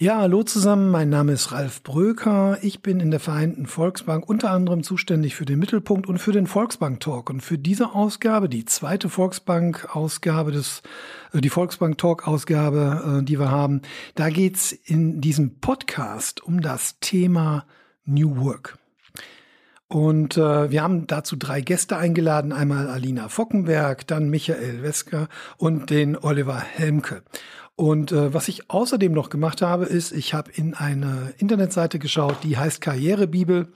Ja, 0.00 0.18
hallo 0.18 0.44
zusammen, 0.44 0.92
mein 0.92 1.08
Name 1.08 1.32
ist 1.32 1.50
Ralf 1.50 1.82
Bröker. 1.82 2.58
Ich 2.62 2.82
bin 2.82 3.00
in 3.00 3.10
der 3.10 3.18
Vereinten 3.18 3.66
Volksbank 3.66 4.28
unter 4.28 4.52
anderem 4.52 4.84
zuständig 4.84 5.34
für 5.34 5.44
den 5.44 5.58
Mittelpunkt 5.58 6.06
und 6.06 6.18
für 6.18 6.30
den 6.30 6.46
Volksbank 6.46 7.00
Talk. 7.00 7.30
Und 7.30 7.40
für 7.40 7.58
diese 7.58 7.96
Ausgabe, 7.96 8.48
die 8.48 8.64
zweite 8.64 9.08
Volksbank-Ausgabe 9.08 10.52
des, 10.52 10.84
äh, 11.32 11.40
die 11.40 11.50
Volksbank 11.50 11.98
Talk-Ausgabe, 11.98 13.22
äh, 13.22 13.24
die 13.24 13.40
wir 13.40 13.50
haben, 13.50 13.82
da 14.14 14.30
geht's 14.30 14.70
in 14.70 15.20
diesem 15.20 15.58
Podcast 15.58 16.44
um 16.44 16.60
das 16.60 17.00
Thema 17.00 17.66
New 18.04 18.36
Work. 18.36 18.78
Und 19.88 20.36
äh, 20.36 20.70
wir 20.70 20.80
haben 20.80 21.08
dazu 21.08 21.34
drei 21.34 21.60
Gäste 21.60 21.96
eingeladen. 21.96 22.52
Einmal 22.52 22.88
Alina 22.88 23.28
Fockenberg, 23.28 24.06
dann 24.06 24.30
Michael 24.30 24.80
Wesker 24.82 25.28
und 25.56 25.90
den 25.90 26.16
Oliver 26.16 26.60
Helmke. 26.60 27.22
Und 27.78 28.10
äh, 28.10 28.34
was 28.34 28.48
ich 28.48 28.72
außerdem 28.72 29.12
noch 29.12 29.30
gemacht 29.30 29.62
habe, 29.62 29.84
ist, 29.84 30.10
ich 30.10 30.34
habe 30.34 30.50
in 30.50 30.74
eine 30.74 31.32
Internetseite 31.38 32.00
geschaut, 32.00 32.38
die 32.42 32.58
heißt 32.58 32.80
Karrierebibel. 32.80 33.68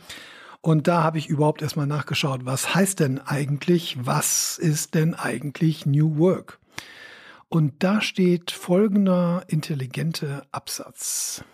Und 0.61 0.89
da 0.89 1.05
habe 1.05 1.19
ich 1.19 1.29
überhaupt 1.29 1.63
erstmal 1.63 1.87
nachgeschaut, 1.87 2.45
was 2.45 2.75
heißt 2.75 2.99
denn 2.99 3.21
eigentlich, 3.21 3.97
was 4.01 4.59
ist 4.59 4.97
denn 4.97 5.15
eigentlich 5.15 5.87
New 5.87 6.19
Work? 6.19 6.59
Und 7.49 7.85
da 7.85 8.01
steht 8.01 8.51
folgender 8.51 9.45
intelligente 9.47 10.47
Absatz. 10.51 11.45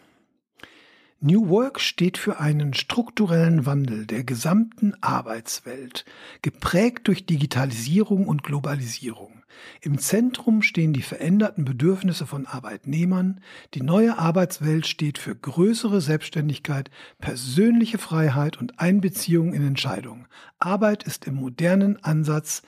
New 1.20 1.50
Work 1.50 1.80
steht 1.80 2.16
für 2.16 2.41
einen 2.41 2.72
strukturellen 2.72 3.66
Wandel 3.66 4.06
der 4.06 4.24
gesamten 4.24 4.94
Arbeitswelt, 5.02 6.06
geprägt 6.41 7.08
durch 7.08 7.27
Digitalisierung 7.27 8.27
und 8.27 8.42
Globalisierung. 8.42 9.38
Im 9.80 9.98
Zentrum 9.98 10.62
stehen 10.62 10.92
die 10.92 11.02
veränderten 11.02 11.64
Bedürfnisse 11.64 12.26
von 12.26 12.46
Arbeitnehmern. 12.46 13.40
Die 13.74 13.82
neue 13.82 14.18
Arbeitswelt 14.18 14.86
steht 14.86 15.18
für 15.18 15.34
größere 15.34 16.00
Selbstständigkeit, 16.00 16.90
persönliche 17.18 17.98
Freiheit 17.98 18.56
und 18.56 18.80
Einbeziehung 18.80 19.55
in 19.55 19.66
Entscheidungen. 19.66 20.27
Arbeit 20.58 21.02
ist 21.02 21.27
im 21.27 21.34
modernen 21.34 22.02
Ansatz 22.05 22.62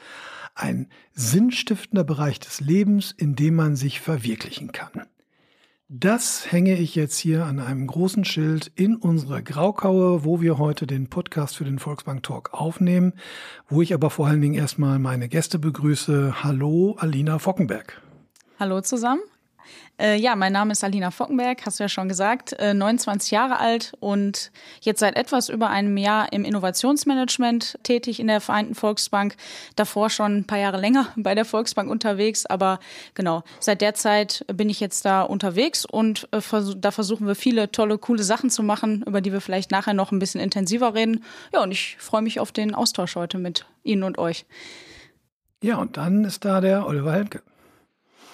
ein 0.55 0.89
sinnstiftender 1.13 2.05
Bereich 2.05 2.41
des 2.41 2.61
Lebens, 2.61 3.13
in 3.17 3.35
dem 3.35 3.55
man 3.55 3.77
sich 3.77 4.01
verwirklichen 4.01 4.73
kann. 4.73 5.07
Das 5.93 6.53
hänge 6.53 6.77
ich 6.79 6.95
jetzt 6.95 7.19
hier 7.19 7.47
an 7.47 7.59
einem 7.59 7.89
großen 7.89 8.25
Schild 8.25 8.71
in 8.77 8.95
unserer 8.95 9.43
Graukaue, 9.43 10.25
wo 10.25 10.41
wir 10.41 10.57
heute 10.57 10.87
den 10.87 11.09
Podcast 11.09 11.57
für 11.57 11.65
den 11.65 11.81
Volksbank 11.81 12.23
Talk 12.23 12.55
aufnehmen, 12.55 13.15
wo 13.69 13.83
ich 13.83 13.93
aber 13.93 14.09
vor 14.09 14.29
allen 14.29 14.41
Dingen 14.41 14.55
erstmal 14.55 15.01
meine 15.01 15.29
Gäste 15.29 15.59
begrüße. 15.59 16.45
Hallo, 16.45 16.95
Alina 16.97 17.41
Fockenberg. 17.41 18.01
Hallo 18.61 18.81
zusammen. 18.83 19.23
Äh, 20.01 20.17
ja, 20.17 20.35
mein 20.35 20.53
Name 20.53 20.73
ist 20.73 20.83
Alina 20.83 21.11
Fockenberg, 21.11 21.67
hast 21.67 21.79
du 21.79 21.85
ja 21.85 21.89
schon 21.89 22.09
gesagt, 22.09 22.55
äh, 22.55 22.73
29 22.73 23.31
Jahre 23.31 23.59
alt 23.59 23.93
und 24.01 24.51
jetzt 24.81 25.01
seit 25.01 25.15
etwas 25.17 25.51
über 25.51 25.69
einem 25.69 25.97
Jahr 25.99 26.33
im 26.33 26.45
Innovationsmanagement 26.45 27.79
tätig 27.83 28.19
in 28.19 28.27
der 28.27 28.41
Vereinten 28.41 28.75
Volksbank. 28.75 29.37
Davor 29.77 30.09
schon 30.09 30.39
ein 30.39 30.47
paar 30.47 30.59
Jahre 30.59 30.81
länger 30.81 31.09
bei 31.17 31.35
der 31.35 31.45
Volksbank 31.45 31.91
unterwegs, 31.91 32.47
aber 32.47 32.81
genau, 33.15 33.43
seit 33.59 33.83
der 33.83 33.95
Zeit 33.95 34.45
bin 34.53 34.71
ich 34.71 34.81
jetzt 34.81 35.05
da 35.05 35.21
unterwegs 35.23 35.85
und 35.85 36.29
äh, 36.33 36.41
vers 36.41 36.77
da 36.79 36.93
versuchen 36.93 37.27
wir 37.27 37.35
viele 37.35 37.71
tolle, 37.71 37.99
coole 37.99 38.23
Sachen 38.23 38.49
zu 38.49 38.63
machen, 38.63 39.05
über 39.07 39.21
die 39.21 39.33
wir 39.33 39.43
vielleicht 39.43 39.71
nachher 39.71 39.93
noch 39.93 40.13
ein 40.13 40.19
bisschen 40.19 40.41
intensiver 40.41 40.95
reden. 40.95 41.25
Ja, 41.53 41.63
und 41.63 41.73
ich 41.73 41.97
freue 41.99 42.23
mich 42.23 42.41
auf 42.41 42.53
den 42.53 42.75
Austausch 42.75 43.17
heute 43.17 43.37
mit 43.37 43.67
Ihnen 43.83 44.05
und 44.05 44.17
euch. 44.17 44.47
Ja, 45.63 45.77
und 45.77 45.99
dann 45.99 46.25
ist 46.25 46.47
da 46.47 46.63
der 46.63 46.87
Oliver 46.87 47.13
Helmke. 47.13 47.43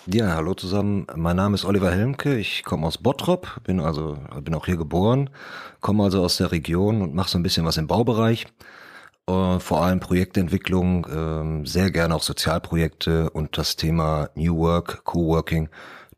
Ja, 0.08 0.36
hallo 0.36 0.54
zusammen. 0.54 1.08
Mein 1.16 1.34
Name 1.34 1.56
ist 1.56 1.64
Oliver 1.64 1.90
Helmke. 1.90 2.38
Ich 2.38 2.62
komme 2.62 2.86
aus 2.86 2.96
Bottrop, 2.96 3.60
bin 3.64 3.80
also 3.80 4.16
bin 4.40 4.54
auch 4.54 4.66
hier 4.66 4.76
geboren, 4.76 5.30
komme 5.80 6.04
also 6.04 6.22
aus 6.22 6.36
der 6.36 6.52
Region 6.52 7.02
und 7.02 7.12
mache 7.12 7.28
so 7.28 7.38
ein 7.38 7.42
bisschen 7.42 7.66
was 7.66 7.76
im 7.76 7.88
Baubereich. 7.88 8.46
Uh, 9.28 9.58
vor 9.58 9.84
allem 9.84 9.98
Projektentwicklung, 9.98 11.06
uh, 11.06 11.66
sehr 11.66 11.90
gerne 11.90 12.14
auch 12.14 12.22
Sozialprojekte 12.22 13.30
und 13.30 13.58
das 13.58 13.74
Thema 13.74 14.30
New 14.36 14.56
Work, 14.58 15.02
Coworking 15.02 15.70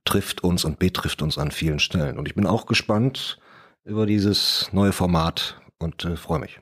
trifft 0.05 0.45
uns 0.45 0.67
und 0.67 0.79
betrifft 0.79 1.23
uns 1.23 1.39
an 1.39 1.51
vielen 1.51 1.79
Stellen. 1.79 2.19
Und 2.19 2.29
ich 2.29 2.35
bin 2.35 2.47
auch 2.47 2.67
gespannt 2.67 3.39
über 3.87 4.05
dieses 4.05 4.69
neue 4.71 4.93
Format 4.93 5.63
und 5.79 6.05
uh, 6.05 6.15
freue 6.17 6.41
mich. 6.41 6.61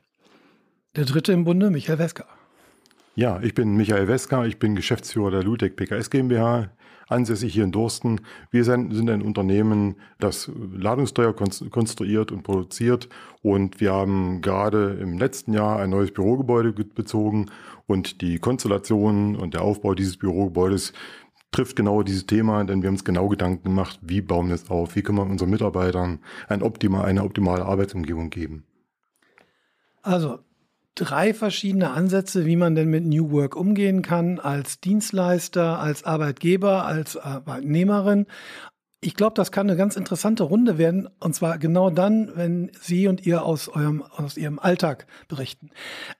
Der 0.95 1.03
dritte 1.03 1.33
im 1.33 1.43
Bunde, 1.43 1.71
Michael 1.71 1.99
Wesker. 1.99 2.25
Ja, 3.15 3.41
ich 3.41 3.53
bin 3.53 3.75
Michael 3.75 4.07
Wesker, 4.07 4.45
ich 4.45 4.59
bin 4.59 4.77
Geschäftsführer 4.77 5.31
der 5.31 5.43
Ludec 5.43 5.75
PKS 5.75 6.09
GmbH 6.09 6.69
ansässig 7.07 7.53
hier 7.53 7.63
in 7.63 7.71
Dorsten. 7.71 8.21
Wir 8.51 8.63
sind, 8.63 8.93
ein 9.09 9.21
Unternehmen, 9.21 9.95
das 10.19 10.51
Ladungssteuer 10.75 11.33
konstruiert 11.33 12.31
und 12.31 12.43
produziert 12.43 13.09
und 13.41 13.79
wir 13.79 13.93
haben 13.93 14.41
gerade 14.41 14.97
im 15.01 15.17
letzten 15.17 15.53
Jahr 15.53 15.79
ein 15.79 15.89
neues 15.89 16.11
Bürogebäude 16.11 16.73
bezogen 16.73 17.47
und 17.85 18.21
die 18.21 18.39
Konstellation 18.39 19.35
und 19.35 19.53
der 19.53 19.61
Aufbau 19.61 19.93
dieses 19.93 20.17
Bürogebäudes 20.17 20.93
trifft 21.51 21.75
genau 21.75 22.03
dieses 22.03 22.25
Thema, 22.25 22.63
denn 22.65 22.81
wir 22.81 22.87
haben 22.87 22.95
uns 22.95 23.05
genau 23.05 23.29
Gedanken 23.29 23.63
gemacht, 23.63 23.99
wie 24.01 24.21
bauen 24.21 24.49
wir 24.49 24.55
es 24.55 24.69
auf, 24.69 24.95
wie 24.95 25.01
können 25.01 25.17
wir 25.17 25.25
unseren 25.25 25.49
Mitarbeitern 25.49 26.19
ein 26.49 26.61
optimal, 26.61 27.05
eine 27.05 27.23
optimale 27.23 27.65
Arbeitsumgebung 27.65 28.29
geben. 28.29 28.65
Also 30.01 30.39
drei 30.97 31.33
verschiedene 31.33 31.91
Ansätze, 31.91 32.45
wie 32.45 32.55
man 32.55 32.75
denn 32.75 32.89
mit 32.89 33.05
New 33.05 33.31
Work 33.31 33.55
umgehen 33.55 34.01
kann, 34.01 34.39
als 34.39 34.79
Dienstleister, 34.79 35.79
als 35.79 36.03
Arbeitgeber, 36.03 36.85
als 36.85 37.15
Arbeitnehmerin. 37.15 38.25
Ich 38.99 39.13
glaube, 39.13 39.35
das 39.35 39.51
kann 39.51 39.69
eine 39.69 39.77
ganz 39.77 39.95
interessante 39.95 40.43
Runde 40.43 40.79
werden, 40.79 41.07
und 41.19 41.35
zwar 41.35 41.59
genau 41.59 41.91
dann, 41.91 42.31
wenn 42.35 42.71
Sie 42.81 43.07
und 43.07 43.25
ihr 43.25 43.43
aus 43.43 43.69
eurem, 43.69 44.01
aus 44.01 44.37
Ihrem 44.37 44.57
Alltag 44.57 45.05
berichten. 45.27 45.69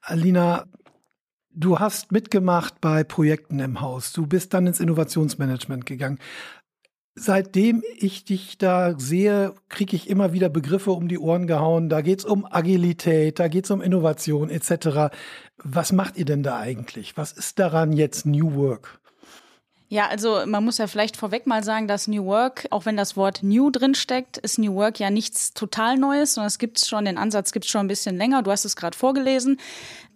Alina, 0.02 0.66
du 1.50 1.80
hast 1.80 2.12
mitgemacht 2.12 2.80
bei 2.80 3.04
Projekten 3.04 3.58
im 3.60 3.82
Haus. 3.82 4.14
Du 4.14 4.28
bist 4.28 4.54
dann 4.54 4.68
ins 4.68 4.80
Innovationsmanagement 4.80 5.88
gegangen 5.88 6.20
seitdem 7.18 7.84
ich 7.98 8.24
dich 8.24 8.58
da 8.58 8.98
sehe, 8.98 9.54
kriege 9.70 9.96
ich 9.96 10.10
immer 10.10 10.34
wieder 10.34 10.50
Begriffe 10.50 10.92
um 10.92 11.08
die 11.08 11.20
Ohren 11.20 11.48
gehauen. 11.48 11.90
Da 11.90 12.02
geht's 12.02 12.24
um 12.24 12.46
Agilität, 12.50 13.40
da 13.40 13.48
geht's 13.48 13.72
um 13.72 13.82
Innovation 13.82 14.50
etc. 14.50 15.14
Was 15.58 15.92
macht 15.92 16.18
ihr 16.18 16.26
denn 16.26 16.44
da 16.44 16.58
eigentlich? 16.58 17.18
Was 17.18 17.32
ist 17.32 17.60
daran 17.60 17.92
jetzt 17.92 18.26
New 18.26 18.56
Work? 18.56 19.00
Ja, 19.90 20.08
also 20.08 20.42
man 20.46 20.66
muss 20.66 20.80
ja 20.80 20.88
vielleicht 20.88 21.16
vorweg 21.16 21.48
mal 21.48 21.64
sagen, 21.64 21.88
dass 21.88 22.10
New 22.10 22.26
Work, 22.26 22.68
auch 22.72 22.86
wenn 22.86 22.98
das 22.98 23.16
Wort 23.16 23.42
New 23.42 23.72
drinsteckt, 23.72 24.38
ist 24.38 24.60
New 24.60 24.76
Work 24.76 25.00
ja 25.00 25.10
nichts 25.10 25.54
total 25.54 25.98
Neues, 25.98 26.34
sondern 26.34 26.48
es 26.48 26.60
gibt 26.60 26.84
schon, 26.86 27.06
den 27.06 27.18
Ansatz 27.18 27.54
gibt 27.54 27.66
es 27.66 27.72
schon 27.72 27.86
ein 27.86 27.88
bisschen 27.88 28.18
länger. 28.18 28.44
Du 28.44 28.52
hast 28.52 28.66
es 28.66 28.76
gerade 28.76 28.98
vorgelesen 28.98 29.60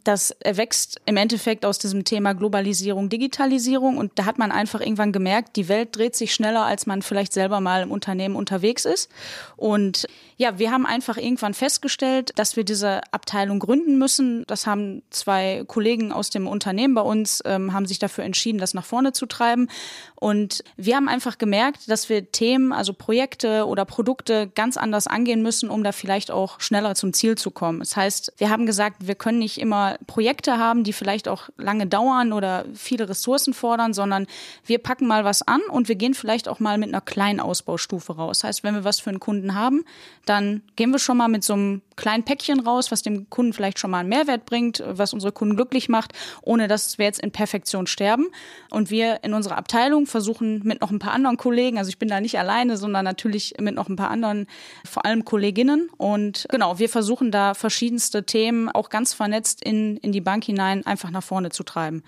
das 0.04 0.32
erwächst 0.40 1.00
im 1.06 1.18
Endeffekt 1.18 1.66
aus 1.66 1.80
diesem 1.80 2.04
Thema 2.04 2.34
Globalisierung, 2.34 3.10
Digitalisierung 3.10 3.98
und 3.98 4.12
da 4.16 4.26
hat 4.26 4.38
man 4.38 4.52
einfach 4.52 4.82
irgendwann 4.82 5.12
gemerkt, 5.12 5.56
die 5.56 5.68
Welt 5.68 5.96
dreht 5.96 6.16
sich 6.16 6.34
schneller, 6.34 6.66
als 6.66 6.86
man 6.86 7.02
vielleicht 7.02 7.34
selber 7.34 7.60
mal 7.60 7.84
im 7.84 7.92
Unternehmen 7.92 8.36
unterwegs 8.36 8.86
ist. 8.86 9.10
Und 9.58 10.08
ja, 10.42 10.58
wir 10.58 10.72
haben 10.72 10.88
einfach 10.88 11.18
irgendwann 11.18 11.54
festgestellt, 11.54 12.32
dass 12.36 12.56
wir 12.56 12.64
diese 12.64 13.02
Abteilung 13.12 13.60
gründen 13.60 14.00
müssen. 14.00 14.44
Das 14.48 14.66
haben 14.66 15.04
zwei 15.12 15.64
Kollegen 15.68 16.12
aus 16.12 16.32
dem 16.32 16.48
Unternehmen 16.48 16.96
bei 16.96 17.02
uns, 17.02 17.44
ähm, 17.46 17.74
haben 17.74 17.86
sich 17.86 18.00
dafür 18.00 18.24
entschieden, 18.24 18.58
das 18.58 18.74
nach 18.74 18.84
vorne 18.84 19.14
zu 19.14 19.28
treiben. 19.28 19.70
Und 20.16 20.64
wir 20.78 20.96
haben 20.96 21.08
einfach 21.08 21.38
gemerkt, 21.38 21.92
dass 21.92 22.10
wir 22.10 22.32
Themen, 22.32 22.74
also 22.74 22.92
Projekte 22.94 23.68
oder 23.68 23.86
Produkte 23.86 24.48
ganz 24.48 24.78
anders 24.78 25.06
angehen 25.06 25.44
müssen, 25.44 25.70
um 25.70 25.84
da 25.84 25.92
vielleicht 25.92 26.32
auch 26.32 26.60
schneller 26.60 26.96
zum 26.96 27.14
Ziel 27.14 27.38
zu 27.38 27.52
kommen. 27.52 27.78
Das 27.78 27.96
heißt, 27.96 28.34
wir 28.38 28.50
haben 28.50 28.66
gesagt, 28.66 29.06
wir 29.06 29.14
können 29.14 29.38
nicht 29.38 29.60
immer 29.60 30.00
Projekte 30.08 30.58
haben, 30.58 30.84
die 30.84 30.94
vielleicht 30.94 31.28
auch 31.28 31.50
lange 31.58 31.86
dauern 31.86 32.34
oder 32.34 32.66
viele 32.74 33.08
Ressourcen 33.08 33.54
fordern, 33.54 33.94
sondern 33.94 34.26
wir 34.66 34.80
packen 34.80 35.06
mal 35.06 35.24
was 35.24 35.44
an 35.44 35.62
und 35.70 35.88
wir 35.88 35.96
gehen 35.96 36.16
vielleicht 36.16 36.48
auch 36.48 36.60
mal 36.60 36.80
mit 36.80 36.90
einer 36.90 37.02
kleinen 37.02 37.40
Ausbaustufe 37.40 38.16
raus. 38.16 38.40
Das 38.40 38.48
heißt, 38.48 38.64
wenn 38.64 38.74
wir 38.74 38.84
was 38.84 39.00
für 39.00 39.12
einen 39.12 39.20
Kunden 39.20 39.54
haben, 39.54 39.84
dann 40.32 40.62
gehen 40.78 40.92
wir 40.92 41.00
schon 41.00 41.18
mal 41.18 41.28
mit 41.28 41.44
so 41.44 41.54
einem 41.54 41.82
kleinen 41.98 42.24
Päckchen 42.24 42.62
raus, 42.62 42.90
was 42.92 43.02
dem 43.02 43.30
Kunden 43.30 43.52
vielleicht 43.52 43.80
schon 43.80 43.92
mal 43.92 44.00
einen 44.00 44.10
Mehrwert 44.10 44.46
bringt, 44.46 44.82
was 44.88 45.14
unsere 45.14 45.34
Kunden 45.34 45.58
glücklich 45.58 45.90
macht, 45.90 46.14
ohne 46.42 46.70
dass 46.70 46.98
wir 46.98 47.06
jetzt 47.06 47.20
in 47.20 47.32
Perfektion 47.32 47.86
sterben. 47.86 48.28
Und 48.70 48.90
wir 48.90 49.24
in 49.24 49.34
unserer 49.34 49.58
Abteilung 49.58 50.08
versuchen 50.08 50.62
mit 50.64 50.80
noch 50.82 50.90
ein 50.90 51.00
paar 51.00 51.14
anderen 51.14 51.38
Kollegen, 51.38 51.78
also 51.78 51.90
ich 51.90 52.00
bin 52.00 52.08
da 52.08 52.22
nicht 52.22 52.40
alleine, 52.40 52.78
sondern 52.78 53.04
natürlich 53.04 53.56
mit 53.60 53.76
noch 53.76 53.90
ein 53.90 53.98
paar 53.98 54.10
anderen, 54.10 54.48
vor 54.90 55.06
allem 55.06 55.26
Kolleginnen. 55.26 55.90
Und 55.98 56.48
genau, 56.50 56.80
wir 56.80 56.90
versuchen 56.90 57.32
da 57.32 57.54
verschiedenste 57.54 58.26
Themen 58.26 58.70
auch 58.70 58.90
ganz 58.90 59.14
vernetzt 59.14 59.64
in 59.64 59.82
in, 59.98 60.12
die 60.12 60.22
Bank 60.22 60.44
hinein 60.44 60.86
einfach 60.86 61.12
nach 61.12 61.24
vorne 61.24 61.50
zu 61.50 61.64
treiben. 61.64 62.04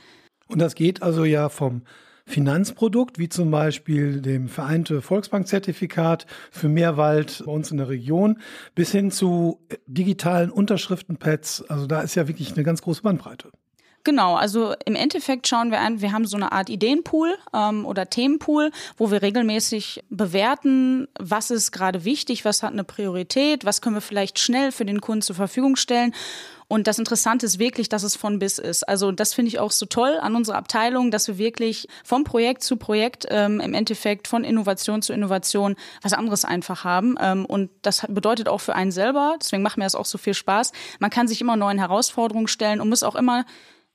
Und 0.48 0.60
das 0.60 0.76
geht 0.76 1.02
also 1.02 1.26
ja 1.26 1.50
vom 1.50 1.82
Finanzprodukt, 2.26 3.20
wie 3.20 3.30
zum 3.30 3.52
Beispiel 3.52 4.22
dem 4.22 4.48
Vereinte 4.48 5.02
Volksbankzertifikat 5.02 6.26
für 6.52 6.70
Mehrwald 6.70 7.44
bei 7.46 7.52
uns 7.52 7.72
in 7.72 7.78
der 7.78 7.90
Region, 7.90 8.40
bis 8.76 8.92
hin 8.92 9.12
zu 9.12 9.60
digitalen 9.88 10.50
Unterschriftenpads. 10.50 11.66
Also 11.70 11.86
da 11.86 12.02
ist 12.02 12.16
ja 12.16 12.28
wirklich 12.28 12.54
eine 12.54 12.64
ganz 12.64 12.82
große 12.82 13.02
Bandbreite. 13.02 13.52
Genau, 14.06 14.36
also 14.36 14.74
im 14.86 14.96
Endeffekt 14.96 15.48
schauen 15.48 15.72
wir 15.72 15.80
an, 15.80 16.02
wir 16.02 16.12
haben 16.12 16.26
so 16.26 16.36
eine 16.36 16.52
Art 16.52 16.70
Ideenpool 16.70 17.36
ähm, 17.54 17.86
oder 17.86 18.10
Themenpool, 18.10 18.72
wo 18.98 19.12
wir 19.12 19.22
regelmäßig 19.22 20.04
bewerten, 20.10 21.08
was 21.18 21.52
ist 21.52 21.72
gerade 21.72 22.04
wichtig, 22.04 22.44
was 22.44 22.64
hat 22.64 22.74
eine 22.74 22.84
Priorität, 22.84 23.64
was 23.64 23.82
können 23.82 23.96
wir 23.96 24.02
vielleicht 24.02 24.40
schnell 24.40 24.74
für 24.74 24.84
den 24.84 25.00
Kunden 25.00 25.22
zur 25.22 25.38
Verfügung 25.38 25.78
stellen. 25.78 26.14
Und 26.74 26.88
das 26.88 26.98
Interessante 26.98 27.46
ist 27.46 27.60
wirklich, 27.60 27.88
dass 27.88 28.02
es 28.02 28.16
von 28.16 28.40
bis 28.40 28.58
ist. 28.58 28.90
Also 28.90 29.12
das 29.12 29.36
finde 29.36 29.50
ich 29.50 29.60
auch 29.60 29.70
so 29.70 29.86
toll 29.86 30.18
an 30.20 30.36
unserer 30.36 30.58
Abteilung, 30.58 31.12
dass 31.12 31.28
wir 31.28 31.38
wirklich 31.38 31.88
vom 32.04 32.24
Projekt 32.24 32.64
zu 32.64 32.78
Projekt 32.78 33.28
ähm, 33.30 33.60
im 33.60 33.76
Endeffekt 33.76 34.28
von 34.28 34.44
Innovation 34.44 35.04
zu 35.04 35.14
Innovation 35.14 35.76
was 36.02 36.14
anderes 36.14 36.46
einfach 36.46 36.84
haben. 36.84 37.16
Ähm, 37.22 37.46
und 37.46 37.70
das 37.84 38.08
bedeutet 38.10 38.50
auch 38.50 38.58
für 38.58 38.74
einen 38.74 38.90
selber, 38.92 39.36
deswegen 39.40 39.62
macht 39.62 39.78
mir 39.78 39.84
das 39.84 39.94
auch 39.94 40.08
so 40.08 40.18
viel 40.18 40.34
Spaß, 40.34 40.72
man 40.98 41.12
kann 41.12 41.28
sich 41.28 41.42
immer 41.42 41.56
neuen 41.58 41.78
Herausforderungen 41.78 42.48
stellen 42.48 42.82
und 42.82 42.90
muss 42.90 43.04
auch 43.04 43.14
immer 43.14 43.46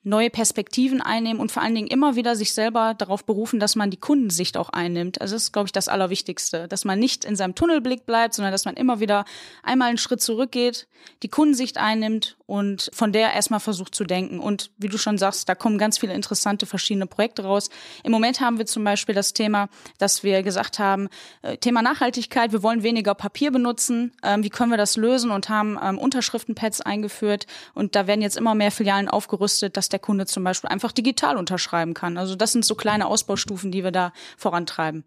neue 0.05 0.31
Perspektiven 0.31 1.03
einnehmen 1.03 1.41
und 1.41 1.51
vor 1.51 1.65
allen 1.65 1.75
Dingen 1.75 1.89
immer 1.89 2.15
wieder 2.15 2.37
sich 2.37 2.53
selber 2.53 2.95
darauf 2.95 3.25
berufen, 3.25 3.59
dass 3.59 3.75
man 3.75 3.91
die 3.91 3.97
Kundensicht 3.97 4.57
auch 4.57 4.69
einnimmt. 4.69 5.21
Also 5.21 5.35
das 5.35 5.43
ist, 5.43 5.53
glaube 5.53 5.67
ich, 5.67 5.73
das 5.73 5.89
Allerwichtigste, 5.89 6.69
dass 6.69 6.85
man 6.85 7.01
nicht 7.01 7.25
in 7.25 7.35
seinem 7.35 7.57
Tunnelblick 7.57 8.07
bleibt, 8.07 8.35
sondern 8.35 8.53
dass 8.53 8.67
man 8.67 8.77
immer 8.77 9.01
wieder 9.01 9.25
einmal 9.65 9.89
einen 9.89 9.99
Schritt 9.99 10.23
zurückgeht, 10.23 10.87
die 11.25 11.29
Kundensicht 11.29 11.77
einnimmt 11.77 12.38
und 12.49 12.91
von 12.95 13.13
der 13.13 13.35
erstmal 13.35 13.61
versucht 13.61 13.95
zu 13.95 14.05
denken. 14.05 14.41
Und 14.41 14.71
wie 14.79 14.89
du 14.89 14.97
schon 14.97 15.19
sagst, 15.19 15.51
da 15.51 15.55
kommen 15.55 15.77
ganz 15.77 15.99
viele 15.99 16.15
interessante 16.15 16.65
verschiedene 16.65 17.07
Projekte 17.07 17.43
raus. 17.43 17.69
Im 18.05 18.11
Moment 18.11 18.41
haben 18.41 18.57
wir 18.57 18.65
zum 18.65 18.85
Beispiel 18.85 19.15
das 19.15 19.35
Thema, 19.35 19.69
dass 19.99 20.23
wir 20.23 20.43
gesagt 20.43 20.79
haben, 20.79 21.11
äh, 21.43 21.59
Thema 21.59 21.83
Nachhaltigkeit, 21.83 22.53
wir 22.53 22.63
wollen 22.63 22.83
weniger 22.83 23.15
Papier 23.15 23.51
benutzen. 23.51 24.13
Ähm, 24.23 24.43
wie 24.43 24.49
können 24.49 24.71
wir 24.71 24.79
das 24.79 24.97
lösen 24.97 25.31
und 25.31 25.51
haben 25.51 25.79
ähm, 25.83 25.99
Unterschriftenpads 25.99 26.81
eingeführt 26.81 27.47
und 27.75 27.95
da 27.95 28.07
werden 28.07 28.23
jetzt 28.23 28.39
immer 28.39 28.55
mehr 28.55 28.71
Filialen 28.71 29.09
aufgerüstet, 29.09 29.77
dass 29.77 29.91
der 29.91 29.99
Kunde 29.99 30.25
zum 30.25 30.43
Beispiel 30.43 30.71
einfach 30.71 30.93
digital 30.93 31.37
unterschreiben 31.37 31.93
kann. 31.93 32.17
Also 32.17 32.35
das 32.35 32.53
sind 32.53 32.65
so 32.65 32.75
kleine 32.75 33.09
Ausbaustufen, 33.09 33.71
die 33.71 33.85
wir 33.85 33.93
da 33.93 34.15
vorantreiben. 34.39 35.05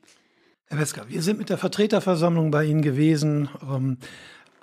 Herr 0.68 0.78
Wesker, 0.78 1.10
wir 1.10 1.24
sind 1.24 1.40
mit 1.40 1.50
der 1.50 1.58
Vertreterversammlung 1.58 2.52
bei 2.52 2.66
Ihnen 2.66 2.84
gewesen. 2.84 3.50
Ähm, 3.64 3.98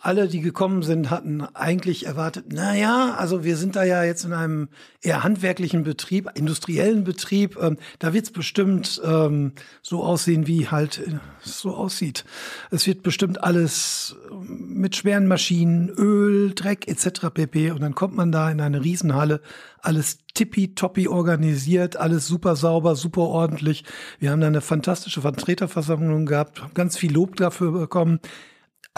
alle, 0.01 0.29
die 0.29 0.41
gekommen 0.41 0.83
sind, 0.83 1.11
hatten 1.11 1.43
eigentlich 1.55 2.07
erwartet, 2.07 2.47
na 2.53 2.77
ja, 2.77 3.17
also 3.19 3.43
wir 3.43 3.57
sind 3.57 3.75
da 3.75 3.83
ja 3.83 4.05
jetzt 4.05 4.25
in 4.25 4.33
einem 4.33 4.69
eher 5.03 5.25
handwerklichen 5.25 5.83
Betrieb, 5.83 6.31
industriellen 6.37 7.03
Betrieb, 7.03 7.59
ähm, 7.61 7.79
da 7.99 8.15
wird's 8.15 8.31
bestimmt 8.31 9.03
ähm, 9.05 9.53
so 9.83 10.05
aussehen, 10.05 10.47
wie 10.47 10.69
halt 10.69 10.99
äh, 11.05 11.19
so 11.41 11.75
aussieht. 11.75 12.25
Es 12.71 12.87
wird 12.87 13.03
bestimmt 13.03 13.43
alles 13.43 14.15
ähm, 14.31 14.75
mit 14.75 14.95
schweren 14.95 15.27
Maschinen, 15.27 15.89
Öl, 15.89 16.55
Dreck 16.55 16.87
etc. 16.87 17.27
pp. 17.35 17.73
Und 17.73 17.81
dann 17.81 17.97
kommt 17.97 18.15
man 18.15 18.31
da 18.31 18.49
in 18.53 18.61
eine 18.61 18.85
Riesenhalle, 18.85 19.41
alles 19.81 20.19
tippitoppi 20.33 21.09
organisiert, 21.09 21.97
alles 21.97 22.29
super 22.29 22.55
sauber, 22.55 22.95
super 22.95 23.23
ordentlich. 23.23 23.83
Wir 24.21 24.31
haben 24.31 24.41
da 24.41 24.47
eine 24.47 24.61
fantastische 24.61 25.23
Vertreterversammlung 25.23 26.25
gehabt, 26.27 26.63
haben 26.63 26.75
ganz 26.75 26.97
viel 26.97 27.13
Lob 27.13 27.35
dafür 27.35 27.73
bekommen. 27.73 28.21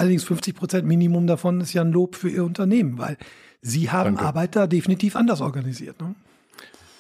Allerdings 0.01 0.25
50 0.25 0.55
Prozent 0.55 0.87
Minimum 0.87 1.27
davon 1.27 1.61
ist 1.61 1.75
ja 1.75 1.83
ein 1.83 1.93
Lob 1.93 2.17
für 2.17 2.31
Ihr 2.31 2.43
Unternehmen, 2.43 2.97
weil 2.97 3.19
Sie 3.61 3.91
haben 3.91 4.15
Danke. 4.15 4.25
Arbeit 4.25 4.57
da 4.57 4.67
definitiv 4.67 5.15
anders 5.15 5.43
organisiert. 5.43 6.01
Ne? 6.01 6.15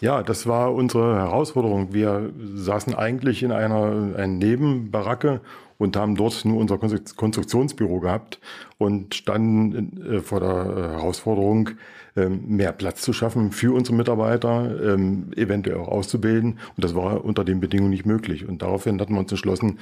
Ja, 0.03 0.23
das 0.23 0.47
war 0.47 0.75
unsere 0.75 1.17
Herausforderung. 1.17 1.95
Wir 1.95 2.31
saßen 2.55 2.95
eigentlich 2.95 3.43
in 3.43 3.53
einer, 3.53 4.15
einer 4.17 4.27
Nebenbaracke 4.27 5.41
und 5.79 5.97
haben 5.97 6.15
dort 6.15 6.45
nur 6.45 6.59
unser 6.59 6.77
Konstruktionsbüro 6.77 8.01
gehabt 8.01 8.39
und 8.77 9.15
standen 9.15 10.03
äh, 10.03 10.21
vor 10.21 10.41
der 10.41 10.93
Herausforderung, 10.93 11.71
ähm, 12.17 12.43
mehr 12.49 12.73
Platz 12.73 13.01
zu 13.01 13.15
schaffen 13.15 13.51
für 13.51 13.75
unsere 13.75 13.97
Mitarbeiter, 13.97 14.93
ähm, 14.93 15.31
eventuell 15.37 15.79
auch 15.79 15.89
auszubilden. 15.89 16.59
Und 16.77 16.85
das 16.85 16.95
war 16.95 17.25
unter 17.25 17.45
den 17.45 17.61
Bedingungen 17.61 17.93
nicht 17.93 18.05
möglich. 18.05 18.47
Und 18.47 18.61
daraufhin 18.61 19.01
hatten 19.01 19.15
wir 19.15 19.21
uns 19.21 19.33
entschlossen, 19.33 19.79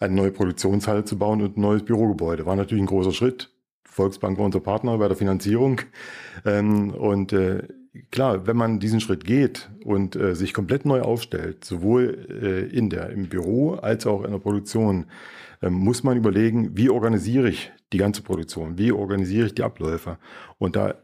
eine 0.00 0.14
neue 0.14 0.32
Produktionshalle 0.32 1.04
zu 1.04 1.18
bauen 1.18 1.42
und 1.42 1.56
ein 1.56 1.60
neues 1.60 1.84
Bürogebäude. 1.84 2.46
War 2.46 2.56
natürlich 2.56 2.82
ein 2.82 2.86
großer 2.86 3.12
Schritt. 3.12 3.50
Volksbank 3.84 4.38
war 4.38 4.46
unser 4.46 4.60
Partner 4.60 4.96
bei 4.98 5.08
der 5.08 5.16
Finanzierung. 5.16 5.82
Ähm, 6.44 6.90
und 6.90 7.32
äh, 7.32 7.68
klar, 8.10 8.46
wenn 8.46 8.56
man 8.56 8.80
diesen 8.80 9.00
Schritt 9.00 9.24
geht 9.24 9.70
und 9.84 10.16
äh, 10.16 10.34
sich 10.34 10.54
komplett 10.54 10.86
neu 10.86 11.02
aufstellt, 11.02 11.64
sowohl 11.64 12.26
äh, 12.42 12.76
in 12.76 12.88
der, 12.88 13.10
im 13.10 13.28
Büro 13.28 13.74
als 13.74 14.06
auch 14.06 14.24
in 14.24 14.32
der 14.32 14.38
Produktion, 14.38 15.06
ähm, 15.62 15.74
muss 15.74 16.02
man 16.02 16.16
überlegen, 16.16 16.76
wie 16.76 16.88
organisiere 16.88 17.50
ich 17.50 17.72
die 17.92 17.98
ganze 17.98 18.22
Produktion, 18.22 18.78
wie 18.78 18.92
organisiere 18.92 19.46
ich 19.46 19.54
die 19.54 19.62
Abläufe. 19.62 20.18
Und 20.58 20.76
da 20.76 20.94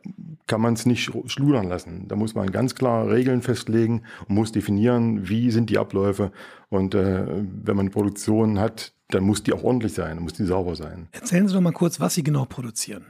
kann 0.46 0.60
man 0.60 0.74
es 0.74 0.86
nicht 0.86 1.10
schludern 1.26 1.68
lassen. 1.68 2.06
Da 2.08 2.16
muss 2.16 2.34
man 2.34 2.50
ganz 2.50 2.74
klar 2.74 3.08
Regeln 3.08 3.42
festlegen 3.42 4.02
und 4.28 4.34
muss 4.34 4.52
definieren, 4.52 5.28
wie 5.28 5.50
sind 5.50 5.70
die 5.70 5.78
Abläufe. 5.78 6.30
Und 6.68 6.94
äh, 6.94 7.26
wenn 7.26 7.76
man 7.76 7.86
eine 7.86 7.90
Produktion 7.90 8.58
hat, 8.58 8.92
dann 9.08 9.24
muss 9.24 9.42
die 9.42 9.52
auch 9.52 9.62
ordentlich 9.62 9.94
sein, 9.94 10.20
muss 10.20 10.34
die 10.34 10.44
sauber 10.44 10.76
sein. 10.76 11.08
Erzählen 11.12 11.46
Sie 11.46 11.54
doch 11.54 11.60
mal 11.60 11.72
kurz, 11.72 12.00
was 12.00 12.14
Sie 12.14 12.22
genau 12.22 12.44
produzieren. 12.44 13.04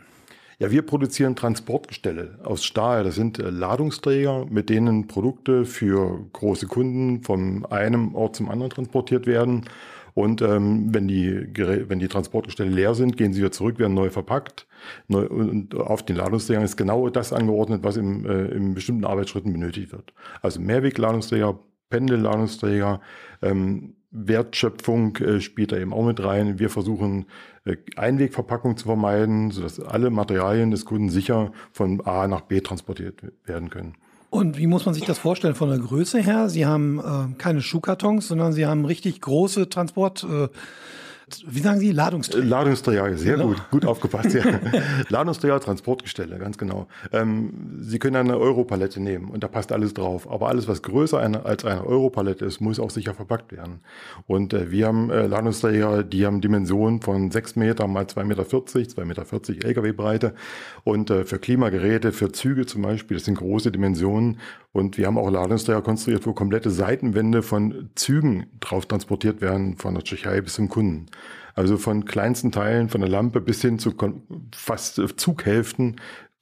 Ja, 0.59 0.71
wir 0.71 0.83
produzieren 0.83 1.37
Transportgestelle 1.37 2.39
aus 2.43 2.65
Stahl. 2.65 3.05
Das 3.05 3.15
sind 3.15 3.39
äh, 3.39 3.51
Ladungsträger, 3.51 4.47
mit 4.49 4.71
denen 4.71 5.07
Produkte 5.07 5.67
für 5.67 6.25
große 6.33 6.67
Kunden 6.67 7.23
von 7.23 7.67
einem 7.67 8.15
Ort 8.15 8.37
zum 8.37 8.49
anderen 8.49 8.71
transportiert 8.71 9.27
werden. 9.27 9.67
Und 10.17 10.41
ähm, 10.41 10.95
wenn, 10.95 11.09
die, 11.09 11.47
wenn 11.59 11.99
die 11.99 12.09
Transportgestelle 12.09 12.71
leer 12.71 12.95
sind, 12.95 13.19
gehen 13.19 13.35
sie 13.35 13.41
wieder 13.41 13.53
zurück, 13.53 13.79
werden 13.79 13.93
neu 13.93 14.09
verpackt. 14.09 14.67
Neu, 15.09 15.27
und 15.27 15.75
auf 15.75 16.07
den 16.07 16.17
Ladungsträgern 16.17 16.65
ist 16.65 16.79
genau 16.79 17.11
das 17.11 17.35
angeordnet, 17.35 17.85
was 17.85 17.99
im, 17.99 18.25
äh, 18.25 18.47
in 18.47 18.73
bestimmten 18.73 19.05
Arbeitsschritten 19.05 19.53
benötigt 19.53 19.93
wird. 19.93 20.15
Also 20.41 20.59
Mehrwegladungsträger, 20.59 21.59
Pendelladungsträger, 21.91 23.03
ähm, 23.43 23.97
Wertschöpfung 24.11 25.17
äh, 25.17 25.43
spielt 25.43 25.73
da 25.73 25.77
eben 25.77 25.93
auch 25.93 26.07
mit 26.07 26.25
rein. 26.25 26.59
Wir 26.59 26.71
versuchen 26.71 27.27
äh, 27.67 27.77
Einwegverpackung 27.97 28.79
zu 28.79 28.87
vermeiden, 28.87 29.51
sodass 29.51 29.79
alle 29.81 30.09
Materialien 30.09 30.71
des 30.71 30.87
Kunden 30.87 31.11
sicher 31.11 31.53
von 31.73 32.01
A 32.07 32.27
nach 32.27 32.41
B 32.41 32.63
transportiert 32.63 33.21
werden 33.45 33.69
können. 33.69 33.97
Und 34.31 34.59
wie 34.59 34.67
muss 34.67 34.85
man 34.85 34.95
sich 34.95 35.05
das 35.05 35.19
vorstellen 35.19 35.55
von 35.55 35.69
der 35.69 35.79
Größe 35.79 36.21
her? 36.21 36.49
Sie 36.49 36.67
haben 36.67 36.99
äh, 36.99 37.35
keine 37.39 37.63
Schuhkartons, 37.63 38.29
sondern 38.29 38.53
Sie 38.53 38.67
haben 38.67 38.85
richtig 38.85 39.21
große 39.21 39.69
Transport. 39.69 40.25
Äh, 40.25 40.49
wie 41.45 41.59
sagen 41.59 41.81
Sie, 41.81 41.91
Ladungsträger? 41.91 42.45
Ladungsträger, 42.45 43.19
sehr 43.19 43.35
genau. 43.35 43.49
gut, 43.49 43.71
gut 43.73 43.85
aufgepasst. 43.85 44.33
Ja. 44.33 44.45
Ladungsträger, 45.09 45.59
Transportgestelle, 45.59 46.39
ganz 46.39 46.57
genau. 46.57 46.87
Ähm, 47.11 47.81
Sie 47.81 47.99
können 47.99 48.15
eine 48.15 48.39
Europalette 48.39 49.03
nehmen 49.03 49.31
und 49.31 49.43
da 49.43 49.49
passt 49.49 49.73
alles 49.73 49.93
drauf. 49.93 50.31
Aber 50.31 50.49
alles, 50.49 50.69
was 50.69 50.83
größer 50.83 51.19
eine, 51.19 51.45
als 51.45 51.65
eine 51.65 51.85
Europalette 51.85 52.45
ist, 52.45 52.61
muss 52.61 52.79
auch 52.79 52.91
sicher 52.91 53.13
verpackt 53.13 53.51
werden. 53.51 53.81
Und 54.29 54.55
äh, 54.55 54.71
wir 54.71 54.87
haben 54.87 55.11
äh, 55.11 55.27
Ladungsträger, 55.27 56.05
die 56.05 56.25
haben 56.25 56.41
Dimensionen 56.41 57.01
von 57.01 57.33
6 57.33 57.57
Meter 57.57 57.89
mal 57.89 58.05
2,40 58.05 58.25
Meter, 58.25 58.43
2,40 58.45 59.05
Meter 59.05 59.69
Lkw-Breite. 59.69 60.35
Und 60.85 61.11
äh, 61.11 61.25
für 61.25 61.41
Klimageräte, 61.41 62.13
für 62.13 62.31
Züge 62.31 62.67
zum 62.67 62.83
Beispiel, 62.83 63.17
das 63.17 63.25
sind 63.25 63.39
große 63.39 63.73
Dimensionen. 63.73 64.39
Und 64.77 64.99
wir 64.99 65.07
haben 65.07 65.17
auch 65.17 65.31
Ladungsträger 65.31 65.81
konstruiert, 65.81 66.27
wo 66.27 66.35
komplette 66.35 66.71
Seitenwände 66.71 67.43
von 67.43 67.89
Zügen 67.95 68.45
drauf 68.61 68.85
transportiert 68.85 69.41
werden, 69.41 69.79
von 69.79 69.95
der 69.95 70.05
Tschechei 70.05 70.43
bis 70.43 70.53
zum 70.53 70.69
Kunden. 70.69 71.07
Also 71.55 71.79
von 71.79 72.05
kleinsten 72.05 72.53
Teilen, 72.53 72.91
von 72.91 73.01
der 73.01 73.09
Lampe 73.09 73.41
bis 73.41 73.63
hin 73.63 73.79
zu 73.79 73.95
fast 74.55 75.01
Zughälften. 75.17 75.97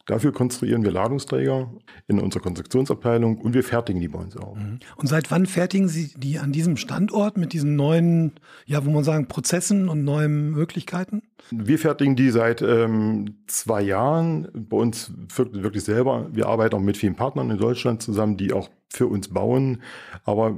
Dafür 0.06 0.32
konstruieren 0.32 0.82
wir 0.84 0.90
Ladungsträger 0.90 1.72
in 2.08 2.20
unserer 2.20 2.42
Konstruktionsabteilung 2.42 3.38
und 3.38 3.54
wir 3.54 3.64
fertigen 3.64 4.02
die 4.02 4.08
bei 4.08 4.18
uns 4.18 4.36
auch. 4.36 4.54
Mhm. 4.54 4.80
Und 4.96 5.06
seit 5.06 5.30
wann 5.30 5.46
fertigen 5.46 5.88
Sie 5.88 6.12
die 6.14 6.38
an 6.38 6.52
diesem 6.52 6.76
Standort 6.76 7.38
mit 7.38 7.54
diesen 7.54 7.74
neuen, 7.74 8.32
ja, 8.66 8.84
wo 8.84 8.90
man 8.90 9.02
sagen, 9.02 9.28
Prozessen 9.28 9.88
und 9.88 10.04
neuen 10.04 10.50
Möglichkeiten? 10.50 11.22
Wir 11.50 11.78
fertigen 11.78 12.16
die 12.16 12.30
seit 12.30 12.60
ähm, 12.60 13.36
zwei 13.46 13.80
Jahren 13.80 14.48
bei 14.54 14.76
uns 14.76 15.12
wirklich 15.36 15.84
selber. 15.84 16.28
Wir 16.32 16.48
arbeiten 16.48 16.76
auch 16.76 16.80
mit 16.80 16.98
vielen 16.98 17.16
Partnern 17.16 17.50
in 17.50 17.58
Deutschland 17.58 18.02
zusammen, 18.02 18.36
die 18.36 18.52
auch 18.52 18.68
für 18.90 19.06
uns 19.06 19.28
bauen, 19.28 19.82
aber 20.24 20.56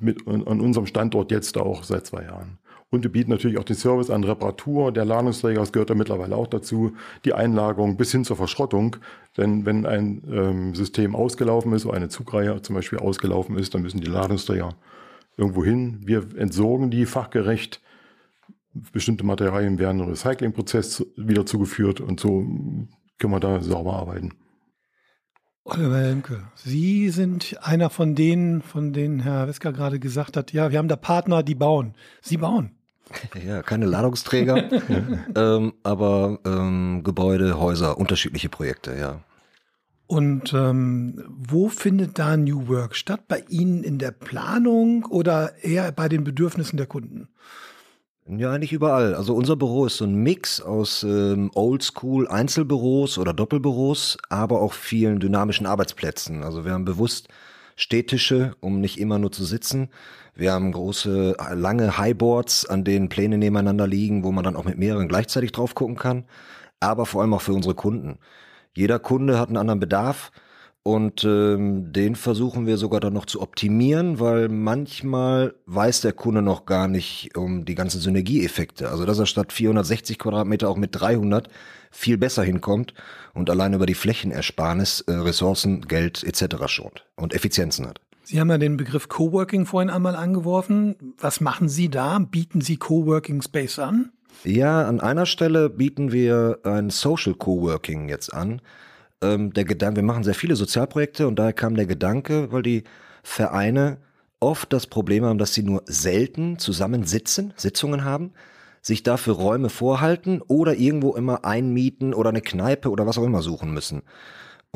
mit, 0.00 0.26
an 0.26 0.42
unserem 0.60 0.86
Standort 0.86 1.30
jetzt 1.30 1.56
auch 1.56 1.84
seit 1.84 2.06
zwei 2.06 2.24
Jahren. 2.24 2.58
Und 2.90 3.02
wir 3.02 3.12
bieten 3.12 3.30
natürlich 3.30 3.58
auch 3.58 3.64
den 3.64 3.76
Service 3.76 4.08
an 4.08 4.24
Reparatur 4.24 4.92
der 4.92 5.04
Ladungsträger, 5.04 5.60
das 5.60 5.72
gehört 5.72 5.90
da 5.90 5.94
mittlerweile 5.94 6.36
auch 6.36 6.46
dazu, 6.46 6.96
die 7.24 7.34
Einlagerung 7.34 7.98
bis 7.98 8.12
hin 8.12 8.24
zur 8.24 8.36
Verschrottung. 8.36 8.96
Denn 9.36 9.66
wenn 9.66 9.84
ein 9.84 10.22
ähm, 10.30 10.74
System 10.74 11.14
ausgelaufen 11.14 11.72
ist, 11.74 11.84
oder 11.84 11.96
eine 11.96 12.08
Zugreihe 12.08 12.62
zum 12.62 12.74
Beispiel 12.74 12.98
ausgelaufen 12.98 13.58
ist, 13.58 13.74
dann 13.74 13.82
müssen 13.82 14.00
die 14.00 14.06
Ladungsträger 14.06 14.74
irgendwo 15.36 15.64
hin. 15.64 16.00
Wir 16.04 16.26
entsorgen 16.36 16.90
die 16.90 17.04
fachgerecht. 17.04 17.82
Bestimmte 18.92 19.24
Materialien 19.24 19.78
werden 19.78 20.00
im 20.00 20.08
Recyclingprozess 20.08 21.04
wieder 21.16 21.44
zugeführt 21.44 22.00
und 22.00 22.20
so 22.20 22.40
können 23.18 23.32
wir 23.32 23.40
da 23.40 23.60
sauber 23.60 23.94
arbeiten. 23.94 24.32
Oliver 25.64 25.98
Helmke, 25.98 26.44
Sie 26.54 27.10
sind 27.10 27.58
einer 27.60 27.90
von 27.90 28.14
denen, 28.14 28.62
von 28.62 28.94
denen 28.94 29.20
Herr 29.20 29.48
Wesker 29.48 29.72
gerade 29.72 29.98
gesagt 29.98 30.38
hat, 30.38 30.54
ja, 30.54 30.70
wir 30.70 30.78
haben 30.78 30.88
da 30.88 30.96
Partner, 30.96 31.42
die 31.42 31.54
bauen. 31.54 31.94
Sie 32.22 32.38
bauen. 32.38 32.77
Ja, 33.46 33.62
keine 33.62 33.86
Ladungsträger, 33.86 34.68
ähm, 35.34 35.72
aber 35.82 36.38
ähm, 36.44 37.02
Gebäude, 37.04 37.58
Häuser, 37.58 37.98
unterschiedliche 37.98 38.48
Projekte, 38.48 38.96
ja. 38.96 39.20
Und 40.06 40.54
ähm, 40.54 41.22
wo 41.28 41.68
findet 41.68 42.18
da 42.18 42.36
New 42.38 42.68
Work 42.68 42.96
statt? 42.96 43.24
Bei 43.28 43.44
Ihnen 43.50 43.84
in 43.84 43.98
der 43.98 44.10
Planung 44.10 45.04
oder 45.04 45.52
eher 45.62 45.92
bei 45.92 46.08
den 46.08 46.24
Bedürfnissen 46.24 46.78
der 46.78 46.86
Kunden? 46.86 47.28
Ja, 48.26 48.52
eigentlich 48.52 48.72
überall. 48.72 49.14
Also 49.14 49.34
unser 49.34 49.56
Büro 49.56 49.86
ist 49.86 49.98
so 49.98 50.04
ein 50.04 50.14
Mix 50.14 50.60
aus 50.60 51.02
ähm, 51.02 51.50
Oldschool 51.54 52.28
Einzelbüros 52.28 53.18
oder 53.18 53.32
Doppelbüros, 53.32 54.18
aber 54.28 54.60
auch 54.60 54.74
vielen 54.74 55.18
dynamischen 55.18 55.66
Arbeitsplätzen. 55.66 56.42
Also 56.42 56.64
wir 56.64 56.72
haben 56.72 56.84
bewusst 56.84 57.28
Städtische, 57.76 58.52
um 58.60 58.80
nicht 58.80 58.98
immer 58.98 59.18
nur 59.18 59.32
zu 59.32 59.44
sitzen. 59.44 59.88
Wir 60.38 60.52
haben 60.52 60.70
große, 60.70 61.36
lange 61.54 61.98
Highboards, 61.98 62.64
an 62.64 62.84
denen 62.84 63.08
Pläne 63.08 63.38
nebeneinander 63.38 63.88
liegen, 63.88 64.22
wo 64.22 64.30
man 64.30 64.44
dann 64.44 64.54
auch 64.54 64.64
mit 64.64 64.78
mehreren 64.78 65.08
gleichzeitig 65.08 65.50
drauf 65.50 65.74
gucken 65.74 65.96
kann. 65.96 66.26
Aber 66.78 67.06
vor 67.06 67.22
allem 67.22 67.34
auch 67.34 67.42
für 67.42 67.52
unsere 67.52 67.74
Kunden. 67.74 68.20
Jeder 68.72 69.00
Kunde 69.00 69.40
hat 69.40 69.48
einen 69.48 69.56
anderen 69.56 69.80
Bedarf 69.80 70.30
und 70.84 71.24
ähm, 71.24 71.92
den 71.92 72.14
versuchen 72.14 72.66
wir 72.66 72.76
sogar 72.76 73.00
dann 73.00 73.14
noch 73.14 73.26
zu 73.26 73.42
optimieren, 73.42 74.20
weil 74.20 74.48
manchmal 74.48 75.56
weiß 75.66 76.02
der 76.02 76.12
Kunde 76.12 76.40
noch 76.40 76.66
gar 76.66 76.86
nicht 76.86 77.36
um 77.36 77.64
die 77.64 77.74
ganzen 77.74 78.00
Synergieeffekte. 78.00 78.90
Also 78.90 79.06
dass 79.06 79.18
er 79.18 79.26
statt 79.26 79.52
460 79.52 80.20
Quadratmeter 80.20 80.68
auch 80.68 80.76
mit 80.76 80.90
300 80.92 81.48
viel 81.90 82.16
besser 82.16 82.44
hinkommt 82.44 82.94
und 83.34 83.50
allein 83.50 83.74
über 83.74 83.86
die 83.86 83.94
Flächenersparnis 83.94 85.00
äh, 85.00 85.14
Ressourcen, 85.14 85.80
Geld 85.88 86.22
etc. 86.22 86.68
schont 86.68 87.06
und 87.16 87.34
Effizienzen 87.34 87.88
hat. 87.88 88.00
Sie 88.30 88.38
haben 88.38 88.50
ja 88.50 88.58
den 88.58 88.76
Begriff 88.76 89.08
Coworking 89.08 89.64
vorhin 89.64 89.88
einmal 89.88 90.14
angeworfen. 90.14 91.14
Was 91.16 91.40
machen 91.40 91.70
Sie 91.70 91.88
da? 91.88 92.18
Bieten 92.18 92.60
Sie 92.60 92.76
Coworking 92.76 93.40
Space 93.40 93.78
an? 93.78 94.12
Ja, 94.44 94.86
an 94.86 95.00
einer 95.00 95.24
Stelle 95.24 95.70
bieten 95.70 96.12
wir 96.12 96.58
ein 96.62 96.90
Social 96.90 97.32
Coworking 97.32 98.10
jetzt 98.10 98.34
an. 98.34 98.60
Ähm, 99.22 99.54
der 99.54 99.64
Gedanke, 99.64 99.96
wir 99.96 100.02
machen 100.02 100.24
sehr 100.24 100.34
viele 100.34 100.56
Sozialprojekte 100.56 101.26
und 101.26 101.38
daher 101.38 101.54
kam 101.54 101.74
der 101.74 101.86
Gedanke, 101.86 102.52
weil 102.52 102.60
die 102.60 102.84
Vereine 103.22 103.96
oft 104.40 104.74
das 104.74 104.86
Problem 104.86 105.24
haben, 105.24 105.38
dass 105.38 105.54
sie 105.54 105.62
nur 105.62 105.80
selten 105.86 106.58
zusammensitzen, 106.58 107.54
Sitzungen 107.56 108.04
haben, 108.04 108.32
sich 108.82 109.02
dafür 109.02 109.36
Räume 109.36 109.70
vorhalten 109.70 110.42
oder 110.42 110.74
irgendwo 110.74 111.14
immer 111.14 111.46
einmieten 111.46 112.12
oder 112.12 112.28
eine 112.28 112.42
Kneipe 112.42 112.90
oder 112.90 113.06
was 113.06 113.16
auch 113.16 113.24
immer 113.24 113.40
suchen 113.40 113.72
müssen. 113.72 114.02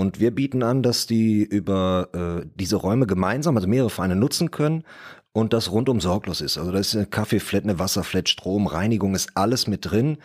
Und 0.03 0.19
wir 0.19 0.33
bieten 0.33 0.65
an, 0.65 0.83
dass 0.83 1.07
die 1.07 1.45
über 1.45 2.09
äh, 2.43 2.47
diese 2.57 2.75
Räume 2.75 3.07
gemeinsam, 3.07 3.55
also 3.57 3.69
mehrere 3.69 3.89
Vereine 3.89 4.17
nutzen 4.17 4.51
können 4.51 4.83
und 5.31 5.53
das 5.53 5.71
rundum 5.71 6.01
sorglos 6.01 6.41
ist. 6.41 6.59
Also 6.59 6.73
da 6.73 6.81
ist 6.81 6.97
eine 6.97 7.07
Kaffeeflat, 7.07 7.63
eine 7.63 7.79
Wasserflat, 7.79 8.29
Strom, 8.29 8.67
Reinigung 8.67 9.15
ist 9.15 9.31
alles 9.37 9.69
mit 9.69 9.89
drin. 9.89 10.19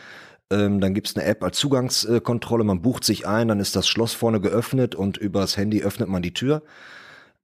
Ähm, 0.50 0.81
dann 0.81 0.96
gibt's 0.96 1.15
eine 1.15 1.25
App 1.25 1.43
als 1.43 1.60
Zugangskontrolle, 1.60 2.63
man 2.63 2.81
bucht 2.81 3.03
sich 3.03 3.27
ein, 3.27 3.50
dann 3.50 3.60
ist 3.60 3.75
das 3.75 3.88
Schloss 3.88 4.13
vorne 4.13 4.41
geöffnet 4.41 4.96
und 4.96 5.17
übers 5.17 5.57
Handy 5.57 5.84
öffnet 5.84 6.10
man 6.10 6.24
die 6.24 6.34
Tür. 6.34 6.63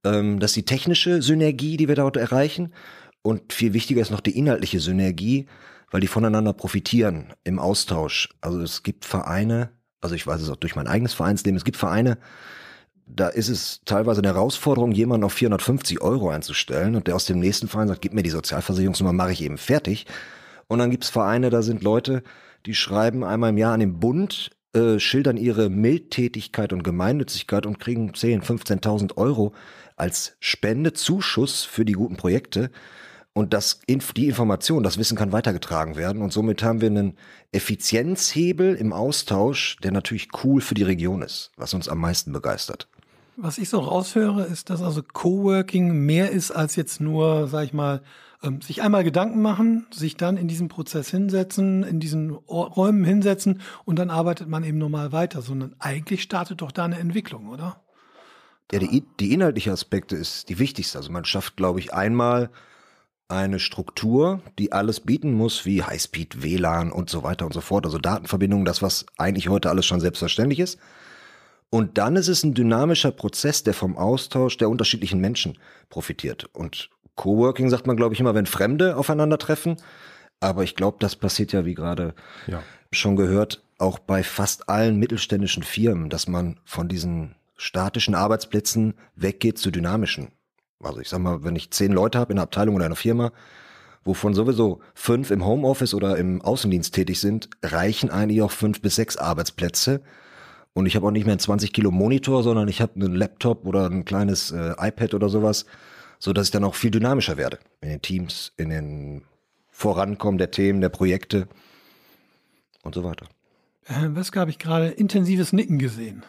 Ähm, 0.02 0.40
das 0.40 0.50
ist 0.50 0.56
die 0.56 0.64
technische 0.64 1.22
Synergie, 1.22 1.76
die 1.76 1.86
wir 1.86 1.94
dort 1.94 2.16
erreichen. 2.16 2.72
Und 3.22 3.52
viel 3.52 3.74
wichtiger 3.74 4.02
ist 4.02 4.10
noch 4.10 4.18
die 4.18 4.36
inhaltliche 4.36 4.80
Synergie, 4.80 5.46
weil 5.92 6.00
die 6.00 6.08
voneinander 6.08 6.52
profitieren 6.52 7.32
im 7.44 7.60
Austausch. 7.60 8.28
Also 8.40 8.60
es 8.60 8.82
gibt 8.82 9.04
Vereine, 9.04 9.70
also 10.04 10.14
ich 10.14 10.26
weiß 10.26 10.42
es 10.42 10.50
auch 10.50 10.56
durch 10.56 10.76
mein 10.76 10.86
eigenes 10.86 11.14
Vereinsleben, 11.14 11.56
es 11.56 11.64
gibt 11.64 11.78
Vereine, 11.78 12.18
da 13.06 13.28
ist 13.28 13.48
es 13.48 13.80
teilweise 13.86 14.20
eine 14.20 14.28
Herausforderung, 14.28 14.92
jemanden 14.92 15.24
auf 15.24 15.32
450 15.32 16.02
Euro 16.02 16.28
einzustellen 16.28 16.94
und 16.94 17.06
der 17.06 17.16
aus 17.16 17.24
dem 17.24 17.40
nächsten 17.40 17.68
Verein 17.68 17.88
sagt, 17.88 18.02
gib 18.02 18.12
mir 18.12 18.22
die 18.22 18.30
Sozialversicherungsnummer, 18.30 19.12
mache 19.14 19.32
ich 19.32 19.42
eben 19.42 19.58
fertig. 19.58 20.06
Und 20.68 20.78
dann 20.78 20.90
gibt's 20.90 21.08
Vereine, 21.08 21.50
da 21.50 21.62
sind 21.62 21.82
Leute, 21.82 22.22
die 22.66 22.74
schreiben 22.74 23.24
einmal 23.24 23.50
im 23.50 23.58
Jahr 23.58 23.72
an 23.72 23.80
den 23.80 23.98
Bund, 23.98 24.50
äh, 24.74 24.98
schildern 24.98 25.36
ihre 25.38 25.70
Mildtätigkeit 25.70 26.72
und 26.72 26.82
Gemeinnützigkeit 26.82 27.64
und 27.64 27.78
kriegen 27.78 28.12
10, 28.14 28.42
15.000 28.42 29.16
Euro 29.16 29.54
als 29.96 30.36
Spendezuschuss 30.40 31.64
für 31.64 31.84
die 31.84 31.92
guten 31.92 32.16
Projekte. 32.16 32.70
Und 33.36 33.52
das, 33.52 33.80
die 33.88 34.28
Information, 34.28 34.84
das 34.84 34.96
Wissen 34.96 35.18
kann 35.18 35.32
weitergetragen 35.32 35.96
werden. 35.96 36.22
Und 36.22 36.32
somit 36.32 36.62
haben 36.62 36.80
wir 36.80 36.88
einen 36.88 37.16
Effizienzhebel 37.50 38.76
im 38.76 38.92
Austausch, 38.92 39.76
der 39.82 39.90
natürlich 39.90 40.28
cool 40.44 40.60
für 40.60 40.74
die 40.74 40.84
Region 40.84 41.20
ist, 41.20 41.50
was 41.56 41.74
uns 41.74 41.88
am 41.88 41.98
meisten 41.98 42.32
begeistert. 42.32 42.88
Was 43.36 43.58
ich 43.58 43.68
so 43.68 43.80
raushöre, 43.80 44.44
ist, 44.44 44.70
dass 44.70 44.80
also 44.80 45.02
Coworking 45.02 45.90
mehr 46.06 46.30
ist 46.30 46.52
als 46.52 46.76
jetzt 46.76 47.00
nur, 47.00 47.48
sag 47.48 47.64
ich 47.64 47.72
mal, 47.72 48.02
ähm, 48.44 48.60
sich 48.60 48.82
einmal 48.82 49.02
Gedanken 49.02 49.42
machen, 49.42 49.88
sich 49.90 50.16
dann 50.16 50.36
in 50.36 50.46
diesem 50.46 50.68
Prozess 50.68 51.10
hinsetzen, 51.10 51.82
in 51.82 51.98
diesen 51.98 52.30
Räumen 52.30 53.02
hinsetzen 53.02 53.60
und 53.84 53.98
dann 53.98 54.10
arbeitet 54.10 54.48
man 54.48 54.62
eben 54.62 54.78
normal 54.78 55.10
weiter, 55.10 55.42
sondern 55.42 55.74
eigentlich 55.80 56.22
startet 56.22 56.60
doch 56.60 56.70
da 56.70 56.84
eine 56.84 57.00
Entwicklung, 57.00 57.48
oder? 57.48 57.80
Ja, 58.70 58.78
die, 58.78 59.02
die 59.18 59.32
inhaltliche 59.32 59.72
Aspekte 59.72 60.14
ist 60.14 60.48
die 60.48 60.60
wichtigste. 60.60 60.98
Also 60.98 61.10
man 61.10 61.24
schafft, 61.24 61.56
glaube 61.56 61.80
ich, 61.80 61.92
einmal 61.92 62.50
eine 63.28 63.58
Struktur, 63.58 64.42
die 64.58 64.72
alles 64.72 65.00
bieten 65.00 65.32
muss, 65.32 65.64
wie 65.64 65.82
Highspeed, 65.82 66.42
WLAN 66.42 66.92
und 66.92 67.08
so 67.08 67.22
weiter 67.22 67.46
und 67.46 67.54
so 67.54 67.60
fort, 67.60 67.86
also 67.86 67.98
Datenverbindungen, 67.98 68.64
das, 68.64 68.82
was 68.82 69.06
eigentlich 69.16 69.48
heute 69.48 69.70
alles 69.70 69.86
schon 69.86 70.00
selbstverständlich 70.00 70.60
ist. 70.60 70.78
Und 71.70 71.98
dann 71.98 72.16
ist 72.16 72.28
es 72.28 72.44
ein 72.44 72.54
dynamischer 72.54 73.10
Prozess, 73.10 73.64
der 73.64 73.74
vom 73.74 73.96
Austausch 73.96 74.56
der 74.58 74.70
unterschiedlichen 74.70 75.20
Menschen 75.20 75.58
profitiert. 75.88 76.44
Und 76.52 76.90
Coworking 77.16 77.70
sagt 77.70 77.86
man, 77.86 77.96
glaube 77.96 78.14
ich, 78.14 78.20
immer, 78.20 78.34
wenn 78.34 78.46
Fremde 78.46 78.96
aufeinandertreffen. 78.96 79.76
Aber 80.40 80.62
ich 80.62 80.76
glaube, 80.76 80.98
das 81.00 81.16
passiert 81.16 81.52
ja, 81.52 81.64
wie 81.64 81.74
gerade 81.74 82.14
ja. 82.46 82.62
schon 82.92 83.16
gehört, 83.16 83.64
auch 83.78 83.98
bei 83.98 84.22
fast 84.22 84.68
allen 84.68 84.98
mittelständischen 84.98 85.62
Firmen, 85.62 86.10
dass 86.10 86.28
man 86.28 86.60
von 86.64 86.88
diesen 86.88 87.34
statischen 87.56 88.14
Arbeitsplätzen 88.14 88.94
weggeht 89.16 89.58
zu 89.58 89.70
dynamischen. 89.70 90.28
Also 90.86 91.00
ich 91.00 91.08
sag 91.08 91.20
mal, 91.20 91.44
wenn 91.44 91.56
ich 91.56 91.70
zehn 91.70 91.92
Leute 91.92 92.18
habe 92.18 92.32
in 92.32 92.38
einer 92.38 92.44
Abteilung 92.44 92.74
oder 92.76 92.86
einer 92.86 92.96
Firma, 92.96 93.32
wovon 94.04 94.34
sowieso 94.34 94.80
fünf 94.94 95.30
im 95.30 95.44
Homeoffice 95.44 95.94
oder 95.94 96.16
im 96.16 96.42
Außendienst 96.42 96.94
tätig 96.94 97.20
sind, 97.20 97.48
reichen 97.62 98.10
eigentlich 98.10 98.42
auch 98.42 98.50
fünf 98.50 98.80
bis 98.80 98.96
sechs 98.96 99.16
Arbeitsplätze, 99.16 100.02
und 100.74 100.86
ich 100.86 100.96
habe 100.96 101.06
auch 101.06 101.12
nicht 101.12 101.24
mehr 101.24 101.32
einen 101.32 101.40
20 101.40 101.72
Kilo 101.72 101.90
Monitor, 101.92 102.42
sondern 102.42 102.68
ich 102.68 102.80
habe 102.80 102.96
einen 102.96 103.14
Laptop 103.14 103.64
oder 103.64 103.88
ein 103.88 104.04
kleines 104.04 104.50
äh, 104.50 104.74
iPad 104.76 105.14
oder 105.14 105.28
sowas, 105.28 105.66
so 106.18 106.32
dass 106.32 106.48
ich 106.48 106.50
dann 106.50 106.64
auch 106.64 106.74
viel 106.74 106.90
dynamischer 106.90 107.36
werde 107.36 107.60
in 107.80 107.88
den 107.88 108.02
Teams, 108.02 108.52
in 108.56 108.70
den 108.70 109.22
Vorankommen 109.70 110.36
der 110.36 110.50
Themen, 110.50 110.80
der 110.80 110.88
Projekte 110.88 111.48
und 112.82 112.94
so 112.94 113.04
weiter. 113.04 113.26
Herr 113.84 114.16
Wesker 114.16 114.40
habe 114.40 114.50
ich 114.50 114.58
gerade 114.58 114.88
intensives 114.88 115.52
Nicken 115.52 115.78
gesehen. 115.78 116.24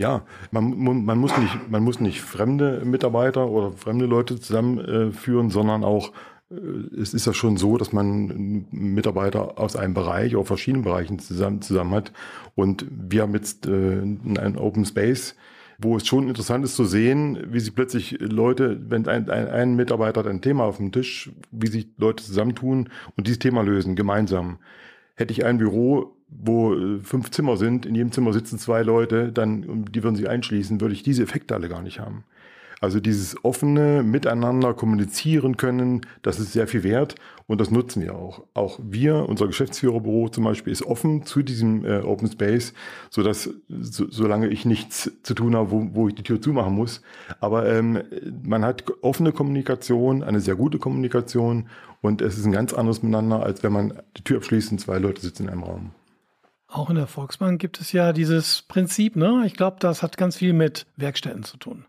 Ja, 0.00 0.24
man, 0.50 1.04
man, 1.04 1.18
muss 1.18 1.36
nicht, 1.36 1.70
man 1.70 1.84
muss 1.84 2.00
nicht 2.00 2.22
fremde 2.22 2.80
Mitarbeiter 2.86 3.50
oder 3.50 3.72
fremde 3.72 4.06
Leute 4.06 4.40
zusammenführen, 4.40 5.48
äh, 5.48 5.50
sondern 5.50 5.84
auch 5.84 6.12
äh, 6.50 6.54
es 6.98 7.12
ist 7.12 7.26
ja 7.26 7.34
schon 7.34 7.58
so, 7.58 7.76
dass 7.76 7.92
man 7.92 8.64
Mitarbeiter 8.70 9.58
aus 9.58 9.76
einem 9.76 9.92
Bereich, 9.92 10.36
auf 10.36 10.46
verschiedenen 10.46 10.84
Bereichen 10.84 11.18
zusammen, 11.18 11.60
zusammen 11.60 11.92
hat. 11.92 12.12
Und 12.54 12.86
wir 12.88 13.20
haben 13.20 13.34
jetzt 13.34 13.66
äh, 13.66 13.70
einen 14.00 14.56
Open 14.56 14.86
Space, 14.86 15.36
wo 15.76 15.98
es 15.98 16.06
schon 16.06 16.28
interessant 16.28 16.64
ist 16.64 16.76
zu 16.76 16.86
sehen, 16.86 17.52
wie 17.52 17.60
sich 17.60 17.74
plötzlich 17.74 18.16
Leute, 18.20 18.80
wenn 18.88 19.06
ein, 19.06 19.28
ein, 19.28 19.48
ein 19.48 19.76
Mitarbeiter 19.76 20.20
hat 20.20 20.28
ein 20.28 20.40
Thema 20.40 20.64
auf 20.64 20.78
dem 20.78 20.92
Tisch, 20.92 21.30
wie 21.50 21.68
sich 21.68 21.88
Leute 21.98 22.24
zusammentun 22.24 22.88
und 23.18 23.26
dieses 23.26 23.38
Thema 23.38 23.60
lösen, 23.60 23.96
gemeinsam. 23.96 24.60
Hätte 25.14 25.34
ich 25.34 25.44
ein 25.44 25.58
Büro, 25.58 26.16
wo 26.30 26.74
äh, 26.74 27.00
fünf 27.00 27.30
Zimmer 27.30 27.56
sind, 27.56 27.86
in 27.86 27.94
jedem 27.94 28.12
Zimmer 28.12 28.32
sitzen 28.32 28.58
zwei 28.58 28.82
Leute, 28.82 29.32
dann, 29.32 29.84
die 29.86 30.02
würden 30.02 30.16
sich 30.16 30.28
einschließen, 30.28 30.80
würde 30.80 30.94
ich 30.94 31.02
diese 31.02 31.22
Effekte 31.22 31.54
alle 31.54 31.68
gar 31.68 31.82
nicht 31.82 32.00
haben. 32.00 32.24
Also 32.82 32.98
dieses 32.98 33.44
offene 33.44 34.02
Miteinander 34.02 34.72
kommunizieren 34.72 35.58
können, 35.58 36.00
das 36.22 36.40
ist 36.40 36.54
sehr 36.54 36.66
viel 36.66 36.82
wert 36.82 37.14
und 37.46 37.60
das 37.60 37.70
nutzen 37.70 38.00
wir 38.00 38.14
auch. 38.14 38.44
Auch 38.54 38.80
wir, 38.82 39.28
unser 39.28 39.46
Geschäftsführerbüro 39.46 40.30
zum 40.30 40.44
Beispiel, 40.44 40.72
ist 40.72 40.86
offen 40.86 41.26
zu 41.26 41.42
diesem 41.42 41.84
äh, 41.84 41.98
Open 41.98 42.30
Space, 42.30 42.72
so 43.10 43.22
dass 43.22 43.50
so, 43.68 44.06
solange 44.10 44.48
ich 44.48 44.64
nichts 44.64 45.12
zu 45.22 45.34
tun 45.34 45.56
habe, 45.56 45.70
wo, 45.70 45.88
wo 45.92 46.08
ich 46.08 46.14
die 46.14 46.22
Tür 46.22 46.40
zumachen 46.40 46.74
muss. 46.74 47.02
Aber 47.38 47.70
ähm, 47.70 48.00
man 48.42 48.64
hat 48.64 48.84
offene 49.02 49.32
Kommunikation, 49.32 50.22
eine 50.22 50.40
sehr 50.40 50.54
gute 50.54 50.78
Kommunikation 50.78 51.66
und 52.00 52.22
es 52.22 52.38
ist 52.38 52.46
ein 52.46 52.52
ganz 52.52 52.72
anderes 52.72 53.02
Miteinander, 53.02 53.42
als 53.42 53.62
wenn 53.62 53.74
man 53.74 53.92
die 54.16 54.24
Tür 54.24 54.38
abschließt 54.38 54.72
und 54.72 54.78
zwei 54.78 54.98
Leute 54.98 55.20
sitzen 55.20 55.42
in 55.42 55.48
einem 55.50 55.64
Raum. 55.64 55.90
Auch 56.70 56.88
in 56.88 56.94
der 56.96 57.08
Volksbank 57.08 57.60
gibt 57.60 57.80
es 57.80 57.90
ja 57.90 58.12
dieses 58.12 58.62
Prinzip, 58.62 59.16
ne? 59.16 59.42
Ich 59.44 59.54
glaube, 59.54 59.78
das 59.80 60.04
hat 60.04 60.16
ganz 60.16 60.36
viel 60.36 60.52
mit 60.52 60.86
Werkstätten 60.96 61.42
zu 61.42 61.56
tun. 61.56 61.84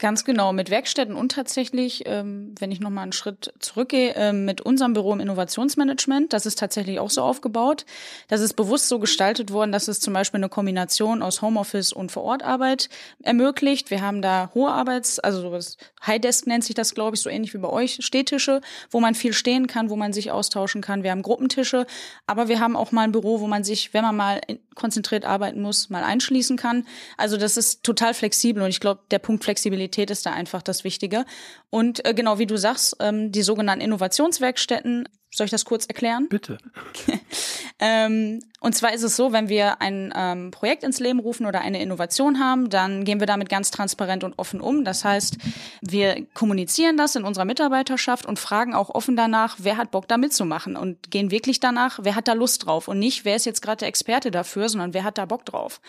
Ganz 0.00 0.24
genau, 0.24 0.54
mit 0.54 0.70
Werkstätten 0.70 1.14
und 1.14 1.32
tatsächlich, 1.32 2.04
ähm, 2.06 2.54
wenn 2.58 2.72
ich 2.72 2.80
nochmal 2.80 3.02
einen 3.02 3.12
Schritt 3.12 3.52
zurückgehe, 3.58 4.14
ähm, 4.16 4.46
mit 4.46 4.62
unserem 4.62 4.94
Büro 4.94 5.12
im 5.12 5.20
Innovationsmanagement, 5.20 6.32
das 6.32 6.46
ist 6.46 6.58
tatsächlich 6.58 6.98
auch 6.98 7.10
so 7.10 7.20
aufgebaut. 7.20 7.84
Das 8.28 8.40
ist 8.40 8.54
bewusst 8.54 8.88
so 8.88 8.98
gestaltet 8.98 9.52
worden, 9.52 9.72
dass 9.72 9.88
es 9.88 10.00
zum 10.00 10.14
Beispiel 10.14 10.38
eine 10.38 10.48
Kombination 10.48 11.20
aus 11.22 11.42
Homeoffice 11.42 11.92
und 11.92 12.10
Vorortarbeit 12.10 12.88
ermöglicht. 13.22 13.90
Wir 13.90 14.00
haben 14.00 14.22
da 14.22 14.50
hohe 14.54 14.70
Arbeits-, 14.70 15.18
also 15.18 15.42
sowas, 15.42 15.76
High 16.06 16.22
Desk 16.22 16.46
nennt 16.46 16.64
sich 16.64 16.74
das, 16.74 16.94
glaube 16.94 17.16
ich, 17.16 17.20
so 17.20 17.28
ähnlich 17.28 17.52
wie 17.52 17.58
bei 17.58 17.68
euch, 17.68 17.98
Stehtische, 18.00 18.62
wo 18.90 19.00
man 19.00 19.14
viel 19.14 19.34
stehen 19.34 19.66
kann, 19.66 19.90
wo 19.90 19.96
man 19.96 20.14
sich 20.14 20.30
austauschen 20.30 20.80
kann. 20.80 21.02
Wir 21.02 21.10
haben 21.10 21.20
Gruppentische, 21.20 21.86
aber 22.26 22.48
wir 22.48 22.58
haben 22.58 22.74
auch 22.74 22.90
mal 22.90 23.02
ein 23.02 23.12
Büro, 23.12 23.40
wo 23.40 23.46
man 23.46 23.64
sich, 23.64 23.92
wenn 23.92 24.00
man 24.00 24.16
mal 24.16 24.40
konzentriert 24.74 25.26
arbeiten 25.26 25.60
muss, 25.60 25.90
mal 25.90 26.04
einschließen 26.04 26.56
kann. 26.56 26.86
Also 27.18 27.36
das 27.36 27.58
ist 27.58 27.82
total 27.82 28.14
flexibel 28.14 28.62
und 28.62 28.70
ich 28.70 28.80
glaube, 28.80 29.02
der 29.10 29.18
Punkt 29.18 29.44
Flexibilität 29.44 29.89
ist 30.10 30.26
da 30.26 30.32
einfach 30.32 30.62
das 30.62 30.84
Wichtige. 30.84 31.24
Und 31.70 32.04
äh, 32.06 32.14
genau 32.14 32.38
wie 32.38 32.46
du 32.46 32.56
sagst, 32.56 32.96
ähm, 33.00 33.32
die 33.32 33.42
sogenannten 33.42 33.84
Innovationswerkstätten 33.84 35.08
soll 35.32 35.44
ich 35.44 35.50
das 35.50 35.64
kurz 35.64 35.86
erklären? 35.86 36.28
Bitte. 36.28 36.58
ähm, 37.78 38.40
und 38.60 38.74
zwar 38.74 38.92
ist 38.92 39.02
es 39.02 39.16
so, 39.16 39.32
wenn 39.32 39.48
wir 39.48 39.80
ein 39.80 40.12
ähm, 40.14 40.50
Projekt 40.50 40.82
ins 40.82 41.00
Leben 41.00 41.18
rufen 41.18 41.46
oder 41.46 41.60
eine 41.62 41.80
Innovation 41.80 42.40
haben, 42.40 42.68
dann 42.68 43.04
gehen 43.04 43.20
wir 43.20 43.26
damit 43.26 43.48
ganz 43.48 43.70
transparent 43.70 44.22
und 44.22 44.38
offen 44.38 44.60
um. 44.60 44.84
Das 44.84 45.04
heißt, 45.04 45.38
wir 45.80 46.26
kommunizieren 46.34 46.96
das 46.96 47.14
in 47.14 47.24
unserer 47.24 47.44
Mitarbeiterschaft 47.46 48.26
und 48.26 48.38
fragen 48.38 48.74
auch 48.74 48.90
offen 48.90 49.16
danach, 49.16 49.56
wer 49.60 49.76
hat 49.76 49.92
Bock 49.92 50.08
da 50.08 50.18
mitzumachen 50.18 50.76
und 50.76 51.10
gehen 51.10 51.30
wirklich 51.30 51.60
danach, 51.60 52.00
wer 52.02 52.16
hat 52.16 52.28
da 52.28 52.34
Lust 52.34 52.66
drauf 52.66 52.88
und 52.88 52.98
nicht, 52.98 53.24
wer 53.24 53.36
ist 53.36 53.46
jetzt 53.46 53.62
gerade 53.62 53.78
der 53.78 53.88
Experte 53.88 54.30
dafür, 54.30 54.68
sondern 54.68 54.92
wer 54.92 55.04
hat 55.04 55.16
da 55.16 55.24
Bock 55.24 55.46
drauf. 55.46 55.80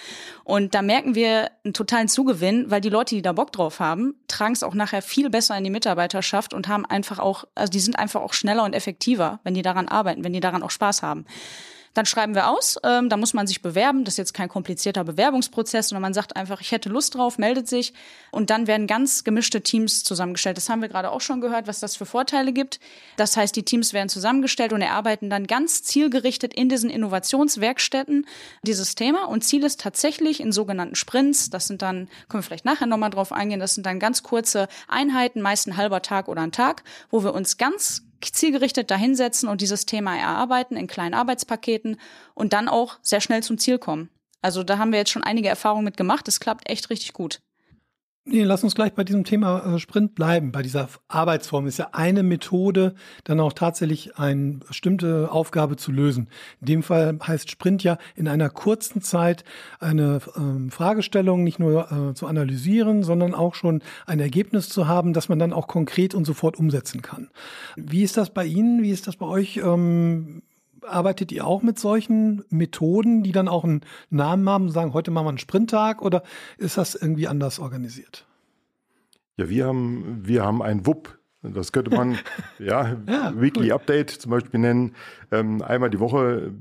Und 0.44 0.76
da 0.76 0.82
merken 0.82 1.16
wir 1.16 1.52
einen 1.66 1.74
totalen 1.74 2.08
Zugewinn, 2.08 2.70
weil 2.70 2.80
die 2.80 2.90
Leute, 2.90 3.16
die 3.16 3.22
da 3.22 3.34
Bock 3.34 3.52
drauf 3.52 3.80
haben, 3.80 4.16
tragen 4.42 4.54
es 4.54 4.64
auch 4.64 4.74
nachher 4.74 5.04
viel 5.04 5.30
besser 5.30 5.56
in 5.56 5.64
die 5.64 5.70
Mitarbeiterschaft 5.70 6.56
und 6.56 6.68
haben 6.68 6.84
einfach 6.88 7.20
auch, 7.20 7.44
also 7.54 7.70
die 7.70 7.80
sind 7.80 8.00
einfach 8.00 8.22
auch 8.22 8.34
schneller 8.34 8.64
und 8.64 8.74
effektiver 8.74 9.40
wenn 9.44 9.54
die 9.54 9.62
daran 9.62 9.88
arbeiten, 9.88 10.24
wenn 10.24 10.34
die 10.34 10.40
daran 10.40 10.64
auch 10.64 10.72
Spaß 10.72 11.04
haben. 11.04 11.26
Dann 11.94 12.06
schreiben 12.06 12.36
wir 12.36 12.50
aus, 12.50 12.78
ähm, 12.84 13.10
da 13.10 13.18
muss 13.18 13.34
man 13.34 13.48
sich 13.48 13.62
bewerben. 13.62 14.06
Das 14.06 14.14
ist 14.14 14.18
jetzt 14.18 14.34
kein 14.34 14.48
komplizierter 14.48 15.04
Bewerbungsprozess, 15.04 15.90
sondern 15.90 16.04
man 16.04 16.14
sagt 16.14 16.36
einfach, 16.36 16.62
ich 16.62 16.72
hätte 16.72 16.90
Lust 16.90 17.16
drauf, 17.16 17.38
meldet 17.38 17.68
sich. 17.68 17.94
Und 18.32 18.50
dann 18.50 18.68
werden 18.68 18.88
ganz 18.88 19.24
gemischte 19.24 19.62
Teams 19.62 20.04
zusammengestellt. 20.04 20.58
Das 20.58 20.70
haben 20.70 20.82
wir 20.82 20.90
gerade 20.90 21.12
auch 21.12 21.22
schon 21.22 21.42
gehört, 21.42 21.68
was 21.68 21.80
das 21.80 21.96
für 21.96 22.06
Vorteile 22.06 22.54
gibt. 22.54 22.80
Das 23.18 23.36
heißt, 23.36 23.56
die 23.56 23.64
Teams 23.64 23.94
werden 23.94 24.10
zusammengestellt 24.10 24.72
und 24.72 24.82
erarbeiten 24.82 25.30
dann 25.30 25.48
ganz 25.48 25.84
zielgerichtet 25.84 26.54
in 26.54 26.70
diesen 26.70 26.90
Innovationswerkstätten 26.90 28.26
dieses 28.64 28.96
Thema. 28.96 29.26
Und 29.26 29.44
Ziel 29.44 29.64
ist 29.64 29.82
tatsächlich 29.82 30.40
in 30.40 30.52
sogenannten 30.52 30.96
Sprints, 30.96 31.50
das 31.50 31.68
sind 31.68 31.82
dann, 31.82 32.08
können 32.30 32.42
wir 32.42 32.44
vielleicht 32.44 32.66
nachher 32.66 32.88
nochmal 32.88 33.10
drauf 33.10 33.34
eingehen, 33.34 33.60
das 33.60 33.76
sind 33.76 33.86
dann 33.86 34.00
ganz 34.00 34.24
kurze 34.24 34.68
Einheiten, 34.88 35.42
meist 35.42 35.68
ein 35.68 35.78
halber 35.78 36.02
Tag 36.02 36.30
oder 36.30 36.42
ein 36.42 36.52
Tag, 36.52 36.84
wo 37.10 37.24
wir 37.24 37.34
uns 37.34 37.58
ganz 37.58 38.04
zielgerichtet 38.26 38.92
dahinsetzen 38.92 39.50
und 39.50 39.62
dieses 39.62 39.86
Thema 39.86 40.18
erarbeiten 40.18 40.76
in 40.76 40.88
kleinen 40.88 41.14
Arbeitspaketen 41.14 41.98
und 42.34 42.54
dann 42.54 42.70
auch 42.70 43.00
sehr 43.02 43.22
schnell 43.22 43.44
zum 43.44 43.58
Ziel 43.58 43.80
kommen. 43.80 44.10
Also 44.42 44.64
da 44.64 44.78
haben 44.78 44.92
wir 44.92 45.00
jetzt 45.00 45.12
schon 45.12 45.24
einige 45.24 45.50
Erfahrungen 45.50 45.86
mit 45.86 45.98
gemacht. 45.98 46.28
Es 46.28 46.40
klappt 46.40 46.70
echt 46.70 46.90
richtig 46.90 47.14
gut. 47.14 47.42
Nee, 48.24 48.44
lass 48.44 48.64
uns 48.64 48.76
gleich 48.76 48.94
bei 48.94 49.04
diesem 49.04 49.24
Thema 49.24 49.76
äh, 49.76 49.80
Sprint 49.80 50.14
bleiben. 50.14 50.52
Bei 50.52 50.62
dieser 50.62 50.88
Arbeitsform 51.08 51.66
ist 51.66 51.80
ja 51.80 51.90
eine 51.94 52.22
Methode, 52.22 52.94
dann 53.24 53.40
auch 53.40 53.52
tatsächlich 53.52 54.16
eine 54.20 54.60
bestimmte 54.60 55.32
Aufgabe 55.32 55.76
zu 55.76 55.92
lösen. 55.92 56.30
In 56.60 56.68
dem 56.68 56.84
Fall 56.84 57.18
heißt 57.26 57.50
Sprint 57.50 57.82
ja 57.84 57.98
in 58.16 58.28
einer 58.28 58.52
kurzen 58.52 59.02
Zeit 59.02 59.44
eine 59.80 60.20
ähm, 60.38 60.70
Fragestellung 60.70 61.44
nicht 61.44 61.58
nur 61.58 61.92
äh, 61.92 62.14
zu 62.14 62.28
analysieren, 62.28 63.02
sondern 63.02 63.34
auch 63.34 63.56
schon 63.56 63.82
ein 64.06 64.20
Ergebnis 64.20 64.70
zu 64.70 64.88
haben, 64.88 65.14
das 65.14 65.28
man 65.28 65.40
dann 65.40 65.52
auch 65.52 65.68
konkret 65.68 66.14
und 66.14 66.26
sofort 66.26 66.60
umsetzen 66.60 67.02
kann. 67.02 67.32
Wie 67.76 68.04
ist 68.04 68.18
das 68.18 68.30
bei 68.30 68.46
Ihnen? 68.46 68.84
Wie 68.84 68.92
ist 68.92 69.08
das 69.08 69.16
bei 69.16 69.26
euch? 69.26 69.58
Ähm, 69.58 70.44
arbeitet 70.88 71.32
ihr 71.32 71.46
auch 71.46 71.62
mit 71.62 71.80
solchen 71.80 72.44
Methoden, 72.50 73.24
die 73.24 73.32
dann 73.32 73.48
auch 73.48 73.64
einen 73.64 73.82
Namen 74.10 74.48
haben 74.50 74.66
und 74.66 74.72
sagen, 74.72 74.94
heute 74.94 75.12
machen 75.12 75.26
wir 75.26 75.30
einen 75.30 75.38
Sprinttag 75.38 76.02
oder 76.02 76.24
ist 76.58 76.78
das 76.78 76.96
irgendwie 76.96 77.28
anders 77.28 77.60
organisiert? 77.60 78.26
Ja, 79.38 79.50
wir 79.50 79.66
haben, 79.66 80.22
wir 80.24 80.44
haben 80.44 80.62
ein 80.62 80.86
WUP. 80.86 81.18
Das 81.44 81.72
könnte 81.72 81.90
man 81.90 82.20
ja, 82.60 82.96
ja 83.08 83.34
Weekly 83.36 83.68
cool. 83.68 83.72
Update 83.74 84.12
zum 84.12 84.30
Beispiel 84.32 84.60
nennen. 84.60 84.96
Ähm, 85.32 85.62
einmal 85.64 85.90
die 85.90 86.00
Woche 86.00 86.52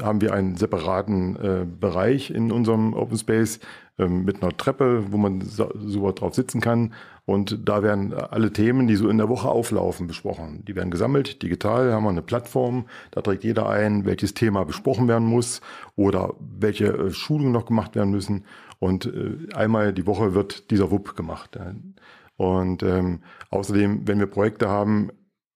haben 0.00 0.20
wir 0.22 0.32
einen 0.32 0.56
separaten 0.56 1.36
äh, 1.36 1.66
Bereich 1.66 2.30
in 2.30 2.50
unserem 2.50 2.94
Open 2.94 3.18
Space 3.18 3.60
ähm, 4.00 4.24
mit 4.24 4.42
einer 4.42 4.56
Treppe, 4.56 5.12
wo 5.12 5.16
man 5.16 5.42
so, 5.42 5.70
so 5.74 6.10
drauf 6.12 6.34
sitzen 6.34 6.60
kann. 6.60 6.94
Und 7.26 7.68
da 7.68 7.82
werden 7.82 8.12
alle 8.14 8.52
Themen, 8.52 8.88
die 8.88 8.96
so 8.96 9.08
in 9.08 9.18
der 9.18 9.28
Woche 9.28 9.48
auflaufen, 9.48 10.06
besprochen. 10.06 10.64
Die 10.66 10.74
werden 10.74 10.90
gesammelt, 10.90 11.42
digital, 11.42 11.92
haben 11.92 12.04
wir 12.04 12.10
eine 12.10 12.22
Plattform, 12.22 12.86
da 13.10 13.20
trägt 13.20 13.44
jeder 13.44 13.68
ein, 13.68 14.04
welches 14.04 14.34
Thema 14.34 14.64
besprochen 14.64 15.06
werden 15.06 15.28
muss 15.28 15.60
oder 15.96 16.34
welche 16.40 16.86
äh, 16.86 17.10
Schulungen 17.10 17.52
noch 17.52 17.66
gemacht 17.66 17.94
werden 17.94 18.10
müssen. 18.10 18.44
Und 18.78 19.06
äh, 19.06 19.54
einmal 19.54 19.92
die 19.92 20.06
Woche 20.06 20.34
wird 20.34 20.70
dieser 20.70 20.90
WUP 20.90 21.14
gemacht. 21.14 21.58
Und 22.36 22.82
ähm, 22.82 23.20
außerdem, 23.50 24.08
wenn 24.08 24.18
wir 24.18 24.26
Projekte 24.26 24.68
haben, 24.68 25.10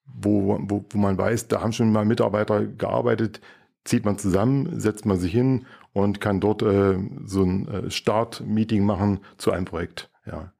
wo, 0.07 0.59
wo, 0.61 0.85
wo 0.90 0.98
man 0.98 1.16
weiß, 1.16 1.48
da 1.48 1.62
haben 1.62 1.72
schon 1.72 1.90
mal 1.90 2.04
Mitarbeiter 2.04 2.66
gearbeitet, 2.66 3.40
zieht 3.85 4.05
man 4.05 4.18
zusammen, 4.18 4.81
setzt 4.81 5.07
man 5.07 5.18
sich 5.18 5.33
hin 5.33 5.66
und 5.92 6.20
kann 6.20 6.40
dort 6.40 6.62
äh, 6.62 6.99
so 7.25 7.42
ein 7.42 7.68
äh, 7.68 7.90
Start-Meeting 7.90 8.85
machen 8.85 9.20
zu 9.37 9.53
einem 9.53 9.66
Projekt. 9.66 10.11
Ja. 10.27 10.53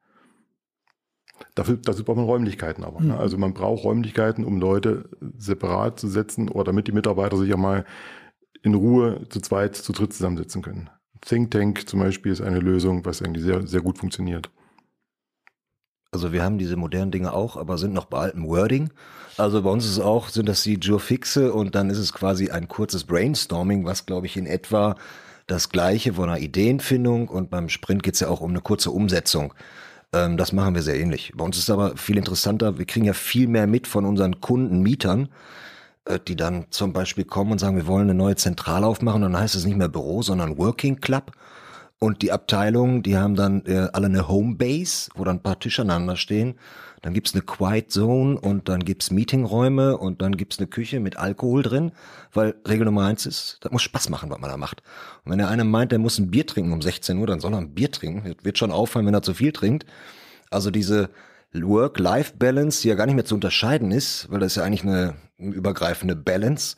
Dafür, 1.55 1.77
dazu 1.77 2.03
braucht 2.03 2.17
man 2.17 2.25
Räumlichkeiten 2.25 2.83
aber. 2.83 3.01
Ne? 3.01 3.13
Mhm. 3.13 3.19
Also 3.19 3.37
man 3.37 3.53
braucht 3.53 3.83
Räumlichkeiten, 3.83 4.45
um 4.45 4.59
Leute 4.59 5.09
separat 5.37 5.99
zu 5.99 6.07
setzen 6.07 6.49
oder 6.49 6.65
damit 6.65 6.87
die 6.87 6.91
Mitarbeiter 6.91 7.37
sich 7.37 7.49
ja 7.49 7.57
mal 7.57 7.85
in 8.61 8.73
Ruhe 8.73 9.27
zu 9.29 9.41
zweit, 9.41 9.75
zu 9.75 9.91
dritt 9.91 10.13
zusammensetzen 10.13 10.61
können. 10.61 10.89
Think 11.21 11.51
Tank 11.51 11.87
zum 11.87 11.99
Beispiel 11.99 12.31
ist 12.31 12.41
eine 12.41 12.59
Lösung, 12.59 13.05
was 13.05 13.21
eigentlich 13.21 13.43
sehr, 13.43 13.65
sehr 13.67 13.81
gut 13.81 13.97
funktioniert. 13.97 14.49
Also 16.15 16.31
wir 16.31 16.45
haben 16.45 16.57
diese 16.57 16.77
modernen 16.77 17.11
Dinge 17.11 17.33
auch, 17.33 17.57
aber 17.57 17.77
sind 17.77 17.93
noch 17.93 18.05
bei 18.05 18.19
altem 18.19 18.47
Wording. 18.47 18.89
Also 19.35 19.61
bei 19.61 19.69
uns 19.69 19.85
ist 19.85 19.99
auch, 19.99 20.29
sind 20.29 20.47
das 20.47 20.63
die 20.63 20.75
Joe-Fixe 20.75 21.51
und 21.51 21.75
dann 21.75 21.89
ist 21.89 21.97
es 21.97 22.13
quasi 22.13 22.51
ein 22.51 22.69
kurzes 22.69 23.03
Brainstorming, 23.03 23.83
was 23.83 24.05
glaube 24.05 24.25
ich 24.25 24.37
in 24.37 24.45
etwa 24.45 24.95
das 25.45 25.67
gleiche 25.71 26.13
von 26.13 26.29
einer 26.29 26.39
Ideenfindung 26.39 27.27
und 27.27 27.49
beim 27.49 27.67
Sprint 27.67 28.01
geht 28.01 28.13
es 28.13 28.21
ja 28.21 28.29
auch 28.29 28.39
um 28.39 28.51
eine 28.51 28.61
kurze 28.61 28.91
Umsetzung. 28.91 29.53
Ähm, 30.13 30.37
das 30.37 30.53
machen 30.53 30.73
wir 30.73 30.83
sehr 30.83 30.97
ähnlich. 30.97 31.33
Bei 31.35 31.43
uns 31.43 31.57
ist 31.57 31.63
es 31.63 31.69
aber 31.69 31.97
viel 31.97 32.15
interessanter, 32.15 32.77
wir 32.77 32.85
kriegen 32.85 33.05
ja 33.05 33.13
viel 33.13 33.49
mehr 33.49 33.67
mit 33.67 33.85
von 33.85 34.05
unseren 34.05 34.39
Kunden, 34.39 34.83
Mietern, 34.83 35.27
äh, 36.05 36.17
die 36.25 36.37
dann 36.37 36.67
zum 36.69 36.93
Beispiel 36.93 37.25
kommen 37.25 37.51
und 37.51 37.59
sagen, 37.59 37.75
wir 37.75 37.87
wollen 37.87 38.03
eine 38.03 38.13
neue 38.13 38.37
Zentrale 38.37 38.87
aufmachen 38.87 39.21
und 39.21 39.33
dann 39.33 39.41
heißt 39.41 39.55
es 39.55 39.65
nicht 39.65 39.75
mehr 39.75 39.89
Büro, 39.89 40.21
sondern 40.21 40.57
Working 40.57 41.01
Club. 41.01 41.33
Und 41.99 42.21
die 42.21 42.31
Abteilungen, 42.31 43.03
die 43.03 43.17
haben 43.17 43.35
dann 43.35 43.65
äh, 43.65 43.87
alle 43.93 44.07
eine 44.07 44.27
Homebase, 44.27 45.09
wo 45.15 45.23
dann 45.23 45.37
ein 45.37 45.43
paar 45.43 45.59
Tische 45.59 45.81
aneinander 45.81 46.17
stehen. 46.17 46.55
Dann 47.01 47.13
gibt's 47.13 47.33
eine 47.33 47.43
Quiet 47.43 47.91
Zone 47.91 48.39
und 48.39 48.67
dann 48.67 48.83
gibt's 48.83 49.11
Meetingräume 49.11 49.97
und 49.97 50.21
dann 50.21 50.35
gibt's 50.35 50.57
eine 50.57 50.67
Küche 50.67 50.99
mit 50.99 51.17
Alkohol 51.17 51.61
drin, 51.61 51.91
weil 52.33 52.55
Regel 52.67 52.85
Nummer 52.85 53.05
eins 53.05 53.25
ist, 53.25 53.59
das 53.61 53.71
muss 53.71 53.83
Spaß 53.83 54.09
machen, 54.09 54.29
was 54.29 54.39
man 54.39 54.49
da 54.49 54.57
macht. 54.57 54.81
Und 55.23 55.31
wenn 55.31 55.37
der 55.37 55.49
eine 55.49 55.63
meint, 55.63 55.91
der 55.91 55.99
muss 55.99 56.17
ein 56.17 56.31
Bier 56.31 56.47
trinken 56.47 56.73
um 56.73 56.81
16 56.81 57.17
Uhr, 57.17 57.27
dann 57.27 57.39
soll 57.39 57.53
er 57.53 57.59
ein 57.59 57.75
Bier 57.75 57.91
trinken. 57.91 58.35
Wird 58.41 58.57
schon 58.57 58.71
auffallen, 58.71 59.05
wenn 59.05 59.13
er 59.13 59.21
zu 59.21 59.33
viel 59.33 59.51
trinkt. 59.51 59.85
Also 60.49 60.71
diese 60.71 61.09
Work-Life-Balance, 61.53 62.81
die 62.81 62.89
ja 62.89 62.95
gar 62.95 63.05
nicht 63.05 63.15
mehr 63.15 63.25
zu 63.25 63.35
unterscheiden 63.35 63.91
ist, 63.91 64.29
weil 64.29 64.39
das 64.39 64.53
ist 64.53 64.55
ja 64.57 64.63
eigentlich 64.63 64.83
eine 64.83 65.13
übergreifende 65.37 66.15
Balance, 66.15 66.75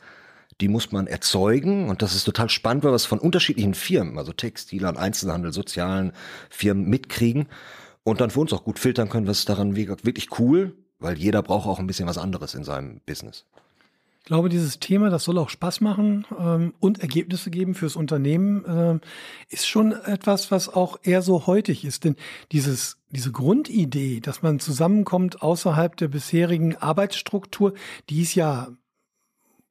die 0.62 0.68
muss 0.68 0.92
man 0.92 1.08
erzeugen 1.08 1.90
und 1.90 2.02
das 2.02 2.16
ist 2.16 2.24
total 2.24 2.50
spannend, 2.50 2.84
weil 2.84 2.92
wir 2.92 2.96
es 2.96 3.06
von 3.06 3.20
unterschiedlichen 3.20 3.74
Firmen, 3.74 4.18
also 4.18 4.34
Textilern, 4.34 4.98
Einzelhandel, 4.98 5.54
sozialen 5.54 6.14
Firmen 6.50 6.90
mitkriegen 6.90 7.48
und 8.04 8.22
dann 8.22 8.32
für 8.32 8.40
uns 8.40 8.54
auch 8.54 8.64
gut 8.64 8.80
filtern 8.80 9.10
können, 9.10 9.28
was 9.28 9.46
daran 9.46 9.76
wirklich 9.76 10.40
cool, 10.40 10.76
weil 11.00 11.18
jeder 11.18 11.44
braucht 11.44 11.68
auch 11.68 11.80
ein 11.80 11.88
bisschen 11.88 12.08
was 12.08 12.18
anderes 12.18 12.56
in 12.56 12.64
seinem 12.64 13.02
Business. 13.06 13.46
Ich 14.20 14.30
glaube, 14.30 14.50
dieses 14.50 14.80
Thema, 14.80 15.10
das 15.10 15.24
soll 15.24 15.38
auch 15.38 15.48
Spaß 15.50 15.80
machen 15.80 16.26
ähm, 16.38 16.74
und 16.82 17.00
Ergebnisse 17.00 17.50
geben 17.50 17.76
fürs 17.76 17.96
Unternehmen, 17.96 18.66
äh, 18.66 19.00
ist 19.48 19.70
schon 19.70 19.94
etwas, 19.94 20.52
was 20.52 20.68
auch 20.68 21.00
eher 21.04 21.22
so 21.22 21.48
heutig 21.48 21.86
ist. 21.86 22.04
Denn 22.04 22.18
dieses, 22.52 22.98
diese 23.10 23.32
Grundidee, 23.32 24.20
dass 24.20 24.42
man 24.42 24.60
zusammenkommt 24.60 25.42
außerhalb 25.42 25.96
der 25.96 26.10
bisherigen 26.10 26.76
Arbeitsstruktur, 26.76 27.74
die 28.10 28.22
ist 28.22 28.36
ja 28.36 28.68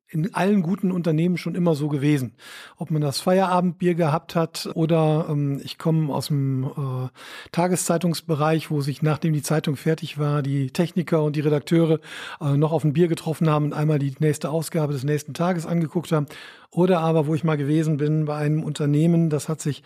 in 0.09 0.35
allen 0.35 0.62
guten 0.62 0.92
Unternehmen 0.92 1.37
schon 1.37 1.55
immer 1.55 1.75
so 1.75 1.88
gewesen. 1.88 2.35
Ob 2.77 2.90
man 2.90 3.03
das 3.03 3.21
Feierabendbier 3.21 3.95
gehabt 3.95 4.37
hat 4.37 4.69
oder 4.75 5.27
ähm, 5.29 5.61
ich 5.64 5.79
komme 5.79 6.14
aus 6.14 6.29
dem 6.29 6.64
äh, 6.64 7.09
Tageszeitungsbereich, 7.51 8.71
wo 8.71 8.81
sich 8.81 9.03
nachdem 9.03 9.33
die 9.33 9.42
Zeitung 9.42 9.77
fertig 9.77 10.19
war, 10.19 10.42
die 10.42 10.71
Techniker 10.71 11.23
und 11.23 11.35
die 11.35 11.40
Redakteure 11.40 12.01
äh, 12.40 12.57
noch 12.57 12.73
auf 12.73 12.85
ein 12.85 12.92
Bier 12.92 13.09
getroffen 13.09 13.51
haben 13.51 13.66
und 13.66 13.73
einmal 13.73 13.99
die 13.99 14.14
nächste 14.21 14.51
Ausgabe 14.51 14.92
des 14.92 15.03
nächsten 15.03 15.35
Tages 15.35 15.66
angeguckt 15.66 16.12
haben. 16.12 16.27
Oder 16.77 17.01
aber, 17.01 17.27
wo 17.27 17.35
ich 17.35 17.43
mal 17.43 17.57
gewesen 17.57 17.97
bin, 17.97 18.27
bei 18.27 18.37
einem 18.37 18.62
Unternehmen, 18.62 19.31
das 19.31 19.49
hat 19.49 19.62
sich 19.62 19.83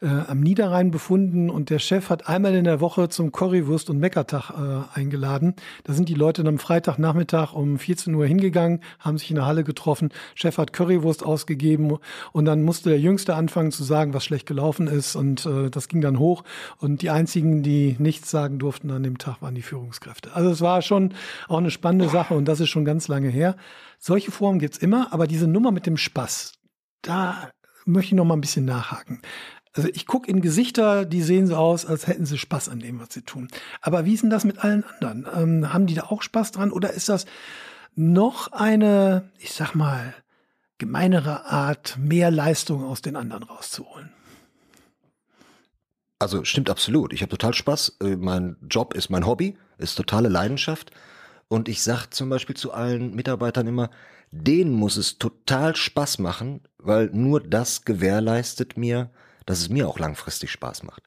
äh, 0.00 0.06
am 0.06 0.38
Niederrhein 0.38 0.92
befunden 0.92 1.50
und 1.50 1.68
der 1.68 1.80
Chef 1.80 2.10
hat 2.10 2.28
einmal 2.28 2.54
in 2.54 2.62
der 2.62 2.80
Woche 2.80 3.08
zum 3.08 3.32
Currywurst- 3.32 3.90
und 3.90 3.98
Meckertag 3.98 4.50
äh, 4.50 5.00
eingeladen. 5.00 5.56
Da 5.82 5.94
sind 5.94 6.08
die 6.08 6.14
Leute 6.14 6.44
dann 6.44 6.54
am 6.54 6.58
Freitagnachmittag 6.60 7.54
um 7.54 7.76
14 7.76 8.14
Uhr 8.14 8.24
hingegangen, 8.24 8.82
haben 9.00 9.18
sich 9.18 9.30
in 9.30 9.34
der 9.34 9.46
Halle 9.46 9.64
getroffen. 9.64 10.10
Chef 10.36 10.58
hat 10.58 10.72
Currywurst 10.72 11.24
ausgegeben 11.24 11.98
und 12.30 12.44
dann 12.44 12.62
musste 12.62 12.90
der 12.90 13.00
Jüngste 13.00 13.34
anfangen 13.34 13.72
zu 13.72 13.82
sagen, 13.82 14.14
was 14.14 14.24
schlecht 14.24 14.46
gelaufen 14.46 14.86
ist 14.86 15.16
und 15.16 15.44
äh, 15.44 15.70
das 15.70 15.88
ging 15.88 16.02
dann 16.02 16.20
hoch. 16.20 16.44
Und 16.78 17.02
die 17.02 17.10
einzigen, 17.10 17.64
die 17.64 17.96
nichts 17.98 18.30
sagen 18.30 18.60
durften 18.60 18.92
an 18.92 19.02
dem 19.02 19.18
Tag, 19.18 19.42
waren 19.42 19.56
die 19.56 19.62
Führungskräfte. 19.62 20.30
Also 20.34 20.50
es 20.50 20.60
war 20.60 20.82
schon 20.82 21.14
auch 21.48 21.58
eine 21.58 21.72
spannende 21.72 22.08
Sache 22.08 22.34
und 22.34 22.44
das 22.44 22.60
ist 22.60 22.68
schon 22.68 22.84
ganz 22.84 23.08
lange 23.08 23.28
her. 23.28 23.56
Solche 23.98 24.30
Formen 24.30 24.58
gibt's 24.58 24.78
immer, 24.78 25.12
aber 25.12 25.26
diese 25.26 25.46
Nummer 25.46 25.72
mit 25.72 25.86
dem 25.86 25.96
Spaß, 25.96 26.54
da 27.02 27.50
möchte 27.84 28.14
ich 28.14 28.16
noch 28.16 28.24
mal 28.24 28.36
ein 28.36 28.40
bisschen 28.40 28.64
nachhaken. 28.64 29.20
Also 29.74 29.88
ich 29.92 30.06
gucke 30.06 30.30
in 30.30 30.40
Gesichter, 30.40 31.04
die 31.04 31.22
sehen 31.22 31.46
so 31.46 31.56
aus, 31.56 31.86
als 31.86 32.06
hätten 32.06 32.26
sie 32.26 32.38
Spaß 32.38 32.68
an 32.68 32.80
dem, 32.80 33.00
was 33.00 33.12
sie 33.12 33.22
tun. 33.22 33.48
Aber 33.80 34.04
wie 34.04 34.14
ist 34.14 34.22
denn 34.22 34.30
das 34.30 34.44
mit 34.44 34.58
allen 34.58 34.84
anderen? 34.84 35.26
Ähm, 35.32 35.72
haben 35.72 35.86
die 35.86 35.94
da 35.94 36.04
auch 36.04 36.22
Spaß 36.22 36.52
dran 36.52 36.72
oder 36.72 36.92
ist 36.92 37.08
das 37.08 37.26
noch 37.94 38.52
eine, 38.52 39.30
ich 39.38 39.52
sag 39.52 39.74
mal, 39.74 40.14
gemeinere 40.78 41.46
Art, 41.46 41.96
mehr 41.98 42.30
Leistung 42.30 42.84
aus 42.84 43.02
den 43.02 43.16
anderen 43.16 43.42
rauszuholen? 43.42 44.12
Also 46.18 46.44
stimmt 46.44 46.70
absolut. 46.70 47.12
Ich 47.12 47.22
habe 47.22 47.30
total 47.30 47.54
Spaß. 47.54 47.98
Äh, 48.00 48.16
mein 48.16 48.56
Job 48.68 48.94
ist 48.94 49.10
mein 49.10 49.26
Hobby, 49.26 49.56
ist 49.78 49.94
totale 49.94 50.28
Leidenschaft. 50.28 50.90
Und 51.48 51.68
ich 51.68 51.82
sag 51.82 52.12
zum 52.12 52.28
Beispiel 52.28 52.56
zu 52.56 52.72
allen 52.72 53.14
Mitarbeitern 53.14 53.66
immer, 53.66 53.90
denen 54.30 54.72
muss 54.72 54.96
es 54.96 55.18
total 55.18 55.74
Spaß 55.74 56.18
machen, 56.18 56.60
weil 56.78 57.10
nur 57.12 57.40
das 57.40 57.84
gewährleistet 57.84 58.76
mir, 58.76 59.10
dass 59.46 59.60
es 59.60 59.70
mir 59.70 59.88
auch 59.88 59.98
langfristig 59.98 60.50
Spaß 60.50 60.82
macht. 60.82 61.02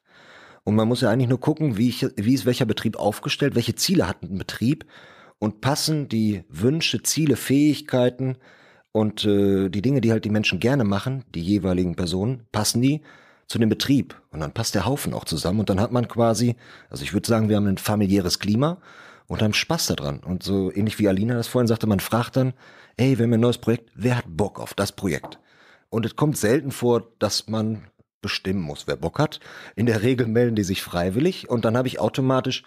Und 0.63 0.75
man 0.75 0.88
muss 0.88 1.01
ja 1.01 1.10
eigentlich 1.10 1.30
nur 1.30 1.39
gucken, 1.39 1.77
wie, 1.77 1.89
ich, 1.89 2.06
wie 2.15 2.34
ist 2.34 2.45
welcher 2.45 2.65
Betrieb 2.65 2.97
aufgestellt, 2.97 3.56
welche 3.56 3.75
Ziele 3.75 4.08
hat 4.08 4.23
ein 4.23 4.38
Betrieb 4.38 4.86
und 5.39 5.62
passen 5.62 6.08
die 6.08 6.43
Wünsche, 6.49 7.01
Ziele, 7.04 7.36
Fähigkeiten 7.36 8.38
und 8.91 9.25
äh, 9.25 9.69
die 9.69 9.82
Dinge, 9.82 10.01
die 10.01 10.12
halt 10.12 10.25
die 10.25 10.30
Menschen 10.30 10.60
gerne 10.60 10.84
machen, 10.84 11.23
die 11.34 11.41
jeweiligen 11.41 11.95
Personen, 11.95 12.45
passen 12.51 12.82
die 12.82 13.01
zu 13.47 13.58
dem 13.58 13.69
Betrieb. 13.69 14.19
Und 14.32 14.39
dann 14.39 14.54
passt 14.54 14.75
der 14.75 14.86
Haufen 14.86 15.13
auch 15.13 15.25
zusammen 15.25 15.60
und 15.62 15.69
dann 15.69 15.80
hat 15.80 15.91
man 15.91 16.08
quasi, 16.08 16.56
also 16.89 17.04
ich 17.04 17.13
würde 17.13 17.27
sagen, 17.27 17.49
wir 17.49 17.56
haben 17.56 17.67
ein 17.67 17.77
familiäres 17.77 18.39
Klima 18.39 18.80
und 19.32 19.41
haben 19.41 19.54
Spaß 19.54 19.88
daran. 19.88 20.20
Und 20.20 20.44
so 20.44 20.74
ähnlich 20.74 21.00
wie 21.00 21.08
Alina 21.08 21.36
das 21.36 21.48
vorhin 21.48 21.67
sagte, 21.67 21.88
man 21.88 22.02
fragt 22.02 22.36
dann, 22.36 22.52
ey, 22.98 23.17
wir 23.17 23.24
haben 23.24 23.32
ein 23.32 23.39
neues 23.39 23.60
Projekt, 23.60 23.89
wer 23.96 24.17
hat 24.17 24.26
Bock 24.28 24.60
auf 24.60 24.74
das 24.74 24.91
Projekt? 24.91 25.39
Und 25.89 26.06
es 26.06 26.17
kommt 26.17 26.38
selten 26.38 26.72
vor, 26.72 27.08
dass 27.17 27.48
man 27.48 27.88
bestimmen 28.22 28.60
muss, 28.60 28.88
wer 28.88 28.98
Bock 28.98 29.20
hat. 29.20 29.39
In 29.78 29.86
der 29.86 30.02
Regel 30.02 30.28
melden 30.28 30.58
die 30.58 30.65
sich 30.65 30.82
freiwillig 30.82 31.50
und 31.50 31.63
dann 31.63 31.78
habe 31.78 31.88
ich 31.88 31.98
automatisch 31.98 32.63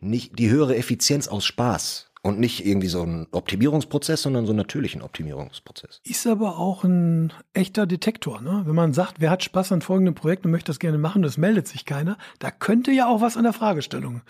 nicht 0.00 0.38
die 0.38 0.48
höhere 0.48 0.74
Effizienz 0.74 1.28
aus 1.28 1.44
Spaß 1.44 2.10
und 2.24 2.40
nicht 2.40 2.66
irgendwie 2.66 2.88
so 2.88 3.02
ein 3.02 3.26
Optimierungsprozess, 3.32 4.22
sondern 4.22 4.46
so 4.46 4.52
einen 4.52 4.56
natürlichen 4.56 5.02
Optimierungsprozess. 5.02 6.00
Ist 6.04 6.26
aber 6.26 6.58
auch 6.58 6.82
ein 6.82 7.34
echter 7.52 7.86
Detektor, 7.86 8.40
ne? 8.40 8.62
Wenn 8.64 8.74
man 8.74 8.94
sagt, 8.94 9.20
wer 9.20 9.30
hat 9.30 9.44
Spaß 9.44 9.72
an 9.72 9.82
folgendem 9.82 10.14
Projekt 10.14 10.46
und 10.46 10.50
möchte 10.50 10.68
das 10.68 10.78
gerne 10.78 10.96
machen, 10.96 11.20
das 11.20 11.36
meldet 11.36 11.68
sich 11.68 11.84
keiner, 11.84 12.16
da 12.38 12.50
könnte 12.50 12.92
ja 12.92 13.06
auch 13.08 13.20
was 13.20 13.36
an 13.36 13.42
der 13.42 13.52
Fragestellung 13.52 14.22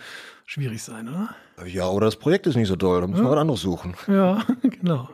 schwierig 0.44 0.83
sein, 0.83 1.09
oder? 1.09 1.37
Ja, 1.66 1.88
oder 1.88 2.07
das 2.07 2.16
Projekt 2.16 2.48
ist 2.48 2.57
nicht 2.57 2.66
so 2.66 2.74
toll, 2.74 3.00
da 3.00 3.07
muss 3.07 3.18
ja. 3.18 3.22
man 3.22 3.33
was 3.33 3.38
anderes 3.38 3.61
suchen. 3.61 3.94
Ja, 4.09 4.42
genau. 4.62 5.09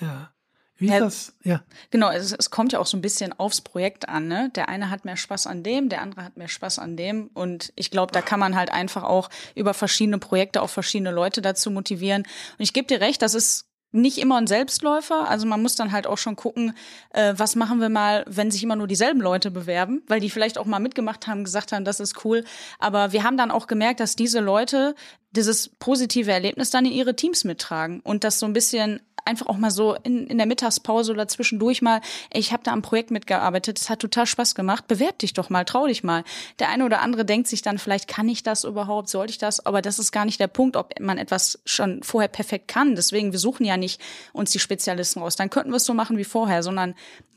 Ja. 0.00 0.30
Wie 0.78 0.88
ja, 0.88 1.00
das? 1.00 1.32
Ja. 1.42 1.62
Genau, 1.90 2.10
es, 2.10 2.32
es, 2.32 2.50
kommt 2.50 2.72
ja 2.72 2.78
auch 2.78 2.86
so 2.86 2.98
ein 2.98 3.00
bisschen 3.00 3.32
aufs 3.38 3.62
Projekt 3.62 4.08
an. 4.08 4.28
Ne? 4.28 4.50
Der 4.54 4.68
eine 4.68 4.90
hat 4.90 5.04
mehr 5.06 5.16
Spaß 5.16 5.46
an 5.46 5.62
dem, 5.62 5.88
der 5.88 6.02
andere 6.02 6.24
hat 6.24 6.36
mehr 6.36 6.48
Spaß 6.48 6.78
an 6.78 6.96
dem. 6.96 7.30
Und 7.32 7.72
ich 7.76 7.90
glaube, 7.90 8.12
da 8.12 8.20
kann 8.20 8.40
man 8.40 8.56
halt 8.56 8.70
einfach 8.70 9.02
auch 9.02 9.30
über 9.54 9.72
verschiedene 9.72 10.18
Projekte 10.18 10.60
auch 10.60 10.70
verschiedene 10.70 11.12
Leute 11.12 11.40
dazu 11.40 11.70
motivieren. 11.70 12.22
Und 12.22 12.62
ich 12.62 12.74
gebe 12.74 12.86
dir 12.86 13.00
recht, 13.00 13.22
das 13.22 13.34
ist 13.34 13.66
nicht 13.92 14.18
immer 14.18 14.36
ein 14.36 14.46
Selbstläufer. 14.46 15.28
Also 15.28 15.46
man 15.46 15.62
muss 15.62 15.76
dann 15.76 15.92
halt 15.92 16.06
auch 16.06 16.18
schon 16.18 16.36
gucken, 16.36 16.74
äh, 17.14 17.32
was 17.36 17.56
machen 17.56 17.80
wir 17.80 17.88
mal, 17.88 18.24
wenn 18.28 18.50
sich 18.50 18.62
immer 18.62 18.76
nur 18.76 18.86
dieselben 18.86 19.20
Leute 19.20 19.50
bewerben, 19.50 20.02
weil 20.06 20.20
die 20.20 20.28
vielleicht 20.28 20.58
auch 20.58 20.66
mal 20.66 20.80
mitgemacht 20.80 21.26
haben, 21.26 21.44
gesagt 21.44 21.72
haben, 21.72 21.84
das 21.84 22.00
ist 22.00 22.24
cool. 22.24 22.44
Aber 22.78 23.12
wir 23.12 23.22
haben 23.22 23.38
dann 23.38 23.50
auch 23.50 23.66
gemerkt, 23.66 24.00
dass 24.00 24.14
diese 24.14 24.40
Leute 24.40 24.94
dieses 25.30 25.70
positive 25.78 26.30
Erlebnis 26.30 26.70
dann 26.70 26.84
in 26.84 26.92
ihre 26.92 27.16
Teams 27.16 27.44
mittragen 27.44 28.00
und 28.00 28.24
das 28.24 28.38
so 28.38 28.46
ein 28.46 28.52
bisschen 28.52 29.00
einfach 29.26 29.46
auch 29.46 29.56
mal 29.56 29.70
so 29.70 29.96
in, 30.02 30.26
in 30.26 30.38
der 30.38 30.46
Mittagspause 30.46 31.12
oder 31.12 31.28
zwischendurch 31.28 31.82
mal, 31.82 32.00
ey, 32.30 32.40
ich 32.40 32.52
habe 32.52 32.62
da 32.62 32.72
am 32.72 32.82
Projekt 32.82 33.10
mitgearbeitet, 33.10 33.78
es 33.78 33.90
hat 33.90 34.00
total 34.00 34.26
Spaß 34.26 34.54
gemacht, 34.54 34.86
bewerb 34.88 35.18
dich 35.18 35.32
doch 35.32 35.50
mal, 35.50 35.64
trau 35.64 35.86
dich 35.86 36.04
mal. 36.04 36.24
Der 36.58 36.68
eine 36.68 36.84
oder 36.84 37.00
andere 37.00 37.24
denkt 37.24 37.48
sich 37.48 37.62
dann 37.62 37.78
vielleicht, 37.78 38.08
kann 38.08 38.28
ich 38.28 38.42
das 38.42 38.64
überhaupt, 38.64 39.08
sollte 39.08 39.30
ich 39.30 39.38
das? 39.38 39.64
Aber 39.64 39.82
das 39.82 39.98
ist 39.98 40.12
gar 40.12 40.24
nicht 40.24 40.40
der 40.40 40.48
Punkt, 40.48 40.76
ob 40.76 40.98
man 41.00 41.18
etwas 41.18 41.58
schon 41.64 42.02
vorher 42.02 42.28
perfekt 42.28 42.68
kann. 42.68 42.94
Deswegen, 42.94 43.32
wir 43.32 43.38
suchen 43.38 43.64
ja 43.64 43.76
nicht 43.76 44.00
uns 44.32 44.50
die 44.50 44.58
Spezialisten 44.58 45.20
raus. 45.20 45.36
Dann 45.36 45.50
könnten 45.50 45.70
wir 45.70 45.76
es 45.76 45.84
so 45.84 45.94
machen 45.94 46.18
wie 46.18 46.24
vorher, 46.24 46.62
sondern 46.62 46.94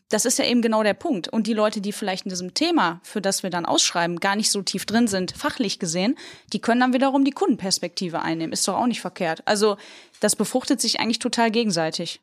das 0.10 0.25
ist 0.25 0.39
ja 0.39 0.45
eben 0.45 0.62
genau 0.62 0.82
der 0.82 0.95
Punkt. 0.95 1.28
Und 1.28 1.45
die 1.45 1.54
Leute, 1.54 1.82
die 1.82 1.91
vielleicht 1.91 2.25
in 2.25 2.30
diesem 2.30 2.56
Thema, 2.56 2.99
für 3.04 3.21
das 3.21 3.43
wir 3.43 3.52
dann 3.52 3.65
ausschreiben, 3.65 4.19
gar 4.19 4.36
nicht 4.36 4.49
so 4.49 4.62
tief 4.63 4.86
drin 4.86 5.08
sind, 5.08 5.32
fachlich 5.32 5.78
gesehen, 5.78 6.17
die 6.52 6.60
können 6.60 6.82
dann 6.82 6.93
wiederum 6.93 7.23
die 7.23 7.32
Kundenperspektive 7.32 8.19
einnehmen. 8.19 8.52
Ist 8.52 8.67
doch 8.67 8.75
auch 8.75 8.88
nicht 8.88 9.02
verkehrt. 9.02 9.43
Also 9.45 9.78
das 10.20 10.36
befruchtet 10.36 10.82
sich 10.82 11.00
eigentlich 11.00 11.20
total 11.20 11.52
gegenseitig. 11.52 12.22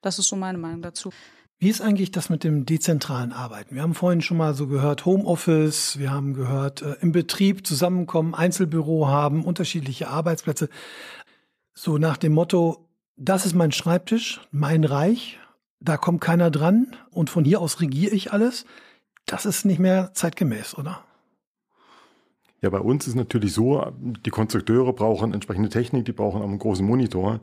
Das 0.00 0.18
ist 0.18 0.28
so 0.28 0.36
meine 0.36 0.58
Meinung 0.58 0.82
dazu. 0.82 1.10
Wie 1.58 1.68
ist 1.68 1.80
eigentlich 1.80 2.10
das 2.10 2.28
mit 2.28 2.42
dem 2.42 2.66
dezentralen 2.66 3.32
Arbeiten? 3.32 3.76
Wir 3.76 3.82
haben 3.82 3.94
vorhin 3.94 4.20
schon 4.20 4.36
mal 4.36 4.52
so 4.52 4.66
gehört, 4.66 5.06
Homeoffice, 5.06 5.96
wir 5.96 6.10
haben 6.10 6.34
gehört, 6.34 6.82
äh, 6.82 6.96
im 7.00 7.12
Betrieb 7.12 7.64
zusammenkommen, 7.64 8.34
Einzelbüro 8.34 9.06
haben, 9.06 9.44
unterschiedliche 9.44 10.08
Arbeitsplätze. 10.08 10.68
So 11.72 11.98
nach 11.98 12.16
dem 12.16 12.32
Motto, 12.32 12.88
das 13.16 13.46
ist 13.46 13.54
mein 13.54 13.70
Schreibtisch, 13.70 14.40
mein 14.50 14.82
Reich, 14.82 15.38
da 15.78 15.96
kommt 15.96 16.20
keiner 16.20 16.50
dran 16.50 16.96
und 17.10 17.30
von 17.30 17.44
hier 17.44 17.60
aus 17.60 17.80
regiere 17.80 18.14
ich 18.14 18.32
alles. 18.32 18.64
Das 19.26 19.46
ist 19.46 19.64
nicht 19.64 19.78
mehr 19.78 20.10
zeitgemäß, 20.14 20.76
oder? 20.76 21.04
Ja, 22.62 22.70
bei 22.70 22.78
uns 22.78 23.06
ist 23.08 23.16
natürlich 23.16 23.52
so, 23.52 23.84
die 24.00 24.30
Konstrukteure 24.30 24.92
brauchen 24.92 25.34
entsprechende 25.34 25.68
Technik, 25.68 26.04
die 26.04 26.12
brauchen 26.12 26.40
auch 26.40 26.48
einen 26.48 26.58
großen 26.58 26.86
Monitor. 26.86 27.40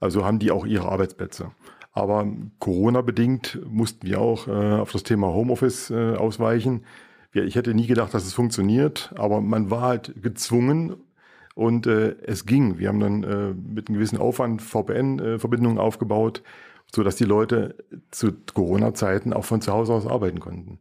Also 0.00 0.24
haben 0.24 0.38
die 0.38 0.50
auch 0.50 0.66
ihre 0.66 0.88
Arbeitsplätze. 0.88 1.52
Aber 1.92 2.26
Corona-bedingt 2.58 3.60
mussten 3.66 4.06
wir 4.06 4.20
auch 4.20 4.48
äh, 4.48 4.50
auf 4.50 4.92
das 4.92 5.04
Thema 5.04 5.28
Homeoffice 5.28 5.90
äh, 5.90 6.14
ausweichen. 6.16 6.84
Ich 7.32 7.54
hätte 7.54 7.74
nie 7.74 7.86
gedacht, 7.86 8.12
dass 8.12 8.26
es 8.26 8.34
funktioniert, 8.34 9.14
aber 9.16 9.40
man 9.40 9.70
war 9.70 9.82
halt 9.82 10.14
gezwungen 10.22 10.96
und 11.54 11.86
äh, 11.86 12.16
es 12.22 12.44
ging. 12.44 12.78
Wir 12.78 12.88
haben 12.88 13.00
dann 13.00 13.22
äh, 13.24 13.54
mit 13.54 13.88
einem 13.88 13.96
gewissen 13.96 14.18
Aufwand 14.18 14.62
VPN-Verbindungen 14.62 15.78
aufgebaut 15.78 16.42
so 16.94 17.02
dass 17.02 17.16
die 17.16 17.24
Leute 17.24 17.74
zu 18.10 18.32
Corona-Zeiten 18.54 19.32
auch 19.32 19.44
von 19.44 19.60
zu 19.60 19.72
Hause 19.72 19.92
aus 19.92 20.06
arbeiten 20.06 20.40
konnten. 20.40 20.78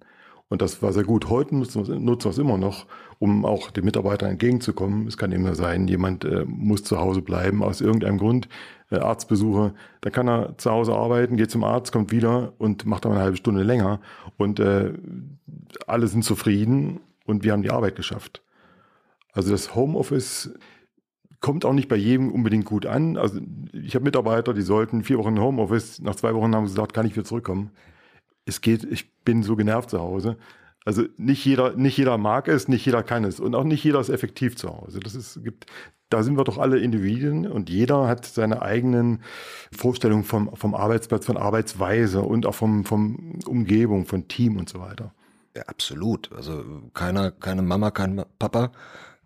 Und 0.48 0.62
das 0.62 0.82
war 0.84 0.94
sehr 0.94 1.04
gut. 1.04 1.30
Heute 1.30 1.56
nutzen 1.56 1.88
wir 1.88 2.30
es 2.30 2.38
immer 2.38 2.58
noch, 2.58 2.86
um 3.18 3.46
auch 3.46 3.72
den 3.72 3.84
Mitarbeitern 3.84 4.30
entgegenzukommen. 4.30 5.08
Es 5.08 5.18
kann 5.18 5.32
immer 5.32 5.56
sein, 5.56 5.88
jemand 5.88 6.24
äh, 6.24 6.46
muss 6.46 6.84
zu 6.84 7.00
Hause 7.00 7.22
bleiben 7.22 7.64
aus 7.64 7.82
irgendeinem 7.82 8.20
Grund, 8.20 8.48
äh, 8.92 8.98
Arztbesuche. 8.98 9.74
Dann 10.02 10.14
kann 10.14 10.30
er 10.30 10.56
zu 10.58 10.70
Hause 10.70 10.94
arbeiten, 10.94 11.36
geht 11.36 11.50
zum 11.50 11.64
Arzt, 11.64 11.92
kommt 11.92 12.12
wieder 12.12 12.54
und 12.60 12.86
macht 12.86 13.06
aber 13.06 13.16
eine 13.16 13.24
halbe 13.24 13.38
Stunde 13.38 13.64
länger. 13.64 14.02
Und 14.38 14.60
äh, 14.60 14.94
alle 15.88 16.08
sind 16.08 16.24
zufrieden 16.24 17.00
und 17.26 17.44
wir 17.44 17.52
haben 17.52 17.64
die 17.64 17.72
Arbeit 17.72 17.96
geschafft. 17.96 18.44
Also 19.34 19.52
das 19.52 19.74
Homeoffice 19.74 20.54
kommt 21.42 21.66
auch 21.66 21.74
nicht 21.74 21.90
bei 21.90 21.96
jedem 21.96 22.32
unbedingt 22.32 22.66
gut 22.66 22.86
an. 22.86 23.18
Also 23.18 23.40
ich 23.74 23.96
habe 23.96 24.06
Mitarbeiter, 24.06 24.54
die 24.54 24.62
sollten 24.62 25.04
vier 25.04 25.18
Wochen 25.18 25.40
Homeoffice, 25.40 26.02
nach 26.02 26.16
zwei 26.16 26.34
Wochen 26.36 26.56
haben 26.56 26.68
sie 26.68 26.74
gesagt, 26.74 26.94
kann 26.94 27.08
ich 27.08 27.16
wieder 27.16 27.26
zurückkommen. 27.26 27.72
Es 28.46 28.62
geht, 28.62 28.84
ich 28.84 29.12
bin 29.24 29.44
so 29.44 29.56
genervt 29.56 29.90
zu 29.90 30.00
Hause. 30.00 30.38
Also 30.86 31.04
nicht 31.18 31.44
jeder, 31.44 31.76
nicht 31.76 31.98
jeder 31.98 32.18
mag 32.18 32.48
es, 32.48 32.68
nicht 32.68 32.86
jeder 32.86 33.02
kann 33.02 33.24
es 33.24 33.40
und 33.40 33.56
auch 33.56 33.64
nicht 33.64 33.84
jeder 33.84 34.00
ist 34.00 34.10
effektiv 34.10 34.56
zu 34.56 34.70
Hause. 34.70 35.00
Das 35.00 35.16
ist, 35.16 35.44
gibt, 35.44 35.66
da 36.10 36.22
sind 36.22 36.38
wir 36.38 36.44
doch 36.44 36.60
alle 36.60 36.78
Individuen 36.78 37.48
und 37.48 37.72
jeder 37.72 38.08
hat 38.08 38.26
seine 38.26 38.62
eigenen 38.62 39.24
Vorstellungen 39.76 40.24
vom, 40.24 40.56
vom 40.56 40.76
Arbeitsplatz, 40.76 41.26
von 41.26 41.38
Arbeitsweise 41.38 42.22
und 42.22 42.46
auch 42.46 42.54
vom, 42.54 42.86
vom 42.86 43.40
Umgebung, 43.48 44.06
von 44.06 44.28
Team 44.28 44.58
und 44.58 44.70
so 44.70 44.80
weiter. 44.80 45.12
Ja, 45.56 45.64
absolut. 45.64 46.32
Also 46.34 46.64
keiner, 46.94 47.32
keine 47.32 47.64
Mama, 47.64 47.90
kein 47.90 48.24
Papa 48.38 48.72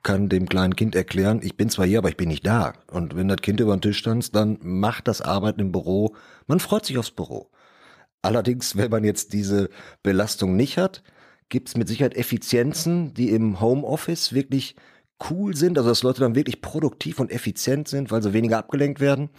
kann 0.01 0.29
dem 0.29 0.47
kleinen 0.47 0.77
Kind 0.77 0.95
erklären, 0.95 1.41
ich 1.43 1.57
bin 1.57 1.69
zwar 1.69 1.85
hier, 1.85 1.99
aber 1.99 2.09
ich 2.09 2.17
bin 2.17 2.29
nicht 2.29 2.45
da. 2.45 2.73
Und 2.89 3.17
wenn 3.17 3.27
das 3.27 3.41
Kind 3.41 3.59
über 3.59 3.75
den 3.75 3.81
Tisch 3.81 4.01
tanzt, 4.01 4.33
dann 4.33 4.57
macht 4.61 5.09
das 5.09 5.21
Arbeiten 5.21 5.59
im 5.59 5.71
Büro. 5.73 6.15
Man 6.47 6.61
freut 6.61 6.85
sich 6.85 6.97
aufs 6.97 7.11
Büro. 7.11 7.49
Allerdings, 8.21 8.75
wenn 8.75 8.91
man 8.91 9.03
jetzt 9.03 9.33
diese 9.33 9.69
Belastung 10.03 10.55
nicht 10.55 10.77
hat, 10.77 11.03
gibt 11.47 11.69
es 11.69 11.77
mit 11.77 11.87
Sicherheit 11.87 12.15
Effizienzen, 12.15 13.13
die 13.13 13.29
im 13.29 13.59
Homeoffice 13.59 14.33
wirklich 14.33 14.75
cool 15.29 15.55
sind, 15.55 15.77
also 15.77 15.89
dass 15.89 16.03
Leute 16.03 16.21
dann 16.21 16.35
wirklich 16.35 16.61
produktiv 16.61 17.19
und 17.19 17.31
effizient 17.31 17.87
sind, 17.87 18.11
weil 18.11 18.21
sie 18.21 18.33
weniger 18.33 18.57
abgelenkt 18.57 18.99
werden, 18.99 19.29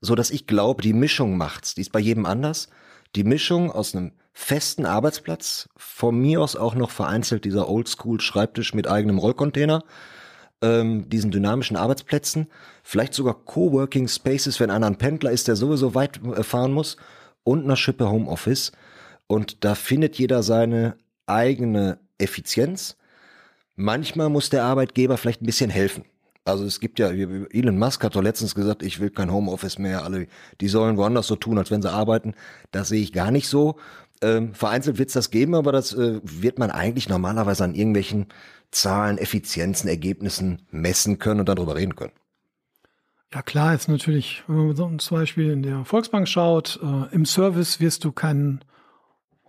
so 0.00 0.14
dass 0.14 0.30
ich 0.30 0.46
glaube, 0.46 0.82
die 0.82 0.92
Mischung 0.92 1.36
macht's. 1.36 1.74
Die 1.74 1.80
ist 1.80 1.92
bei 1.92 2.00
jedem 2.00 2.26
anders. 2.26 2.68
Die 3.16 3.24
Mischung 3.24 3.72
aus 3.72 3.94
einem 3.94 4.12
festen 4.32 4.86
Arbeitsplatz, 4.86 5.68
von 5.76 6.20
mir 6.20 6.40
aus 6.40 6.54
auch 6.54 6.74
noch 6.74 6.90
vereinzelt 6.90 7.44
dieser 7.44 7.68
Oldschool-Schreibtisch 7.68 8.74
mit 8.74 8.86
eigenem 8.86 9.18
Rollcontainer, 9.18 9.82
ähm, 10.60 11.08
diesen 11.08 11.30
dynamischen 11.30 11.76
Arbeitsplätzen, 11.76 12.48
vielleicht 12.82 13.14
sogar 13.14 13.34
Coworking 13.34 14.06
Spaces, 14.06 14.60
wenn 14.60 14.70
einer 14.70 14.86
ein 14.86 14.98
Pendler 14.98 15.32
ist, 15.32 15.48
der 15.48 15.56
sowieso 15.56 15.94
weit 15.94 16.20
äh, 16.24 16.42
fahren 16.42 16.72
muss, 16.72 16.96
und 17.48 17.64
einer 17.64 17.76
Schippe 17.76 18.10
Homeoffice. 18.10 18.72
Und 19.26 19.64
da 19.64 19.74
findet 19.74 20.16
jeder 20.16 20.42
seine 20.42 20.96
eigene 21.26 21.98
Effizienz. 22.18 22.96
Manchmal 23.74 24.28
muss 24.28 24.50
der 24.50 24.64
Arbeitgeber 24.64 25.16
vielleicht 25.16 25.40
ein 25.40 25.46
bisschen 25.46 25.70
helfen. 25.70 26.04
Also 26.44 26.64
es 26.64 26.78
gibt 26.78 26.98
ja, 26.98 27.08
Elon 27.08 27.78
Musk 27.78 28.04
hat 28.04 28.16
doch 28.16 28.22
letztens 28.22 28.54
gesagt, 28.54 28.82
ich 28.82 29.00
will 29.00 29.10
kein 29.10 29.32
Homeoffice 29.32 29.78
mehr, 29.78 30.04
alle, 30.04 30.26
die 30.60 30.68
sollen 30.68 30.96
woanders 30.96 31.26
so 31.26 31.36
tun, 31.36 31.58
als 31.58 31.70
wenn 31.70 31.82
sie 31.82 31.90
arbeiten. 31.90 32.34
Das 32.70 32.88
sehe 32.88 33.02
ich 33.02 33.12
gar 33.12 33.30
nicht 33.30 33.48
so. 33.48 33.76
Ähm, 34.20 34.54
vereinzelt 34.54 34.98
wird 34.98 35.08
es 35.08 35.14
das 35.14 35.30
geben, 35.30 35.54
aber 35.54 35.72
das 35.72 35.94
äh, 35.94 36.20
wird 36.22 36.58
man 36.58 36.70
eigentlich 36.70 37.08
normalerweise 37.08 37.64
an 37.64 37.74
irgendwelchen 37.74 38.26
Zahlen, 38.70 39.16
Effizienzen, 39.16 39.88
Ergebnissen 39.88 40.62
messen 40.70 41.18
können 41.18 41.40
und 41.40 41.48
dann 41.48 41.56
drüber 41.56 41.76
reden 41.76 41.96
können. 41.96 42.12
Ja 43.32 43.42
klar, 43.42 43.74
ist 43.74 43.88
natürlich, 43.88 44.42
wenn 44.46 44.68
man 44.68 44.76
so 44.76 44.88
zum 44.96 45.18
Beispiel 45.18 45.50
in 45.50 45.62
der 45.62 45.84
Volksbank 45.84 46.26
schaut, 46.28 46.80
äh, 46.82 47.14
im 47.14 47.26
Service 47.26 47.78
wirst 47.78 48.04
du 48.04 48.12
keinen 48.12 48.64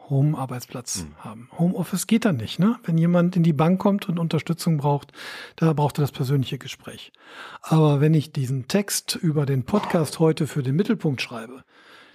Home-Arbeitsplatz 0.10 1.04
mhm. 1.04 1.16
haben. 1.24 1.50
Homeoffice 1.58 2.08
geht 2.08 2.26
dann 2.26 2.38
nicht, 2.38 2.60
ne? 2.60 2.78
Wenn 2.84 2.98
jemand 2.98 3.36
in 3.36 3.44
die 3.44 3.54
Bank 3.54 3.80
kommt 3.80 4.10
und 4.10 4.20
Unterstützung 4.20 4.78
braucht, 4.78 5.14
da 5.56 5.72
braucht 5.74 5.98
er 5.98 6.02
das 6.02 6.12
persönliche 6.12 6.58
Gespräch. 6.58 7.14
Aber 7.62 8.02
wenn 8.02 8.14
ich 8.14 8.34
diesen 8.34 8.68
Text 8.68 9.16
über 9.16 9.46
den 9.46 9.64
Podcast 9.64 10.20
heute 10.20 10.48
für 10.48 10.64
den 10.64 10.76
Mittelpunkt 10.76 11.22
schreibe, 11.22 11.64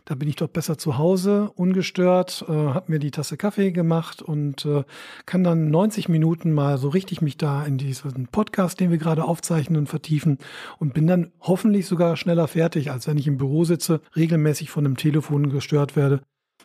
da 0.04 0.14
bin 0.14 0.28
ich 0.28 0.36
doch 0.36 0.48
besser 0.48 0.76
zu 0.76 0.98
Hause, 0.98 1.50
ungestört, 1.54 2.44
äh, 2.48 2.52
habe 2.52 2.92
mir 2.92 2.98
die 2.98 3.10
Tasse 3.10 3.36
Kaffee 3.36 3.72
gemacht 3.72 4.20
und 4.20 4.66
äh, 4.66 4.84
kann 5.24 5.44
dann 5.44 5.70
90 5.70 6.08
Minuten 6.08 6.52
mal 6.52 6.76
so 6.76 6.88
richtig 6.88 7.22
mich 7.22 7.38
da 7.38 7.64
in 7.64 7.78
diesen 7.78 8.26
Podcast, 8.26 8.80
den 8.80 8.90
wir 8.90 8.98
gerade 8.98 9.24
aufzeichnen, 9.24 9.86
vertiefen 9.86 10.38
und 10.78 10.92
bin 10.92 11.06
dann 11.06 11.32
hoffentlich 11.40 11.86
sogar 11.86 12.16
schneller 12.16 12.48
fertig, 12.48 12.90
als 12.90 13.06
wenn 13.06 13.18
ich 13.18 13.26
im 13.26 13.38
Büro 13.38 13.64
sitze, 13.64 14.00
regelmäßig 14.14 14.70
von 14.70 14.84
einem 14.84 14.96
Telefon 14.96 15.50
gestört 15.50 15.96
werde. 15.96 16.20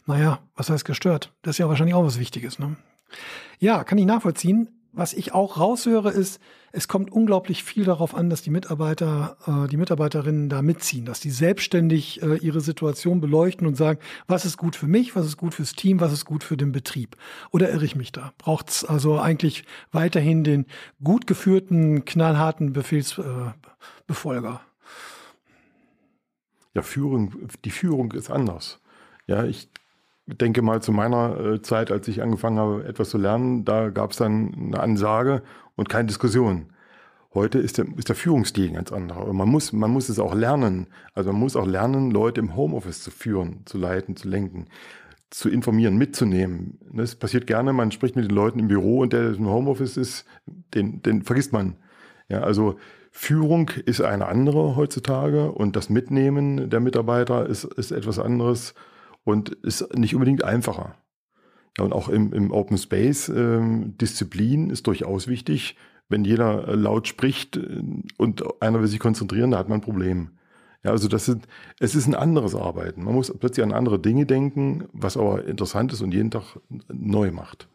Naja, 0.05 0.39
was 0.55 0.69
heißt 0.69 0.85
gestört? 0.85 1.33
Das 1.41 1.55
ist 1.55 1.59
ja 1.59 1.69
wahrscheinlich 1.69 1.95
auch 1.95 2.05
was 2.05 2.19
Wichtiges. 2.19 2.59
Ne? 2.59 2.75
Ja, 3.59 3.83
kann 3.83 3.97
ich 3.97 4.05
nachvollziehen. 4.05 4.78
Was 4.91 5.13
ich 5.13 5.33
auch 5.33 5.59
raushöre, 5.59 6.09
ist, 6.09 6.41
es 6.71 6.87
kommt 6.87 7.11
unglaublich 7.11 7.63
viel 7.63 7.85
darauf 7.85 8.15
an, 8.15 8.29
dass 8.29 8.41
die 8.41 8.49
Mitarbeiter, 8.49 9.37
äh, 9.45 9.67
die 9.67 9.77
Mitarbeiterinnen 9.77 10.49
da 10.49 10.63
mitziehen, 10.63 11.05
dass 11.05 11.19
die 11.19 11.29
selbstständig 11.29 12.23
äh, 12.23 12.37
ihre 12.37 12.59
Situation 12.61 13.21
beleuchten 13.21 13.67
und 13.67 13.75
sagen, 13.75 13.99
was 14.27 14.45
ist 14.45 14.57
gut 14.57 14.75
für 14.75 14.87
mich, 14.87 15.15
was 15.15 15.27
ist 15.27 15.37
gut 15.37 15.53
fürs 15.53 15.73
Team, 15.73 15.99
was 15.99 16.11
ist 16.11 16.25
gut 16.25 16.43
für 16.43 16.57
den 16.57 16.71
Betrieb. 16.71 17.17
Oder 17.51 17.69
irre 17.71 17.85
ich 17.85 17.95
mich 17.95 18.11
da? 18.11 18.33
Braucht 18.39 18.69
es 18.69 18.83
also 18.83 19.19
eigentlich 19.19 19.63
weiterhin 19.91 20.43
den 20.43 20.65
gut 21.03 21.27
geführten, 21.27 22.03
knallharten 22.05 22.73
Befehlsbefolger? 22.73 24.61
Äh, 24.63 24.69
ja, 26.75 26.81
Führung, 26.81 27.49
die 27.63 27.71
Führung 27.71 28.11
ist 28.13 28.31
anders. 28.31 28.79
Ja, 29.27 29.43
ich 29.43 29.69
denke 30.35 30.61
mal 30.61 30.81
zu 30.81 30.91
meiner 30.91 31.39
äh, 31.39 31.61
Zeit, 31.61 31.91
als 31.91 32.07
ich 32.07 32.21
angefangen 32.21 32.59
habe, 32.59 32.85
etwas 32.85 33.09
zu 33.09 33.17
lernen, 33.17 33.65
da 33.65 33.89
gab 33.89 34.11
es 34.11 34.17
dann 34.17 34.53
eine 34.55 34.79
Ansage 34.79 35.41
und 35.75 35.89
keine 35.89 36.07
Diskussion. 36.07 36.67
Heute 37.33 37.59
ist 37.59 37.77
der, 37.77 37.85
ist 37.95 38.09
der 38.09 38.15
Führungsstil 38.15 38.71
ganz 38.71 38.91
anderer. 38.91 39.27
Und 39.27 39.37
man 39.37 39.47
muss, 39.47 39.71
man 39.71 39.91
muss 39.91 40.09
es 40.09 40.17
auch 40.19 40.33
lernen. 40.33 40.87
Also 41.13 41.31
man 41.31 41.39
muss 41.39 41.55
auch 41.55 41.67
lernen, 41.67 42.09
Leute 42.09 42.41
im 42.41 42.55
Homeoffice 42.55 43.03
zu 43.03 43.11
führen, 43.11 43.61
zu 43.65 43.77
leiten, 43.77 44.15
zu 44.15 44.27
lenken, 44.27 44.65
zu 45.29 45.47
informieren, 45.47 45.97
mitzunehmen. 45.97 46.79
Das 46.91 47.15
passiert 47.15 47.45
gerne. 47.45 47.71
Man 47.71 47.91
spricht 47.91 48.15
mit 48.15 48.25
den 48.25 48.35
Leuten 48.35 48.57
im 48.57 48.67
Büro 48.67 48.99
und 48.99 49.13
der 49.13 49.33
im 49.33 49.47
Homeoffice 49.47 49.95
ist, 49.95 50.25
den, 50.73 51.03
den 51.03 51.21
vergisst 51.21 51.53
man. 51.53 51.75
Ja, 52.29 52.41
also 52.41 52.77
Führung 53.11 53.69
ist 53.85 54.01
eine 54.01 54.27
andere 54.27 54.75
heutzutage 54.75 55.51
und 55.51 55.75
das 55.75 55.89
Mitnehmen 55.89 56.69
der 56.69 56.79
Mitarbeiter 56.79 57.45
ist, 57.45 57.63
ist 57.63 57.91
etwas 57.91 58.17
anderes 58.17 58.73
und 59.29 59.49
ist 59.49 59.95
nicht 59.95 60.15
unbedingt 60.15 60.43
einfacher. 60.43 60.95
Ja, 61.77 61.85
und 61.85 61.93
auch 61.93 62.09
im, 62.09 62.33
im 62.33 62.51
Open 62.51 62.77
Space 62.77 63.29
ähm, 63.29 63.97
Disziplin 63.97 64.69
ist 64.69 64.87
durchaus 64.87 65.27
wichtig. 65.27 65.77
Wenn 66.09 66.25
jeder 66.25 66.67
äh, 66.67 66.75
laut 66.75 67.07
spricht 67.07 67.57
äh, 67.57 67.83
und 68.17 68.43
einer 68.61 68.81
will 68.81 68.87
sich 68.87 68.99
konzentrieren, 68.99 69.51
da 69.51 69.59
hat 69.59 69.69
man 69.69 69.79
ein 69.79 69.83
Problem. 69.83 70.31
Ja, 70.83 70.91
also 70.91 71.07
das 71.07 71.25
sind, 71.25 71.47
es 71.79 71.93
ist 71.93 72.07
ein 72.07 72.15
anderes 72.15 72.55
Arbeiten. 72.55 73.03
Man 73.03 73.13
muss 73.13 73.31
plötzlich 73.37 73.63
an 73.63 73.73
andere 73.73 73.99
Dinge 73.99 74.25
denken, 74.25 74.85
was 74.93 75.17
aber 75.17 75.45
interessant 75.45 75.93
ist 75.93 76.01
und 76.01 76.13
jeden 76.13 76.31
Tag 76.31 76.59
neu 76.87 77.31
macht. 77.31 77.67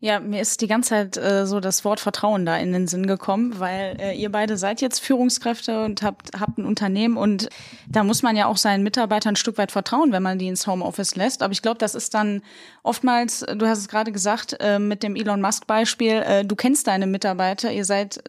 Ja, 0.00 0.18
mir 0.18 0.40
ist 0.40 0.60
die 0.60 0.66
ganze 0.66 0.90
Zeit 0.90 1.16
äh, 1.16 1.46
so 1.46 1.60
das 1.60 1.84
Wort 1.84 2.00
Vertrauen 2.00 2.44
da 2.44 2.56
in 2.56 2.72
den 2.72 2.88
Sinn 2.88 3.06
gekommen, 3.06 3.60
weil 3.60 3.96
äh, 4.00 4.16
ihr 4.16 4.32
beide 4.32 4.56
seid 4.56 4.80
jetzt 4.80 4.98
Führungskräfte 4.98 5.84
und 5.84 6.02
habt, 6.02 6.30
habt 6.38 6.58
ein 6.58 6.64
Unternehmen 6.64 7.16
und 7.16 7.48
da 7.88 8.02
muss 8.02 8.22
man 8.22 8.36
ja 8.36 8.46
auch 8.46 8.56
seinen 8.56 8.82
Mitarbeitern 8.82 9.34
ein 9.34 9.36
Stück 9.36 9.58
weit 9.58 9.70
vertrauen, 9.70 10.10
wenn 10.10 10.22
man 10.22 10.38
die 10.38 10.48
ins 10.48 10.66
Homeoffice 10.66 11.14
lässt. 11.14 11.42
Aber 11.42 11.52
ich 11.52 11.62
glaube, 11.62 11.78
das 11.78 11.94
ist 11.94 12.14
dann 12.14 12.42
oftmals, 12.82 13.40
du 13.40 13.66
hast 13.66 13.78
es 13.78 13.88
gerade 13.88 14.10
gesagt, 14.10 14.56
äh, 14.60 14.78
mit 14.78 15.02
dem 15.02 15.14
Elon 15.14 15.40
Musk-Beispiel, 15.40 16.14
äh, 16.14 16.44
du 16.44 16.56
kennst 16.56 16.86
deine 16.86 17.06
Mitarbeiter, 17.06 17.70
ihr 17.70 17.84
seid, 17.84 18.22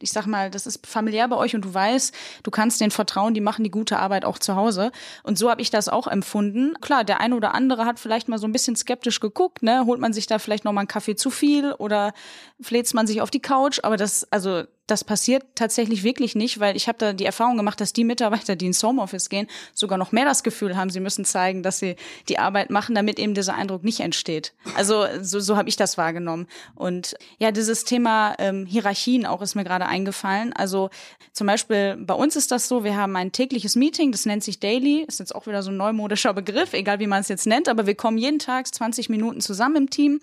ich 0.00 0.12
sag 0.12 0.26
mal, 0.26 0.50
das 0.50 0.66
ist 0.66 0.86
familiär 0.86 1.28
bei 1.28 1.36
euch 1.36 1.54
und 1.54 1.64
du 1.64 1.72
weißt, 1.72 2.14
du 2.42 2.50
kannst 2.50 2.80
denen 2.80 2.90
vertrauen, 2.90 3.34
die 3.34 3.40
machen 3.40 3.62
die 3.62 3.70
gute 3.70 3.98
Arbeit 3.98 4.24
auch 4.24 4.38
zu 4.38 4.56
Hause. 4.56 4.90
Und 5.22 5.38
so 5.38 5.50
habe 5.50 5.62
ich 5.62 5.70
das 5.70 5.88
auch 5.88 6.06
empfunden. 6.08 6.74
Klar, 6.80 7.04
der 7.04 7.20
eine 7.20 7.36
oder 7.36 7.54
andere 7.54 7.84
hat 7.84 8.00
vielleicht 8.00 8.28
mal 8.28 8.38
so 8.38 8.46
ein 8.46 8.52
bisschen 8.52 8.76
skeptisch 8.76 9.20
geguckt, 9.20 9.62
ne? 9.62 9.84
Holt 9.86 10.00
man 10.00 10.12
sich 10.12 10.26
da 10.26 10.38
vielleicht 10.38 10.64
noch 10.64 10.72
mal 10.72 10.80
einen 10.80 10.88
Kaffee 10.88 11.02
Kaffee 11.02 11.16
zu 11.16 11.30
viel 11.30 11.72
oder 11.72 12.12
fläzt 12.60 12.94
man 12.94 13.06
sich 13.06 13.20
auf 13.20 13.30
die 13.30 13.40
Couch. 13.40 13.80
Aber 13.82 13.96
das, 13.96 14.26
also 14.30 14.64
das 14.92 15.04
passiert 15.04 15.44
tatsächlich 15.54 16.02
wirklich 16.02 16.34
nicht, 16.34 16.60
weil 16.60 16.76
ich 16.76 16.86
habe 16.86 16.98
da 16.98 17.12
die 17.14 17.24
Erfahrung 17.24 17.56
gemacht, 17.56 17.80
dass 17.80 17.94
die 17.94 18.04
Mitarbeiter, 18.04 18.56
die 18.56 18.66
ins 18.66 18.82
Homeoffice 18.82 19.30
gehen, 19.30 19.48
sogar 19.72 19.96
noch 19.96 20.12
mehr 20.12 20.26
das 20.26 20.42
Gefühl 20.42 20.76
haben, 20.76 20.90
sie 20.90 21.00
müssen 21.00 21.24
zeigen, 21.24 21.62
dass 21.62 21.78
sie 21.78 21.96
die 22.28 22.38
Arbeit 22.38 22.68
machen, 22.68 22.94
damit 22.94 23.18
eben 23.18 23.32
dieser 23.32 23.54
Eindruck 23.54 23.84
nicht 23.84 24.00
entsteht. 24.00 24.52
Also 24.76 25.06
so, 25.22 25.40
so 25.40 25.56
habe 25.56 25.70
ich 25.70 25.76
das 25.76 25.96
wahrgenommen. 25.96 26.46
Und 26.74 27.14
ja, 27.38 27.52
dieses 27.52 27.84
Thema 27.84 28.34
ähm, 28.38 28.66
Hierarchien 28.66 29.24
auch 29.24 29.40
ist 29.40 29.54
mir 29.54 29.64
gerade 29.64 29.86
eingefallen. 29.86 30.52
Also 30.52 30.90
zum 31.32 31.46
Beispiel 31.46 31.96
bei 31.96 32.14
uns 32.14 32.36
ist 32.36 32.50
das 32.50 32.68
so, 32.68 32.84
wir 32.84 32.94
haben 32.94 33.16
ein 33.16 33.32
tägliches 33.32 33.74
Meeting, 33.74 34.12
das 34.12 34.26
nennt 34.26 34.44
sich 34.44 34.60
Daily, 34.60 35.06
ist 35.08 35.20
jetzt 35.20 35.34
auch 35.34 35.46
wieder 35.46 35.62
so 35.62 35.70
ein 35.70 35.78
neumodischer 35.78 36.34
Begriff, 36.34 36.74
egal 36.74 36.98
wie 36.98 37.06
man 37.06 37.22
es 37.22 37.28
jetzt 37.28 37.46
nennt, 37.46 37.70
aber 37.70 37.86
wir 37.86 37.94
kommen 37.94 38.18
jeden 38.18 38.38
Tag 38.38 38.72
20 38.72 39.08
Minuten 39.08 39.40
zusammen 39.40 39.76
im 39.76 39.90
Team 39.90 40.20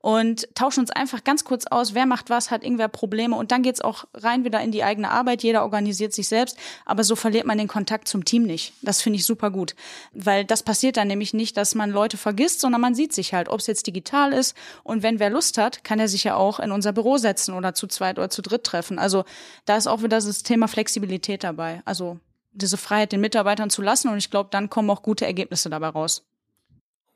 und 0.00 0.48
tauschen 0.54 0.80
uns 0.80 0.90
einfach 0.90 1.24
ganz 1.24 1.44
kurz 1.44 1.66
aus, 1.66 1.94
wer 1.94 2.06
macht 2.06 2.30
was, 2.30 2.50
hat 2.50 2.62
irgendwer 2.62 2.88
Probleme 2.88 3.36
und 3.36 3.50
dann 3.50 3.62
geht's 3.62 3.80
auch 3.80 4.04
rein 4.14 4.44
wieder 4.44 4.60
in 4.60 4.70
die 4.70 4.84
eigene 4.84 5.10
Arbeit, 5.10 5.42
jeder 5.42 5.62
organisiert 5.62 6.12
sich 6.12 6.28
selbst, 6.28 6.56
aber 6.86 7.04
so 7.04 7.16
verliert 7.16 7.46
man 7.46 7.58
den 7.58 7.68
Kontakt 7.68 8.08
zum 8.08 8.24
Team 8.24 8.44
nicht. 8.44 8.72
Das 8.82 9.02
finde 9.02 9.18
ich 9.18 9.26
super 9.26 9.50
gut, 9.50 9.74
weil 10.12 10.44
das 10.44 10.62
passiert 10.62 10.96
dann 10.96 11.08
nämlich 11.08 11.34
nicht, 11.34 11.56
dass 11.56 11.74
man 11.74 11.90
Leute 11.90 12.16
vergisst, 12.16 12.60
sondern 12.60 12.80
man 12.80 12.94
sieht 12.94 13.12
sich 13.12 13.34
halt, 13.34 13.48
ob 13.48 13.60
es 13.60 13.66
jetzt 13.66 13.86
digital 13.86 14.32
ist 14.32 14.56
und 14.84 15.02
wenn 15.02 15.18
wer 15.18 15.30
Lust 15.30 15.58
hat, 15.58 15.84
kann 15.84 15.98
er 15.98 16.08
sich 16.08 16.24
ja 16.24 16.36
auch 16.36 16.60
in 16.60 16.70
unser 16.70 16.92
Büro 16.92 17.18
setzen 17.18 17.54
oder 17.54 17.74
zu 17.74 17.86
zweit 17.86 18.18
oder 18.18 18.30
zu 18.30 18.42
dritt 18.42 18.64
treffen. 18.64 18.98
Also 18.98 19.24
da 19.64 19.76
ist 19.76 19.86
auch 19.86 20.02
wieder 20.02 20.18
das 20.18 20.42
Thema 20.42 20.68
Flexibilität 20.68 21.42
dabei. 21.44 21.82
Also 21.84 22.18
diese 22.52 22.76
Freiheit 22.76 23.12
den 23.12 23.20
Mitarbeitern 23.20 23.70
zu 23.70 23.82
lassen 23.82 24.08
und 24.08 24.18
ich 24.18 24.30
glaube, 24.30 24.50
dann 24.50 24.70
kommen 24.70 24.90
auch 24.90 25.02
gute 25.02 25.26
Ergebnisse 25.26 25.70
dabei 25.70 25.88
raus. 25.88 26.27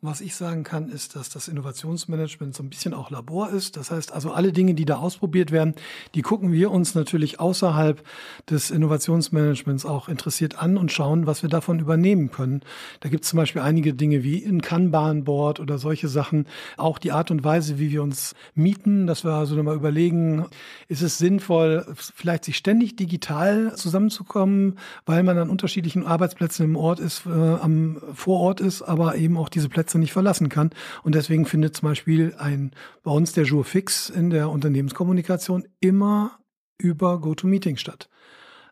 Was 0.04 0.20
ich 0.20 0.34
sagen 0.34 0.64
kann, 0.64 0.88
ist, 0.88 1.14
dass 1.14 1.30
das 1.30 1.46
Innovationsmanagement 1.46 2.56
so 2.56 2.64
ein 2.64 2.68
bisschen 2.68 2.92
auch 2.92 3.12
Labor 3.12 3.50
ist. 3.50 3.76
Das 3.76 3.92
heißt 3.92 4.10
also, 4.10 4.32
alle 4.32 4.50
Dinge, 4.50 4.74
die 4.74 4.84
da 4.84 4.96
ausprobiert 4.96 5.52
werden, 5.52 5.76
die 6.16 6.22
gucken 6.22 6.50
wir 6.50 6.72
uns 6.72 6.96
natürlich 6.96 7.38
außerhalb 7.38 8.02
des 8.50 8.72
Innovationsmanagements 8.72 9.86
auch 9.86 10.08
interessiert 10.08 10.58
an 10.58 10.76
und 10.76 10.90
schauen, 10.90 11.28
was 11.28 11.44
wir 11.44 11.48
davon 11.48 11.78
übernehmen 11.78 12.32
können. 12.32 12.62
Da 12.98 13.10
gibt 13.10 13.22
es 13.22 13.30
zum 13.30 13.36
Beispiel 13.36 13.62
einige 13.62 13.94
Dinge 13.94 14.24
wie 14.24 14.44
ein 14.44 14.60
Kanban-Board 14.60 15.60
oder 15.60 15.78
solche 15.78 16.08
Sachen. 16.08 16.48
Auch 16.76 16.98
die 16.98 17.12
Art 17.12 17.30
und 17.30 17.44
Weise, 17.44 17.78
wie 17.78 17.92
wir 17.92 18.02
uns 18.02 18.34
mieten, 18.56 19.06
dass 19.06 19.22
wir 19.22 19.34
also 19.34 19.54
nochmal 19.54 19.76
überlegen, 19.76 20.46
ist 20.88 21.02
es 21.02 21.18
sinnvoll, 21.18 21.86
vielleicht 21.94 22.46
sich 22.46 22.56
ständig 22.56 22.96
digital 22.96 23.76
zusammenzukommen, 23.76 24.80
weil 25.06 25.22
man 25.22 25.38
an 25.38 25.48
unterschiedlichen 25.48 26.04
Arbeitsplätzen 26.04 26.64
im 26.64 26.74
Ort 26.74 26.98
ist, 26.98 27.24
äh, 27.24 27.30
am 27.30 28.02
Vorort 28.14 28.60
ist, 28.60 28.82
aber 28.82 29.14
eben 29.14 29.36
auch 29.36 29.48
diese 29.48 29.68
Plätze 29.68 29.91
Plätze 29.92 29.98
nicht 29.98 30.12
verlassen 30.12 30.48
kann. 30.48 30.70
Und 31.02 31.14
deswegen 31.14 31.46
findet 31.46 31.76
zum 31.76 31.88
Beispiel 31.88 32.34
ein, 32.38 32.72
bei 33.02 33.10
uns 33.10 33.32
der 33.32 33.44
Jour 33.44 33.64
fix 33.64 34.08
in 34.08 34.30
der 34.30 34.50
Unternehmenskommunikation 34.50 35.66
immer 35.80 36.38
über 36.78 37.20
GoToMeeting 37.20 37.76
statt. 37.76 38.08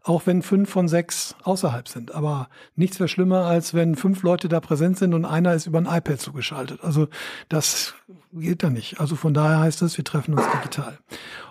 Auch 0.03 0.27
wenn 0.27 0.43
fünf 0.43 0.71
von 0.71 0.89
sechs 0.89 1.35
außerhalb 1.43 1.87
sind. 1.87 2.15
Aber 2.15 2.49
nichts 2.75 2.99
wäre 3.01 3.09
schlimmer, 3.09 3.45
als 3.45 3.75
wenn 3.75 3.97
fünf 3.97 4.23
Leute 4.23 4.49
da 4.49 4.61
präsent 4.61 4.99
sind 4.99 5.13
und 5.13 5.25
einer 5.25 5.55
ist 5.55 5.67
über 5.67 5.79
ein 5.79 5.87
iPad 5.87 6.21
zugeschaltet. 6.21 6.83
Also 6.83 7.09
das 7.49 7.95
geht 8.33 8.63
da 8.63 8.71
nicht. 8.71 9.01
Also 9.01 9.17
von 9.17 9.35
daher 9.35 9.61
heißt 9.61 9.83
es, 9.83 9.97
wir 9.97 10.05
treffen 10.05 10.35
uns 10.35 10.47
digital. 10.53 10.99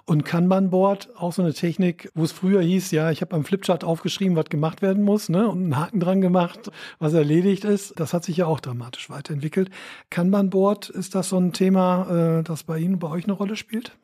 Und 0.06 0.26
Kanban-Board, 0.26 1.10
auch 1.18 1.34
so 1.34 1.44
eine 1.44 1.54
Technik, 1.54 2.12
wo 2.16 2.24
es 2.24 2.32
früher 2.32 2.62
hieß, 2.62 2.90
ja, 2.90 3.12
ich 3.12 3.22
habe 3.22 3.36
am 3.36 3.44
Flipchart 3.44 3.84
aufgeschrieben, 3.84 4.36
was 4.36 4.46
gemacht 4.46 4.82
werden 4.82 5.04
muss, 5.04 5.30
ne, 5.30 5.48
und 5.48 5.60
einen 5.60 5.78
Haken 5.78 6.00
dran 6.00 6.22
gemacht, 6.22 6.72
was 6.98 7.14
erledigt 7.14 7.64
ist. 7.64 8.00
Das 8.00 8.14
hat 8.14 8.24
sich 8.24 8.38
ja 8.38 8.48
auch 8.48 8.60
dramatisch 8.60 9.12
weiterentwickelt. 9.12 9.70
Kanban-Board, 10.10 10.90
ist 10.90 11.14
das 11.14 11.30
so 11.30 11.38
ein 11.38 11.54
Thema, 11.54 12.40
äh, 12.40 12.44
das 12.44 12.64
bei 12.64 12.80
Ihnen, 12.80 12.98
bei 12.98 13.10
euch 13.10 13.26
eine 13.26 13.34
Rolle 13.34 13.56
spielt? 13.56 13.96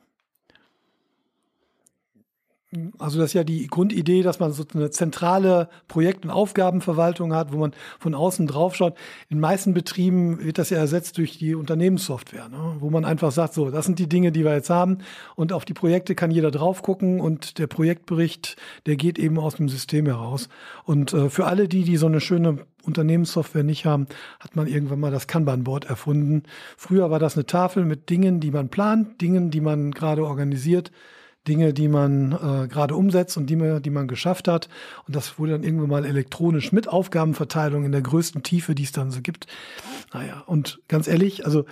Also 2.97 3.19
das 3.19 3.31
ist 3.31 3.33
ja 3.33 3.43
die 3.43 3.67
Grundidee, 3.67 4.23
dass 4.23 4.39
man 4.39 4.51
so 4.51 4.63
eine 4.73 4.89
zentrale 4.89 5.69
Projekt- 5.87 6.25
und 6.25 6.31
Aufgabenverwaltung 6.31 7.33
hat, 7.33 7.53
wo 7.53 7.57
man 7.57 7.73
von 7.99 8.13
außen 8.13 8.47
drauf 8.47 8.75
schaut. 8.75 8.95
In 9.29 9.39
meisten 9.39 9.73
Betrieben 9.73 10.43
wird 10.43 10.57
das 10.57 10.69
ja 10.69 10.77
ersetzt 10.77 11.17
durch 11.17 11.37
die 11.37 11.55
Unternehmenssoftware, 11.55 12.49
ne? 12.49 12.75
wo 12.79 12.89
man 12.89 13.05
einfach 13.05 13.31
sagt, 13.31 13.53
so, 13.53 13.69
das 13.69 13.85
sind 13.85 13.99
die 13.99 14.09
Dinge, 14.09 14.31
die 14.31 14.43
wir 14.43 14.53
jetzt 14.53 14.69
haben 14.69 14.99
und 15.35 15.53
auf 15.53 15.65
die 15.65 15.73
Projekte 15.73 16.15
kann 16.15 16.31
jeder 16.31 16.51
drauf 16.51 16.81
gucken 16.81 17.19
und 17.19 17.59
der 17.59 17.67
Projektbericht, 17.67 18.55
der 18.85 18.95
geht 18.95 19.19
eben 19.19 19.39
aus 19.39 19.55
dem 19.55 19.69
System 19.69 20.05
heraus. 20.05 20.49
Und 20.83 21.13
äh, 21.13 21.29
für 21.29 21.45
alle 21.45 21.67
die, 21.67 21.83
die 21.83 21.97
so 21.97 22.07
eine 22.07 22.21
schöne 22.21 22.65
Unternehmenssoftware 22.85 23.63
nicht 23.63 23.85
haben, 23.85 24.07
hat 24.39 24.55
man 24.55 24.67
irgendwann 24.67 24.99
mal 24.99 25.11
das 25.11 25.27
Kanban-Board 25.27 25.85
erfunden. 25.85 26.43
Früher 26.77 27.09
war 27.09 27.19
das 27.19 27.35
eine 27.35 27.45
Tafel 27.45 27.85
mit 27.85 28.09
Dingen, 28.09 28.39
die 28.39 28.51
man 28.51 28.69
plant, 28.69 29.21
Dingen, 29.21 29.51
die 29.51 29.61
man 29.61 29.91
gerade 29.91 30.25
organisiert. 30.25 30.91
Dinge, 31.47 31.73
die 31.73 31.87
man 31.87 32.31
äh, 32.31 32.67
gerade 32.67 32.95
umsetzt 32.95 33.37
und 33.37 33.47
die, 33.47 33.81
die 33.81 33.89
man 33.89 34.07
geschafft 34.07 34.47
hat. 34.47 34.69
Und 35.07 35.15
das 35.15 35.37
wurde 35.39 35.53
dann 35.53 35.63
irgendwann 35.63 35.89
mal 35.89 36.05
elektronisch 36.05 36.71
mit 36.71 36.87
Aufgabenverteilung 36.87 37.85
in 37.85 37.91
der 37.91 38.01
größten 38.01 38.43
Tiefe, 38.43 38.75
die 38.75 38.83
es 38.83 38.91
dann 38.91 39.11
so 39.11 39.21
gibt. 39.21 39.47
Naja, 40.13 40.43
und 40.45 40.81
ganz 40.87 41.07
ehrlich, 41.07 41.45
also 41.45 41.65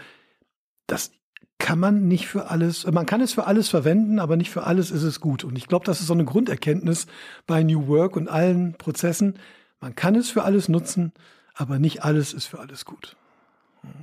das 0.88 1.12
kann 1.60 1.80
man 1.80 2.08
nicht 2.08 2.28
für 2.28 2.50
alles, 2.50 2.86
man 2.92 3.06
kann 3.06 3.22
es 3.22 3.34
für 3.34 3.46
alles 3.46 3.70
verwenden, 3.70 4.20
aber 4.20 4.36
nicht 4.36 4.52
für 4.52 4.64
alles 4.66 4.92
ist 4.92 5.04
es 5.04 5.20
gut. 5.20 5.44
Und 5.44 5.58
ich 5.58 5.68
glaube, 5.68 5.86
das 5.86 6.02
ist 6.02 6.08
so 6.08 6.14
eine 6.14 6.26
Grunderkenntnis 6.26 7.08
bei 7.48 7.64
New 7.64 7.88
Work 7.88 8.16
und 8.16 8.28
allen 8.28 8.74
Prozessen. 8.74 9.40
Man 9.80 9.96
kann 9.96 10.16
es 10.16 10.30
für 10.30 10.44
alles 10.44 10.68
nutzen, 10.68 11.14
aber 11.54 11.80
nicht 11.80 12.04
alles 12.04 12.34
ist 12.34 12.48
für 12.48 12.60
alles 12.60 12.86
gut. 12.86 13.16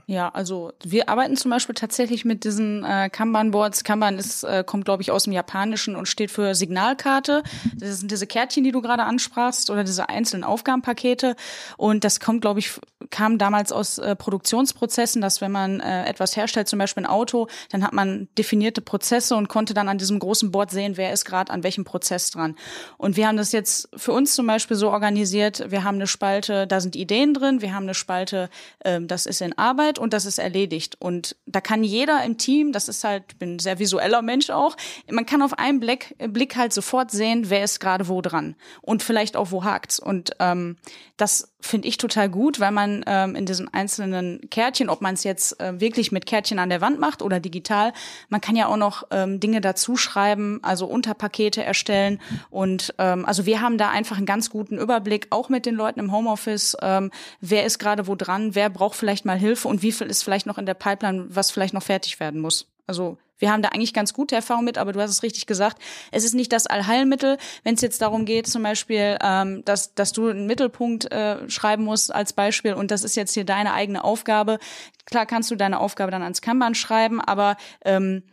Ja, 0.06 0.28
also 0.28 0.72
wir 0.84 1.08
arbeiten 1.08 1.36
zum 1.36 1.52
Beispiel 1.52 1.74
tatsächlich 1.74 2.24
mit 2.24 2.42
diesen 2.42 2.84
äh, 2.84 3.08
Kanban-Boards. 3.10 3.84
Kanban 3.84 4.18
ist, 4.18 4.42
äh, 4.42 4.64
kommt, 4.66 4.84
glaube 4.84 5.02
ich, 5.02 5.12
aus 5.12 5.24
dem 5.24 5.32
Japanischen 5.32 5.94
und 5.94 6.06
steht 6.06 6.32
für 6.32 6.54
Signalkarte. 6.54 7.44
Das 7.76 8.00
sind 8.00 8.10
diese 8.10 8.26
Kärtchen, 8.26 8.64
die 8.64 8.72
du 8.72 8.82
gerade 8.82 9.04
ansprachst, 9.04 9.70
oder 9.70 9.84
diese 9.84 10.08
einzelnen 10.08 10.42
Aufgabenpakete. 10.42 11.36
Und 11.76 12.02
das 12.02 12.18
kommt, 12.18 12.40
glaube 12.40 12.58
ich, 12.58 12.72
kam 13.10 13.38
damals 13.38 13.72
aus 13.72 13.98
äh, 13.98 14.16
Produktionsprozessen, 14.16 15.22
dass 15.22 15.40
wenn 15.40 15.52
man 15.52 15.80
äh, 15.80 16.04
etwas 16.06 16.36
herstellt, 16.36 16.68
zum 16.68 16.78
Beispiel 16.78 17.04
ein 17.04 17.10
Auto, 17.10 17.48
dann 17.70 17.82
hat 17.84 17.92
man 17.92 18.28
definierte 18.36 18.80
Prozesse 18.80 19.36
und 19.36 19.48
konnte 19.48 19.74
dann 19.74 19.88
an 19.88 19.98
diesem 19.98 20.18
großen 20.18 20.50
Board 20.50 20.70
sehen, 20.70 20.96
wer 20.96 21.12
ist 21.12 21.24
gerade 21.24 21.52
an 21.52 21.62
welchem 21.62 21.84
Prozess 21.84 22.30
dran. 22.30 22.56
Und 22.98 23.16
wir 23.16 23.26
haben 23.26 23.36
das 23.36 23.52
jetzt 23.52 23.88
für 23.96 24.12
uns 24.12 24.34
zum 24.34 24.46
Beispiel 24.46 24.76
so 24.76 24.90
organisiert, 24.90 25.70
wir 25.70 25.84
haben 25.84 25.96
eine 25.96 26.06
Spalte, 26.06 26.66
da 26.66 26.80
sind 26.80 26.96
Ideen 26.96 27.32
drin, 27.32 27.62
wir 27.62 27.74
haben 27.74 27.84
eine 27.84 27.94
Spalte, 27.94 28.50
äh, 28.80 29.00
das 29.00 29.26
ist 29.26 29.40
in 29.40 29.56
Arbeit 29.70 29.98
und 29.98 30.12
das 30.12 30.26
ist 30.26 30.38
erledigt. 30.38 30.96
Und 30.98 31.36
da 31.46 31.60
kann 31.60 31.84
jeder 31.84 32.24
im 32.24 32.38
Team, 32.38 32.72
das 32.72 32.88
ist 32.88 33.04
halt, 33.04 33.24
ich 33.30 33.38
bin 33.38 33.56
ein 33.56 33.58
sehr 33.58 33.78
visueller 33.78 34.22
Mensch 34.22 34.50
auch, 34.50 34.76
man 35.10 35.26
kann 35.26 35.42
auf 35.42 35.58
einen 35.58 35.80
Blick, 35.80 36.14
Blick 36.18 36.56
halt 36.56 36.72
sofort 36.72 37.10
sehen, 37.10 37.50
wer 37.50 37.62
ist 37.62 37.78
gerade 37.80 38.08
wo 38.08 38.20
dran 38.20 38.56
und 38.82 39.02
vielleicht 39.02 39.36
auch 39.36 39.50
wo 39.50 39.64
hakt's. 39.64 39.98
Und 40.00 40.32
ähm, 40.40 40.76
das 41.16 41.49
finde 41.60 41.88
ich 41.88 41.96
total 41.96 42.28
gut, 42.28 42.60
weil 42.60 42.70
man 42.70 43.04
ähm, 43.06 43.34
in 43.34 43.46
diesen 43.46 43.72
einzelnen 43.72 44.40
Kärtchen, 44.50 44.88
ob 44.88 45.00
man 45.00 45.14
es 45.14 45.24
jetzt 45.24 45.60
äh, 45.60 45.80
wirklich 45.80 46.12
mit 46.12 46.26
Kärtchen 46.26 46.58
an 46.58 46.70
der 46.70 46.80
Wand 46.80 46.98
macht 46.98 47.22
oder 47.22 47.40
digital, 47.40 47.92
man 48.28 48.40
kann 48.40 48.56
ja 48.56 48.66
auch 48.66 48.76
noch 48.76 49.04
ähm, 49.10 49.40
Dinge 49.40 49.60
dazu 49.60 49.96
schreiben, 49.96 50.60
also 50.62 50.86
Unterpakete 50.86 51.62
erstellen. 51.62 52.20
Und 52.50 52.94
ähm, 52.98 53.24
also 53.24 53.46
wir 53.46 53.60
haben 53.60 53.78
da 53.78 53.90
einfach 53.90 54.16
einen 54.16 54.26
ganz 54.26 54.50
guten 54.50 54.78
Überblick, 54.78 55.28
auch 55.30 55.48
mit 55.48 55.66
den 55.66 55.74
Leuten 55.74 56.00
im 56.00 56.12
Homeoffice, 56.12 56.76
ähm, 56.82 57.10
wer 57.40 57.64
ist 57.64 57.78
gerade 57.78 58.06
wo 58.06 58.14
dran, 58.14 58.54
wer 58.54 58.70
braucht 58.70 58.96
vielleicht 58.96 59.24
mal 59.24 59.38
Hilfe 59.38 59.68
und 59.68 59.82
wie 59.82 59.92
viel 59.92 60.08
ist 60.08 60.22
vielleicht 60.22 60.46
noch 60.46 60.58
in 60.58 60.66
der 60.66 60.74
Pipeline, 60.74 61.26
was 61.28 61.50
vielleicht 61.50 61.74
noch 61.74 61.82
fertig 61.82 62.20
werden 62.20 62.40
muss. 62.40 62.66
Also 62.90 63.18
wir 63.38 63.52
haben 63.52 63.62
da 63.62 63.68
eigentlich 63.68 63.94
ganz 63.94 64.12
gute 64.12 64.34
Erfahrungen 64.34 64.64
mit, 64.64 64.76
aber 64.76 64.92
du 64.92 65.00
hast 65.00 65.12
es 65.12 65.22
richtig 65.22 65.46
gesagt. 65.46 65.80
Es 66.10 66.24
ist 66.24 66.34
nicht 66.34 66.50
das 66.50 66.66
Allheilmittel, 66.66 67.38
wenn 67.62 67.76
es 67.76 67.82
jetzt 67.82 68.02
darum 68.02 68.24
geht, 68.24 68.48
zum 68.48 68.64
Beispiel, 68.64 69.16
ähm, 69.22 69.64
dass, 69.64 69.94
dass 69.94 70.10
du 70.12 70.26
einen 70.26 70.48
Mittelpunkt 70.48 71.12
äh, 71.12 71.48
schreiben 71.48 71.84
musst 71.84 72.12
als 72.12 72.32
Beispiel 72.32 72.74
und 72.74 72.90
das 72.90 73.04
ist 73.04 73.14
jetzt 73.14 73.32
hier 73.32 73.44
deine 73.44 73.74
eigene 73.74 74.02
Aufgabe. 74.02 74.58
Klar 75.04 75.24
kannst 75.24 75.52
du 75.52 75.54
deine 75.54 75.78
Aufgabe 75.78 76.10
dann 76.10 76.22
ans 76.22 76.42
Kanban 76.42 76.74
schreiben, 76.74 77.20
aber 77.20 77.56
ähm, 77.84 78.24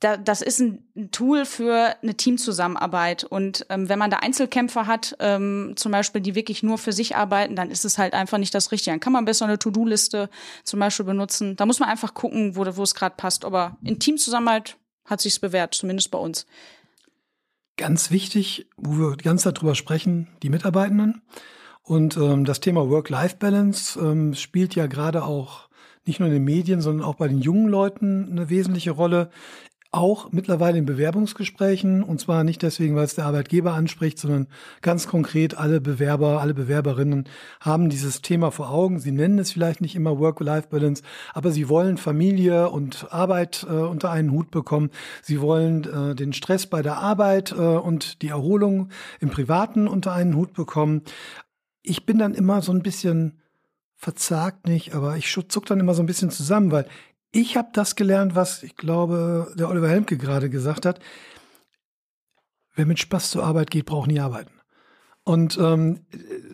da, 0.00 0.16
das 0.18 0.42
ist 0.42 0.60
ein 0.60 1.10
Tool 1.10 1.46
für 1.46 1.96
eine 2.02 2.14
Teamzusammenarbeit. 2.14 3.24
Und 3.24 3.64
ähm, 3.70 3.88
wenn 3.88 3.98
man 3.98 4.10
da 4.10 4.18
Einzelkämpfer 4.18 4.86
hat, 4.86 5.16
ähm, 5.20 5.72
zum 5.76 5.92
Beispiel, 5.92 6.20
die 6.20 6.34
wirklich 6.34 6.62
nur 6.62 6.76
für 6.76 6.92
sich 6.92 7.16
arbeiten, 7.16 7.56
dann 7.56 7.70
ist 7.70 7.84
es 7.84 7.96
halt 7.96 8.12
einfach 8.12 8.38
nicht 8.38 8.54
das 8.54 8.72
Richtige. 8.72 8.92
Dann 8.92 9.00
kann 9.00 9.14
man 9.14 9.24
besser 9.24 9.46
eine 9.46 9.58
To-Do-Liste 9.58 10.28
zum 10.64 10.80
Beispiel 10.80 11.06
benutzen. 11.06 11.56
Da 11.56 11.64
muss 11.64 11.80
man 11.80 11.88
einfach 11.88 12.12
gucken, 12.12 12.56
wo, 12.56 12.66
wo 12.76 12.82
es 12.82 12.94
gerade 12.94 13.14
passt. 13.16 13.44
Aber 13.44 13.78
in 13.82 13.98
Teamzusammenarbeit 13.98 14.76
hat 15.06 15.20
sich's 15.20 15.38
bewährt, 15.38 15.74
zumindest 15.74 16.10
bei 16.10 16.18
uns. 16.18 16.46
Ganz 17.78 18.10
wichtig, 18.10 18.68
wo 18.76 19.16
wir 19.16 19.36
Zeit 19.36 19.60
drüber 19.60 19.74
sprechen, 19.74 20.28
die 20.42 20.50
Mitarbeitenden. 20.50 21.22
Und 21.82 22.16
ähm, 22.16 22.44
das 22.44 22.60
Thema 22.60 22.90
Work-Life-Balance 22.90 23.98
ähm, 24.00 24.34
spielt 24.34 24.74
ja 24.74 24.86
gerade 24.88 25.24
auch 25.24 25.68
nicht 26.06 26.20
nur 26.20 26.28
in 26.28 26.34
den 26.34 26.44
Medien, 26.44 26.80
sondern 26.80 27.04
auch 27.04 27.16
bei 27.16 27.28
den 27.28 27.40
jungen 27.40 27.68
Leuten 27.68 28.30
eine 28.30 28.48
wesentliche 28.48 28.92
Rolle 28.92 29.30
auch 29.96 30.30
mittlerweile 30.30 30.78
in 30.78 30.84
Bewerbungsgesprächen 30.84 32.02
und 32.02 32.20
zwar 32.20 32.44
nicht 32.44 32.62
deswegen, 32.62 32.94
weil 32.96 33.04
es 33.04 33.14
der 33.14 33.24
Arbeitgeber 33.24 33.72
anspricht, 33.72 34.18
sondern 34.18 34.46
ganz 34.82 35.08
konkret 35.08 35.56
alle 35.56 35.80
Bewerber, 35.80 36.40
alle 36.40 36.54
Bewerberinnen 36.54 37.24
haben 37.60 37.88
dieses 37.88 38.20
Thema 38.20 38.50
vor 38.50 38.70
Augen. 38.70 38.98
Sie 39.00 39.10
nennen 39.10 39.38
es 39.38 39.52
vielleicht 39.52 39.80
nicht 39.80 39.96
immer 39.96 40.18
Work-Life-Balance, 40.18 41.02
aber 41.32 41.50
sie 41.50 41.68
wollen 41.68 41.96
Familie 41.96 42.68
und 42.68 43.12
Arbeit 43.12 43.66
äh, 43.68 43.72
unter 43.72 44.10
einen 44.10 44.32
Hut 44.32 44.50
bekommen. 44.50 44.90
Sie 45.22 45.40
wollen 45.40 45.84
äh, 45.84 46.14
den 46.14 46.34
Stress 46.34 46.66
bei 46.66 46.82
der 46.82 46.98
Arbeit 46.98 47.52
äh, 47.52 47.54
und 47.54 48.20
die 48.22 48.28
Erholung 48.28 48.90
im 49.20 49.30
Privaten 49.30 49.88
unter 49.88 50.12
einen 50.12 50.36
Hut 50.36 50.52
bekommen. 50.52 51.02
Ich 51.82 52.04
bin 52.04 52.18
dann 52.18 52.34
immer 52.34 52.60
so 52.60 52.72
ein 52.72 52.82
bisschen 52.82 53.40
verzagt 53.96 54.66
nicht, 54.66 54.94
aber 54.94 55.16
ich 55.16 55.34
zuck 55.48 55.64
dann 55.64 55.80
immer 55.80 55.94
so 55.94 56.02
ein 56.02 56.06
bisschen 56.06 56.30
zusammen, 56.30 56.70
weil 56.70 56.86
ich 57.36 57.56
habe 57.56 57.68
das 57.72 57.96
gelernt, 57.96 58.34
was 58.34 58.62
ich 58.62 58.76
glaube, 58.76 59.52
der 59.58 59.68
Oliver 59.68 59.88
Helmke 59.88 60.16
gerade 60.16 60.48
gesagt 60.48 60.86
hat. 60.86 61.00
Wer 62.74 62.86
mit 62.86 62.98
Spaß 62.98 63.30
zur 63.30 63.44
Arbeit 63.44 63.70
geht, 63.70 63.86
braucht 63.86 64.08
nie 64.08 64.20
arbeiten. 64.20 64.50
Und 65.22 65.58
ähm, 65.58 66.06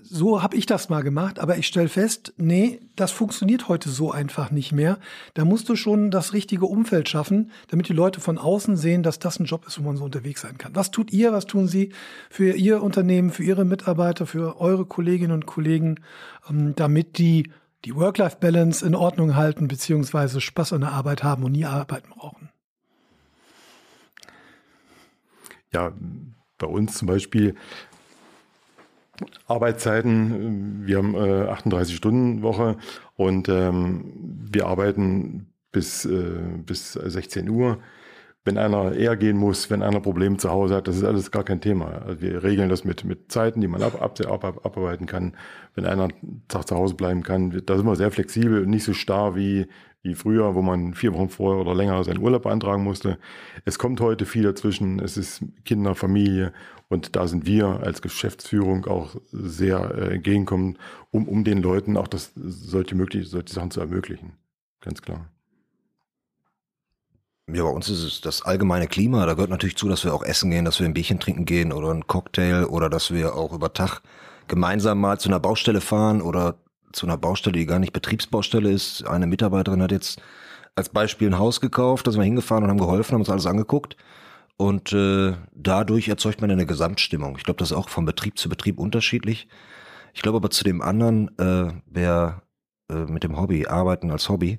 so 0.02 0.42
habe 0.42 0.56
ich 0.56 0.64
das 0.64 0.88
mal 0.88 1.02
gemacht, 1.02 1.38
aber 1.38 1.58
ich 1.58 1.66
stelle 1.66 1.90
fest, 1.90 2.32
nee, 2.38 2.80
das 2.96 3.12
funktioniert 3.12 3.68
heute 3.68 3.90
so 3.90 4.10
einfach 4.10 4.50
nicht 4.50 4.72
mehr. 4.72 4.98
Da 5.34 5.44
musst 5.44 5.68
du 5.68 5.76
schon 5.76 6.10
das 6.10 6.32
richtige 6.32 6.64
Umfeld 6.64 7.08
schaffen, 7.08 7.50
damit 7.68 7.88
die 7.88 7.92
Leute 7.92 8.20
von 8.20 8.38
außen 8.38 8.76
sehen, 8.76 9.02
dass 9.02 9.18
das 9.18 9.38
ein 9.38 9.44
Job 9.44 9.66
ist, 9.66 9.78
wo 9.78 9.82
man 9.82 9.98
so 9.98 10.04
unterwegs 10.04 10.40
sein 10.40 10.56
kann. 10.56 10.74
Was 10.74 10.90
tut 10.90 11.12
ihr, 11.12 11.32
was 11.32 11.46
tun 11.46 11.68
Sie 11.68 11.92
für 12.30 12.54
Ihr 12.54 12.82
Unternehmen, 12.82 13.30
für 13.30 13.44
Ihre 13.44 13.66
Mitarbeiter, 13.66 14.24
für 14.24 14.58
eure 14.58 14.86
Kolleginnen 14.86 15.32
und 15.32 15.46
Kollegen, 15.46 16.00
ähm, 16.48 16.74
damit 16.74 17.18
die 17.18 17.50
die 17.84 17.94
Work-Life-Balance 17.94 18.84
in 18.86 18.94
Ordnung 18.94 19.34
halten, 19.34 19.68
beziehungsweise 19.68 20.40
Spaß 20.40 20.72
an 20.72 20.82
der 20.82 20.92
Arbeit 20.92 21.22
haben 21.22 21.44
und 21.44 21.52
nie 21.52 21.64
arbeiten 21.64 22.10
brauchen. 22.10 22.50
Ja, 25.72 25.92
bei 26.58 26.66
uns 26.66 26.98
zum 26.98 27.08
Beispiel 27.08 27.54
Arbeitszeiten, 29.46 30.86
wir 30.86 30.98
haben 30.98 31.14
äh, 31.14 31.48
38 31.48 31.96
Stunden 31.96 32.42
Woche 32.42 32.76
und 33.16 33.48
ähm, 33.48 34.12
wir 34.50 34.66
arbeiten 34.66 35.52
bis, 35.70 36.04
äh, 36.04 36.40
bis 36.64 36.92
16 36.92 37.48
Uhr 37.48 37.78
wenn 38.44 38.58
einer 38.58 38.92
eher 38.92 39.16
gehen 39.16 39.36
muss, 39.36 39.70
wenn 39.70 39.82
einer 39.82 40.00
Probleme 40.00 40.36
zu 40.36 40.50
Hause 40.50 40.74
hat, 40.74 40.88
das 40.88 40.96
ist 40.96 41.04
alles 41.04 41.30
gar 41.30 41.44
kein 41.44 41.60
Thema. 41.60 42.02
Also 42.06 42.20
wir 42.20 42.42
regeln 42.42 42.68
das 42.68 42.84
mit, 42.84 43.04
mit 43.04 43.30
Zeiten, 43.30 43.60
die 43.60 43.68
man 43.68 43.82
ab, 43.82 44.02
ab, 44.02 44.20
ab, 44.20 44.44
abarbeiten 44.66 45.06
kann. 45.06 45.36
Wenn 45.74 45.86
einer 45.86 46.08
Tag 46.48 46.66
zu 46.66 46.74
Hause 46.74 46.94
bleiben 46.94 47.22
kann, 47.22 47.62
da 47.64 47.76
sind 47.76 47.86
wir 47.86 47.94
sehr 47.94 48.10
flexibel 48.10 48.62
und 48.62 48.70
nicht 48.70 48.84
so 48.84 48.94
starr 48.94 49.36
wie, 49.36 49.68
wie 50.02 50.14
früher, 50.14 50.56
wo 50.56 50.62
man 50.62 50.94
vier 50.94 51.14
Wochen 51.14 51.28
vorher 51.28 51.60
oder 51.60 51.74
länger 51.74 52.02
seinen 52.02 52.18
Urlaub 52.20 52.42
beantragen 52.42 52.82
musste. 52.82 53.18
Es 53.64 53.78
kommt 53.78 54.00
heute 54.00 54.26
viel 54.26 54.42
dazwischen. 54.42 54.98
Es 54.98 55.16
ist 55.16 55.44
Kinder, 55.64 55.94
Familie 55.94 56.52
und 56.88 57.14
da 57.14 57.28
sind 57.28 57.46
wir 57.46 57.80
als 57.80 58.02
Geschäftsführung 58.02 58.86
auch 58.86 59.14
sehr 59.30 59.94
äh, 59.94 60.14
entgegenkommen, 60.14 60.78
um, 61.10 61.28
um 61.28 61.44
den 61.44 61.62
Leuten 61.62 61.96
auch 61.96 62.08
das, 62.08 62.32
solche, 62.34 62.96
möglich, 62.96 63.28
solche 63.28 63.54
Sachen 63.54 63.70
zu 63.70 63.80
ermöglichen. 63.80 64.32
Ganz 64.80 65.00
klar. 65.00 65.30
Ja, 67.48 67.64
bei 67.64 67.70
uns 67.70 67.88
ist 67.88 68.02
es 68.04 68.20
das 68.20 68.42
allgemeine 68.42 68.86
Klima. 68.86 69.26
Da 69.26 69.34
gehört 69.34 69.50
natürlich 69.50 69.76
zu, 69.76 69.88
dass 69.88 70.04
wir 70.04 70.14
auch 70.14 70.22
essen 70.22 70.50
gehen, 70.50 70.64
dass 70.64 70.78
wir 70.78 70.86
ein 70.86 70.94
Bierchen 70.94 71.18
trinken 71.18 71.44
gehen 71.44 71.72
oder 71.72 71.90
einen 71.90 72.06
Cocktail 72.06 72.66
oder 72.66 72.88
dass 72.88 73.12
wir 73.12 73.34
auch 73.34 73.52
über 73.52 73.72
Tag 73.72 74.00
gemeinsam 74.46 75.00
mal 75.00 75.18
zu 75.18 75.28
einer 75.28 75.40
Baustelle 75.40 75.80
fahren 75.80 76.22
oder 76.22 76.56
zu 76.92 77.06
einer 77.06 77.16
Baustelle, 77.18 77.58
die 77.58 77.66
gar 77.66 77.78
nicht 77.80 77.92
Betriebsbaustelle 77.92 78.70
ist. 78.70 79.06
Eine 79.06 79.26
Mitarbeiterin 79.26 79.82
hat 79.82 79.90
jetzt 79.92 80.20
als 80.76 80.88
Beispiel 80.88 81.28
ein 81.28 81.38
Haus 81.38 81.60
gekauft, 81.60 82.06
da 82.06 82.12
sind 82.12 82.20
wir 82.20 82.24
hingefahren 82.24 82.64
und 82.64 82.70
haben 82.70 82.78
geholfen, 82.78 83.14
haben 83.14 83.22
uns 83.22 83.30
alles 83.30 83.46
angeguckt. 83.46 83.96
Und 84.56 84.92
äh, 84.92 85.34
dadurch 85.52 86.08
erzeugt 86.08 86.40
man 86.40 86.50
eine 86.50 86.66
Gesamtstimmung. 86.66 87.36
Ich 87.36 87.44
glaube, 87.44 87.58
das 87.58 87.72
ist 87.72 87.76
auch 87.76 87.88
von 87.88 88.04
Betrieb 88.04 88.38
zu 88.38 88.48
Betrieb 88.48 88.78
unterschiedlich. 88.78 89.48
Ich 90.14 90.22
glaube 90.22 90.36
aber 90.36 90.50
zu 90.50 90.62
dem 90.62 90.82
anderen, 90.82 91.36
äh, 91.38 91.72
wer 91.86 92.42
äh, 92.90 93.10
mit 93.10 93.24
dem 93.24 93.38
Hobby, 93.40 93.66
Arbeiten 93.66 94.10
als 94.10 94.28
Hobby. 94.28 94.58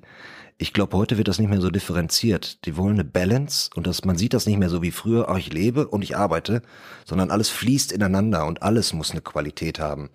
Ich 0.56 0.72
glaube, 0.72 0.96
heute 0.96 1.18
wird 1.18 1.26
das 1.26 1.40
nicht 1.40 1.50
mehr 1.50 1.60
so 1.60 1.70
differenziert. 1.70 2.64
Die 2.64 2.76
wollen 2.76 2.94
eine 2.94 3.04
Balance 3.04 3.70
und 3.74 3.88
das, 3.88 4.04
man 4.04 4.16
sieht 4.16 4.34
das 4.34 4.46
nicht 4.46 4.58
mehr 4.58 4.70
so 4.70 4.82
wie 4.82 4.92
früher, 4.92 5.28
oh, 5.28 5.36
ich 5.36 5.52
lebe 5.52 5.88
und 5.88 6.02
ich 6.02 6.16
arbeite, 6.16 6.62
sondern 7.04 7.32
alles 7.32 7.50
fließt 7.50 7.90
ineinander 7.90 8.46
und 8.46 8.62
alles 8.62 8.92
muss 8.92 9.10
eine 9.10 9.20
Qualität 9.20 9.80
haben. 9.80 10.10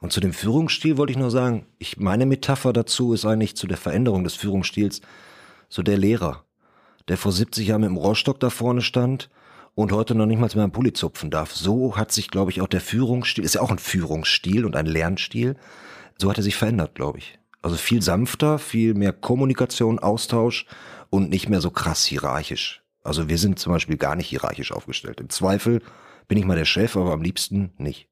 Und 0.00 0.12
zu 0.12 0.18
dem 0.18 0.32
Führungsstil 0.32 0.96
wollte 0.96 1.12
ich 1.12 1.18
nur 1.18 1.30
sagen, 1.30 1.64
ich, 1.78 1.96
meine 1.96 2.26
Metapher 2.26 2.72
dazu 2.72 3.12
ist 3.12 3.24
eigentlich 3.24 3.54
zu 3.54 3.68
der 3.68 3.76
Veränderung 3.76 4.24
des 4.24 4.34
Führungsstils 4.34 5.00
so 5.68 5.84
der 5.84 5.96
Lehrer, 5.96 6.44
der 7.06 7.16
vor 7.16 7.30
70 7.30 7.68
Jahren 7.68 7.82
mit 7.82 7.90
dem 7.90 7.96
Rohrstock 7.96 8.40
da 8.40 8.50
vorne 8.50 8.82
stand 8.82 9.30
und 9.76 9.92
heute 9.92 10.16
noch 10.16 10.26
nicht 10.26 10.40
mal 10.40 10.50
mehr 10.52 10.64
einen 10.64 10.72
Pulli 10.72 10.92
zupfen 10.92 11.30
darf. 11.30 11.52
So 11.52 11.96
hat 11.96 12.10
sich, 12.10 12.28
glaube 12.28 12.50
ich, 12.50 12.60
auch 12.62 12.66
der 12.66 12.80
Führungsstil, 12.80 13.44
ist 13.44 13.54
ja 13.54 13.60
auch 13.60 13.70
ein 13.70 13.78
Führungsstil 13.78 14.64
und 14.64 14.74
ein 14.74 14.86
Lernstil, 14.86 15.54
so 16.18 16.28
hat 16.28 16.36
er 16.36 16.42
sich 16.42 16.56
verändert, 16.56 16.96
glaube 16.96 17.18
ich. 17.18 17.38
Also 17.62 17.76
viel 17.76 18.02
sanfter, 18.02 18.58
viel 18.58 18.94
mehr 18.94 19.12
Kommunikation, 19.12 20.00
Austausch 20.00 20.66
und 21.10 21.30
nicht 21.30 21.48
mehr 21.48 21.60
so 21.60 21.70
krass 21.70 22.04
hierarchisch. 22.04 22.82
Also 23.04 23.28
wir 23.28 23.38
sind 23.38 23.58
zum 23.58 23.72
Beispiel 23.72 23.96
gar 23.96 24.16
nicht 24.16 24.28
hierarchisch 24.28 24.72
aufgestellt. 24.72 25.20
Im 25.20 25.30
Zweifel 25.30 25.80
bin 26.28 26.38
ich 26.38 26.44
mal 26.44 26.56
der 26.56 26.64
Chef, 26.64 26.96
aber 26.96 27.12
am 27.12 27.22
liebsten 27.22 27.72
nicht. 27.78 28.08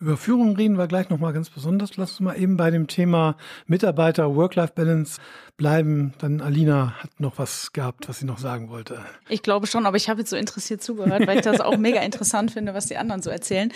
Über 0.00 0.16
Führung 0.16 0.56
reden 0.56 0.76
wir 0.76 0.86
gleich 0.86 1.08
nochmal 1.08 1.32
ganz 1.32 1.50
besonders. 1.50 1.96
Lass 1.96 2.10
uns 2.10 2.20
mal 2.20 2.34
eben 2.34 2.56
bei 2.56 2.70
dem 2.70 2.88
Thema 2.88 3.36
Mitarbeiter, 3.66 4.34
Work-Life-Balance 4.34 5.20
bleiben. 5.56 6.14
Dann 6.18 6.40
Alina 6.40 6.94
hat 6.98 7.20
noch 7.20 7.38
was 7.38 7.72
gehabt, 7.72 8.08
was 8.08 8.18
sie 8.18 8.24
noch 8.24 8.38
sagen 8.38 8.70
wollte. 8.70 8.98
Ich 9.28 9.42
glaube 9.42 9.66
schon, 9.66 9.86
aber 9.86 9.96
ich 9.96 10.08
habe 10.08 10.20
jetzt 10.20 10.30
so 10.30 10.36
interessiert 10.36 10.82
zugehört, 10.82 11.26
weil 11.26 11.36
ich 11.36 11.44
das 11.44 11.60
auch 11.60 11.76
mega 11.76 12.00
interessant 12.00 12.50
finde, 12.50 12.74
was 12.74 12.86
die 12.86 12.96
anderen 12.96 13.22
so 13.22 13.30
erzählen. 13.30 13.72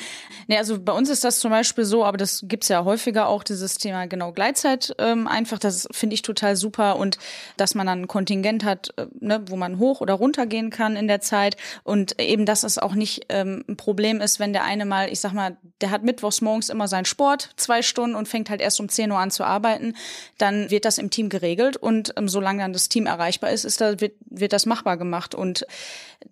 Nee, 0.49 0.59
also 0.59 0.81
bei 0.81 0.93
uns 0.93 1.09
ist 1.09 1.23
das 1.23 1.39
zum 1.39 1.51
Beispiel 1.51 1.85
so, 1.85 2.05
aber 2.05 2.17
das 2.17 2.45
gibt's 2.49 2.69
ja 2.69 2.85
häufiger 2.85 3.29
auch, 3.29 3.45
dieses 3.45 3.79
Thema 3.79 4.07
genau 4.07 4.33
Gleitzeit 4.33 4.95
ähm, 4.99 5.29
einfach. 5.29 5.59
Das 5.59 5.87
finde 5.93 6.15
ich 6.15 6.23
total 6.23 6.57
super 6.57 6.97
und 6.97 7.19
dass 7.57 7.77
man 7.77 7.87
dann 7.87 8.03
ein 8.03 8.09
Kontingent 8.09 8.65
hat, 8.65 8.93
äh, 8.97 9.07
ne, 9.21 9.43
wo 9.47 9.57
man 9.57 9.79
hoch 9.79 10.01
oder 10.01 10.15
runter 10.15 10.47
gehen 10.47 10.71
kann 10.71 10.97
in 10.97 11.07
der 11.07 11.21
Zeit 11.21 11.57
und 11.85 12.21
eben, 12.21 12.45
dass 12.45 12.65
es 12.65 12.79
auch 12.79 12.95
nicht 12.95 13.27
ähm, 13.29 13.65
ein 13.69 13.77
Problem 13.77 14.21
ist, 14.21 14.41
wenn 14.41 14.53
der 14.53 14.65
eine 14.65 14.85
mal, 14.85 15.11
ich 15.11 15.21
sag 15.21 15.33
mal, 15.33 15.57
der 15.81 15.91
hat 15.91 16.03
mittwochs 16.03 16.41
morgens 16.41 16.71
immer 16.71 16.89
seinen 16.89 17.05
Sport, 17.05 17.51
zwei 17.57 17.83
Stunden 17.83 18.17
und 18.17 18.27
fängt 18.27 18.51
halt 18.51 18.61
erst 18.61 18.81
um 18.81 18.89
10 18.89 19.13
Uhr 19.13 19.19
an 19.19 19.31
zu 19.31 19.45
arbeiten, 19.45 19.95
dann 20.39 20.71
wird 20.71 20.85
das 20.85 20.99
im 20.99 21.11
Team 21.11 21.29
geregelt 21.29 21.68
geregelt 21.69 21.77
und 21.77 22.13
ähm, 22.17 22.29
solange 22.29 22.63
dann 22.63 22.73
das 22.73 22.89
Team 22.89 23.07
erreichbar 23.07 23.51
ist, 23.51 23.65
ist 23.65 23.81
da, 23.81 24.01
wird, 24.01 24.15
wird 24.27 24.53
das 24.53 24.67
machbar 24.67 24.97
gemacht. 24.97 25.35
Und 25.35 25.67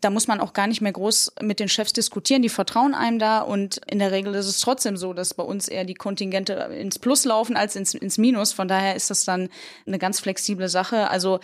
da 0.01 0.11
muss 0.11 0.27
man 0.27 0.41
auch 0.41 0.53
gar 0.53 0.67
nicht 0.67 0.81
mehr 0.81 0.93
groß 0.93 1.35
mit 1.43 1.61
den 1.61 1.69
Chefs 1.69 1.93
diskutieren, 1.93 2.43
die 2.43 2.49
vertrauen 2.49 2.95
einem 2.95 3.19
da 3.19 3.41
und 3.41 3.81
in 3.89 3.99
der 3.99 4.11
Regel 4.11 4.35
ist 4.35 4.47
es 4.47 4.61
trotzdem 4.61 4.97
so, 4.97 5.13
dass 5.13 5.35
bei 5.35 5.45
uns 5.45 5.69
eher 5.69 5.85
die 5.85 5.95
Kontingente 5.95 6.55
ins 6.55 6.99
Plus 6.99 7.25
laufen 7.25 7.57
als 7.57 7.77
ins, 7.77 7.95
ins 7.95 8.19
Minus. 8.19 8.53
Von 8.53 8.69
daher 8.69 8.97
ist 8.97 9.11
das 9.11 9.25
dann 9.25 9.49
eine 9.87 9.99
ganz 9.99 10.21
flexible 10.21 10.69
Sache. 10.69 11.11
Also 11.11 11.41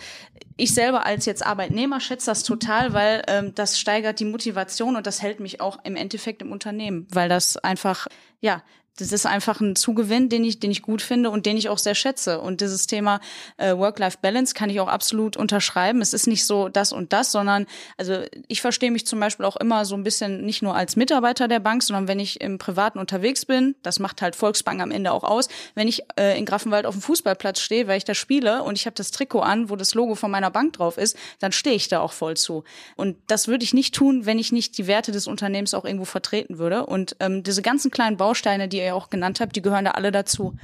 ich 0.57 0.73
selber 0.73 1.05
als 1.05 1.25
jetzt 1.25 1.45
Arbeitnehmer 1.45 1.99
schätze 1.99 2.27
das 2.27 2.43
total, 2.43 2.93
weil 2.93 3.23
ähm, 3.27 3.55
das 3.55 3.79
steigert 3.79 4.19
die 4.19 4.25
Motivation 4.25 4.95
und 4.95 5.07
das 5.07 5.21
hält 5.21 5.39
mich 5.39 5.61
auch 5.61 5.79
im 5.83 5.95
Endeffekt 5.95 6.41
im 6.41 6.51
Unternehmen, 6.51 7.07
weil 7.11 7.29
das 7.29 7.57
einfach 7.57 8.07
ja 8.41 8.61
das 8.97 9.11
ist 9.11 9.25
einfach 9.25 9.59
ein 9.59 9.75
Zugewinn, 9.75 10.29
den 10.29 10.43
ich, 10.43 10.59
den 10.59 10.69
ich 10.69 10.83
gut 10.83 11.01
finde 11.01 11.31
und 11.31 11.45
den 11.45 11.57
ich 11.57 11.69
auch 11.69 11.79
sehr 11.79 11.95
schätze. 11.95 12.39
Und 12.39 12.61
dieses 12.61 12.85
Thema 12.85 13.19
äh, 13.57 13.75
Work-Life-Balance 13.75 14.53
kann 14.53 14.69
ich 14.69 14.79
auch 14.79 14.87
absolut 14.87 15.35
unterschreiben. 15.35 16.01
Es 16.01 16.13
ist 16.13 16.27
nicht 16.27 16.45
so 16.45 16.69
das 16.69 16.91
und 16.91 17.11
das, 17.11 17.31
sondern 17.31 17.65
also 17.97 18.21
ich 18.47 18.61
verstehe 18.61 18.91
mich 18.91 19.07
zum 19.07 19.19
Beispiel 19.19 19.45
auch 19.45 19.55
immer 19.55 19.85
so 19.85 19.95
ein 19.95 20.03
bisschen 20.03 20.45
nicht 20.45 20.61
nur 20.61 20.75
als 20.75 20.95
Mitarbeiter 20.95 21.47
der 21.47 21.59
Bank, 21.59 21.81
sondern 21.81 22.07
wenn 22.07 22.19
ich 22.19 22.39
im 22.41 22.59
Privaten 22.59 22.99
unterwegs 22.99 23.45
bin, 23.45 23.75
das 23.81 23.99
macht 23.99 24.21
halt 24.21 24.35
Volksbank 24.35 24.79
am 24.79 24.91
Ende 24.91 25.11
auch 25.11 25.23
aus. 25.23 25.47
Wenn 25.73 25.87
ich 25.87 26.03
äh, 26.19 26.37
in 26.37 26.45
Grafenwald 26.45 26.85
auf 26.85 26.93
dem 26.93 27.01
Fußballplatz 27.01 27.61
stehe, 27.61 27.87
weil 27.87 27.97
ich 27.97 28.05
da 28.05 28.13
spiele 28.13 28.61
und 28.61 28.77
ich 28.77 28.85
habe 28.85 28.95
das 28.95 29.09
Trikot 29.09 29.41
an, 29.41 29.71
wo 29.71 29.75
das 29.75 29.95
Logo 29.95 30.13
von 30.13 30.29
meiner 30.29 30.51
Bank 30.51 30.73
drauf 30.73 30.97
ist, 30.97 31.17
dann 31.39 31.51
stehe 31.51 31.75
ich 31.75 31.87
da 31.87 31.99
auch 31.99 32.13
voll 32.13 32.37
zu. 32.37 32.63
Und 32.95 33.17
das 33.25 33.47
würde 33.47 33.63
ich 33.63 33.73
nicht 33.73 33.95
tun, 33.95 34.27
wenn 34.27 34.37
ich 34.37 34.51
nicht 34.51 34.77
die 34.77 34.85
Werte 34.85 35.11
des 35.11 35.25
Unternehmens 35.25 35.73
auch 35.73 35.85
irgendwo 35.85 36.05
vertreten 36.05 36.59
würde. 36.59 36.85
Und 36.85 37.15
ähm, 37.19 37.41
diese 37.41 37.63
ganzen 37.63 37.89
kleinen 37.89 38.17
Bausteine, 38.17 38.67
die 38.67 38.82
ihr 38.83 38.89
ja 38.89 38.93
auch 38.93 39.09
genannt 39.09 39.39
habt, 39.39 39.55
die 39.55 39.61
gehören 39.61 39.85
da 39.85 39.91
alle 39.91 40.11
dazu. 40.11 40.55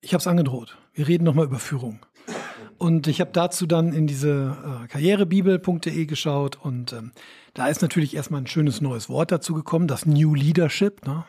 Ich 0.00 0.12
habe 0.12 0.20
es 0.20 0.26
angedroht. 0.26 0.76
Wir 0.92 1.08
reden 1.08 1.24
nochmal 1.24 1.46
über 1.46 1.58
Führung. 1.58 2.04
Und 2.78 3.06
ich 3.06 3.20
habe 3.20 3.30
dazu 3.32 3.66
dann 3.66 3.92
in 3.92 4.06
diese 4.06 4.56
äh, 4.84 4.88
karrierebibel.de 4.88 6.06
geschaut 6.06 6.58
und 6.60 6.92
ähm, 6.92 7.12
da 7.54 7.68
ist 7.68 7.82
natürlich 7.82 8.16
erstmal 8.16 8.40
ein 8.40 8.46
schönes 8.46 8.80
neues 8.80 9.08
Wort 9.08 9.30
dazu 9.30 9.54
gekommen, 9.54 9.86
das 9.86 10.06
New 10.06 10.34
Leadership. 10.34 11.06
Ne? 11.06 11.24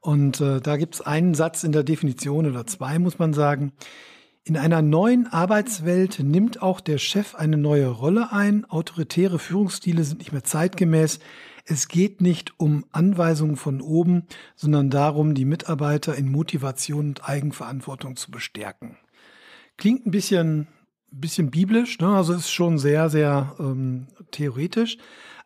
Und 0.00 0.40
äh, 0.40 0.60
da 0.60 0.76
gibt 0.76 0.94
es 0.94 1.00
einen 1.00 1.34
Satz 1.34 1.64
in 1.64 1.72
der 1.72 1.82
Definition 1.82 2.46
oder 2.46 2.66
zwei, 2.66 2.98
muss 2.98 3.18
man 3.18 3.34
sagen. 3.34 3.72
In 4.44 4.56
einer 4.56 4.80
neuen 4.80 5.26
Arbeitswelt 5.26 6.20
nimmt 6.20 6.62
auch 6.62 6.80
der 6.80 6.96
Chef 6.98 7.34
eine 7.34 7.58
neue 7.58 7.88
Rolle 7.88 8.32
ein. 8.32 8.64
Autoritäre 8.64 9.38
Führungsstile 9.38 10.04
sind 10.04 10.20
nicht 10.20 10.32
mehr 10.32 10.44
zeitgemäß. 10.44 11.18
Es 11.70 11.88
geht 11.88 12.22
nicht 12.22 12.58
um 12.58 12.86
Anweisungen 12.92 13.56
von 13.56 13.82
oben, 13.82 14.26
sondern 14.56 14.88
darum, 14.88 15.34
die 15.34 15.44
Mitarbeiter 15.44 16.14
in 16.14 16.30
Motivation 16.30 17.08
und 17.08 17.28
Eigenverantwortung 17.28 18.16
zu 18.16 18.30
bestärken. 18.30 18.96
Klingt 19.76 20.06
ein 20.06 20.10
bisschen, 20.10 20.66
bisschen 21.10 21.50
biblisch, 21.50 21.98
ne? 21.98 22.08
also 22.08 22.32
ist 22.32 22.50
schon 22.50 22.78
sehr, 22.78 23.10
sehr 23.10 23.54
ähm, 23.58 24.06
theoretisch. 24.30 24.96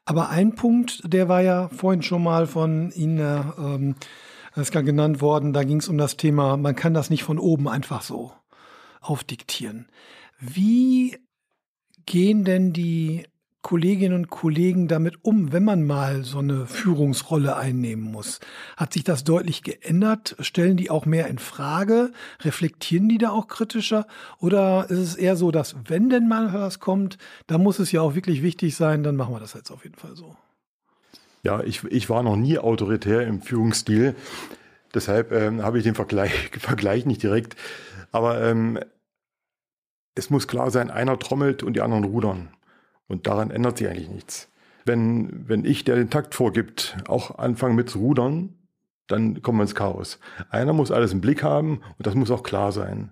Aber 0.05 0.31
ein 0.31 0.55
Punkt, 0.55 1.03
der 1.05 1.29
war 1.29 1.43
ja 1.43 1.69
vorhin 1.71 2.03
schon 2.03 2.23
mal 2.23 2.47
von 2.47 2.93
Ihnen 2.93 3.19
ähm, 3.59 3.95
genannt 4.55 5.21
worden, 5.21 5.53
da 5.53 5.65
ging 5.65 5.79
es 5.79 5.89
um 5.89 5.99
das 5.99 6.17
Thema, 6.17 6.57
man 6.57 6.77
kann 6.77 6.95
das 6.95 7.11
nicht 7.11 7.25
von 7.25 7.41
oben 7.41 7.69
einfach 7.69 8.03
so 8.03 8.33
aufdiktieren. 9.01 9.89
Wie 10.39 11.19
gehen 12.07 12.45
denn 12.45 12.73
die 12.73 13.27
Kolleginnen 13.63 14.15
und 14.15 14.31
Kollegen 14.31 14.89
damit 14.89 15.25
um, 15.25 15.53
wenn 15.53 15.65
man 15.65 15.87
mal 15.87 16.25
so 16.25 16.39
eine 16.39 16.67
Führungsrolle 16.67 17.57
einnehmen 17.57 18.11
muss? 18.11 18.41
Hat 18.77 18.93
sich 18.93 19.05
das 19.05 19.25
deutlich 19.25 19.63
geändert? 19.63 20.37
Stellen 20.41 20.77
die 20.77 20.91
auch 20.91 21.07
mehr 21.07 21.29
in 21.29 21.39
Frage? 21.39 22.13
Reflektieren 22.41 23.09
die 23.09 23.19
da 23.19 23.31
auch 23.31 23.47
kritischer? 23.47 24.07
Oder 24.41 24.91
ist 24.91 24.99
es 24.99 25.15
eher 25.15 25.37
so, 25.37 25.53
dass 25.53 25.77
wenn 25.87 26.11
denn 26.11 26.29
mal 26.29 26.53
was 26.53 26.81
kommt, 26.81 27.19
dann 27.47 27.63
muss 27.63 27.79
es 27.79 27.93
ja 27.93 28.01
auch 28.01 28.15
wirklich 28.17 28.43
wichtig 28.43 28.75
sein, 28.75 29.05
dann 29.05 29.17
machen 29.17 29.35
wir 29.35 29.41
das 29.41 29.55
jetzt 29.55 29.71
auf 29.71 29.85
jeden 29.85 29.97
Fall 29.97 30.17
so? 30.17 30.37
Ja, 31.45 31.63
ich, 31.63 31.85
ich 31.85 32.11
war 32.11 32.23
noch 32.23 32.37
nie 32.37 32.59
autoritär 32.59 33.27
im 33.27 33.43
Führungsstil. 33.43 34.15
Deshalb 34.95 35.33
ähm, 35.33 35.63
habe 35.63 35.79
ich 35.79 35.85
den 35.85 35.95
Vergleich, 35.95 36.51
Vergleich 36.59 37.07
nicht 37.07 37.23
direkt. 37.23 37.57
Aber 38.11 38.43
ähm, 38.43 38.79
es 40.15 40.31
muss 40.31 40.47
klar 40.47 40.71
sein, 40.71 40.91
einer 40.91 41.19
trommelt 41.19 41.63
und 41.63 41.75
die 41.75 41.81
anderen 41.81 42.05
rudern. 42.05 42.49
Und 43.13 43.27
daran 43.27 43.51
ändert 43.51 43.77
sich 43.77 43.89
eigentlich 43.89 44.09
nichts. 44.09 44.49
Wenn, 44.87 45.47
wenn 45.47 45.67
ich, 45.67 45.85
der 45.85 45.97
den 45.97 46.09
Takt 46.09 46.35
vorgibt, 46.35 46.97
auch 47.07 47.39
anfange 47.39 47.75
mit 47.75 47.91
zu 47.91 47.99
rudern, 47.99 48.55
dann 49.07 49.43
kommen 49.43 49.59
wir 49.59 49.65
ins 49.65 49.75
Chaos. 49.75 50.19
Einer 50.49 50.73
muss 50.73 50.91
alles 50.91 51.13
im 51.13 51.21
Blick 51.21 51.43
haben 51.43 51.83
und 51.99 52.07
das 52.07 52.15
muss 52.15 52.31
auch 52.31 52.43
klar 52.43 52.73
sein. 52.73 53.11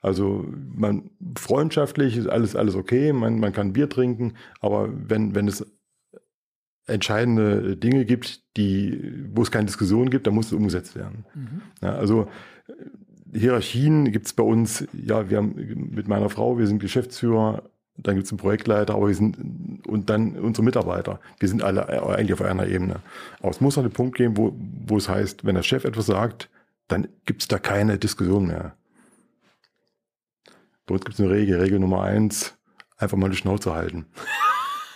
Also 0.00 0.46
man 0.74 1.10
freundschaftlich 1.38 2.16
ist 2.16 2.28
alles, 2.28 2.56
alles 2.56 2.74
okay, 2.74 3.12
man, 3.12 3.40
man 3.40 3.52
kann 3.52 3.74
Bier 3.74 3.90
trinken, 3.90 4.36
aber 4.60 4.88
wenn, 4.90 5.34
wenn 5.34 5.46
es 5.46 5.66
entscheidende 6.86 7.76
Dinge 7.76 8.06
gibt, 8.06 8.56
die, 8.56 9.28
wo 9.34 9.42
es 9.42 9.50
keine 9.50 9.66
Diskussion 9.66 10.08
gibt, 10.08 10.26
dann 10.26 10.34
muss 10.34 10.46
es 10.46 10.54
umgesetzt 10.54 10.96
werden. 10.96 11.26
Mhm. 11.34 11.60
Ja, 11.82 11.92
also 11.92 12.26
Hierarchien 13.34 14.12
gibt 14.12 14.24
es 14.24 14.32
bei 14.32 14.44
uns, 14.44 14.88
ja, 14.94 15.28
wir 15.28 15.36
haben 15.36 15.90
mit 15.94 16.08
meiner 16.08 16.30
Frau, 16.30 16.56
wir 16.56 16.66
sind 16.66 16.78
Geschäftsführer, 16.78 17.64
dann 17.96 18.14
gibt 18.14 18.26
es 18.26 18.32
einen 18.32 18.38
Projektleiter, 18.38 18.94
aber 18.94 19.08
wir 19.08 19.14
sind 19.14 19.86
und 19.86 20.08
dann 20.08 20.38
unsere 20.38 20.64
Mitarbeiter. 20.64 21.20
Wir 21.38 21.48
sind 21.48 21.62
alle 21.62 21.88
eigentlich 21.88 22.32
auf 22.32 22.42
einer 22.42 22.66
Ebene. 22.66 23.00
Aber 23.40 23.50
es 23.50 23.60
muss 23.60 23.76
noch 23.76 23.84
einen 23.84 23.92
Punkt 23.92 24.16
geben, 24.16 24.36
wo, 24.36 24.54
wo 24.86 24.96
es 24.96 25.08
heißt, 25.08 25.44
wenn 25.44 25.54
der 25.54 25.62
Chef 25.62 25.84
etwas 25.84 26.06
sagt, 26.06 26.48
dann 26.88 27.08
gibt 27.26 27.42
es 27.42 27.48
da 27.48 27.58
keine 27.58 27.98
Diskussion 27.98 28.46
mehr. 28.46 28.74
Bei 30.86 30.94
uns 30.94 31.04
gibt 31.04 31.14
es 31.14 31.20
eine 31.20 31.30
Regel, 31.30 31.60
Regel 31.60 31.78
Nummer 31.78 32.02
eins, 32.02 32.54
einfach 32.96 33.16
mal 33.16 33.30
die 33.30 33.36
Schnauze 33.36 33.74
halten. 33.74 34.06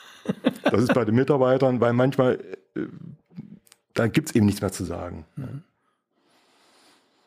das 0.65 0.83
ist 0.83 0.95
bei 0.95 1.05
den 1.05 1.15
Mitarbeitern, 1.15 1.81
weil 1.81 1.93
manchmal, 1.93 2.41
äh, 2.75 2.87
da 3.95 4.09
gibt 4.09 4.31
es 4.31 4.35
eben 4.35 4.47
nichts 4.47 4.61
mehr 4.61 4.73
zu 4.73 4.85
sagen. 4.85 5.25
Mhm. 5.37 5.63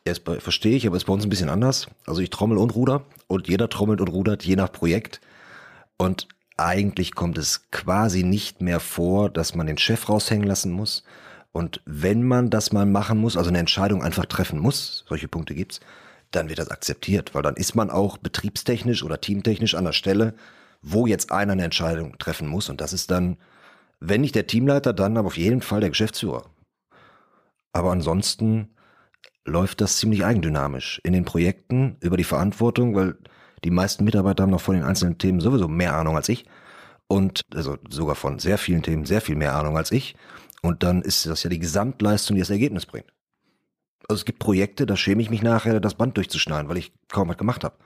Ja, 0.06 0.14
verstehe 0.14 0.76
ich, 0.76 0.86
aber 0.86 0.96
ist 0.96 1.04
bei 1.04 1.12
uns 1.12 1.24
ein 1.24 1.30
bisschen 1.30 1.50
anders. 1.50 1.88
Also 2.06 2.22
ich 2.22 2.30
trommel 2.30 2.58
und 2.58 2.74
ruder 2.74 3.04
und 3.28 3.48
jeder 3.48 3.68
trommelt 3.68 4.00
und 4.00 4.08
rudert 4.08 4.44
je 4.44 4.56
nach 4.56 4.72
Projekt. 4.72 5.20
Und 6.00 6.28
eigentlich 6.56 7.14
kommt 7.14 7.36
es 7.36 7.70
quasi 7.72 8.22
nicht 8.22 8.62
mehr 8.62 8.80
vor, 8.80 9.28
dass 9.28 9.54
man 9.54 9.66
den 9.66 9.76
Chef 9.76 10.08
raushängen 10.08 10.48
lassen 10.48 10.72
muss. 10.72 11.04
Und 11.52 11.82
wenn 11.84 12.22
man 12.22 12.48
das 12.48 12.72
mal 12.72 12.86
machen 12.86 13.18
muss, 13.18 13.36
also 13.36 13.50
eine 13.50 13.58
Entscheidung 13.58 14.02
einfach 14.02 14.24
treffen 14.24 14.58
muss, 14.58 15.04
solche 15.06 15.28
Punkte 15.28 15.54
gibt's, 15.54 15.80
dann 16.30 16.48
wird 16.48 16.58
das 16.58 16.70
akzeptiert, 16.70 17.34
weil 17.34 17.42
dann 17.42 17.56
ist 17.56 17.74
man 17.74 17.90
auch 17.90 18.16
betriebstechnisch 18.16 19.02
oder 19.02 19.20
teamtechnisch 19.20 19.74
an 19.74 19.84
der 19.84 19.92
Stelle, 19.92 20.32
wo 20.80 21.06
jetzt 21.06 21.32
einer 21.32 21.52
eine 21.52 21.64
Entscheidung 21.64 22.16
treffen 22.16 22.48
muss. 22.48 22.70
Und 22.70 22.80
das 22.80 22.94
ist 22.94 23.10
dann, 23.10 23.36
wenn 23.98 24.22
nicht 24.22 24.34
der 24.34 24.46
Teamleiter, 24.46 24.94
dann 24.94 25.18
aber 25.18 25.26
auf 25.26 25.36
jeden 25.36 25.60
Fall 25.60 25.80
der 25.80 25.90
Geschäftsführer. 25.90 26.46
Aber 27.74 27.92
ansonsten 27.92 28.70
läuft 29.44 29.82
das 29.82 29.98
ziemlich 29.98 30.24
eigendynamisch. 30.24 30.98
In 31.04 31.12
den 31.12 31.26
Projekten 31.26 31.98
über 32.00 32.16
die 32.16 32.24
Verantwortung, 32.24 32.94
weil 32.94 33.18
die 33.64 33.70
meisten 33.70 34.04
Mitarbeiter 34.04 34.42
haben 34.42 34.50
noch 34.50 34.60
von 34.60 34.74
den 34.74 34.84
einzelnen 34.84 35.18
Themen 35.18 35.40
sowieso 35.40 35.68
mehr 35.68 35.94
Ahnung 35.96 36.16
als 36.16 36.28
ich. 36.28 36.46
Und 37.08 37.42
also 37.54 37.76
sogar 37.88 38.14
von 38.14 38.38
sehr 38.38 38.58
vielen 38.58 38.82
Themen 38.82 39.04
sehr 39.04 39.20
viel 39.20 39.36
mehr 39.36 39.56
Ahnung 39.56 39.76
als 39.76 39.90
ich. 39.90 40.14
Und 40.62 40.82
dann 40.82 41.02
ist 41.02 41.26
das 41.26 41.42
ja 41.42 41.50
die 41.50 41.58
Gesamtleistung, 41.58 42.36
die 42.36 42.40
das 42.40 42.50
Ergebnis 42.50 42.86
bringt. 42.86 43.12
Also 44.08 44.20
es 44.20 44.24
gibt 44.24 44.38
Projekte, 44.38 44.86
da 44.86 44.96
schäme 44.96 45.22
ich 45.22 45.30
mich 45.30 45.42
nachher, 45.42 45.80
das 45.80 45.94
Band 45.94 46.16
durchzuschneiden, 46.16 46.68
weil 46.68 46.78
ich 46.78 46.92
kaum 47.08 47.28
was 47.28 47.38
gemacht 47.38 47.64
habe. 47.64 47.76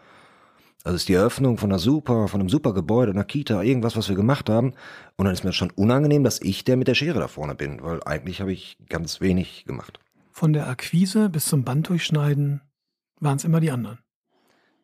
Also 0.85 0.97
es 0.97 1.03
ist 1.03 1.09
die 1.09 1.15
Eröffnung 1.15 1.57
von 1.57 1.71
einer 1.71 1.79
super, 1.79 2.29
von 2.29 2.41
einem 2.41 2.51
super 2.51 2.75
Gebäude, 2.75 3.13
einer 3.13 3.25
Kita, 3.25 3.63
irgendwas, 3.63 3.97
was 3.97 4.11
wir 4.11 4.17
gemacht 4.17 4.51
haben. 4.51 4.75
Und 5.17 5.25
dann 5.25 5.33
ist 5.33 5.45
mir 5.45 5.55
schon 5.55 5.71
unangenehm, 5.71 6.25
dass 6.25 6.43
ich 6.43 6.65
der 6.65 6.77
mit 6.77 6.89
der 6.89 6.95
Schere 6.95 7.21
da 7.21 7.29
vorne 7.29 7.55
bin, 7.55 7.83
weil 7.83 8.03
eigentlich 8.05 8.43
habe 8.43 8.53
ich 8.53 8.77
ganz 8.91 9.23
wenig 9.23 9.65
gemacht. 9.65 9.99
Von 10.31 10.53
der 10.53 10.69
Akquise 10.69 11.31
bis 11.31 11.47
zum 11.47 11.65
Band 11.65 11.89
durchschneiden 11.89 12.61
waren 13.21 13.37
es 13.37 13.45
immer 13.45 13.61
die 13.61 13.71
anderen. 13.71 13.99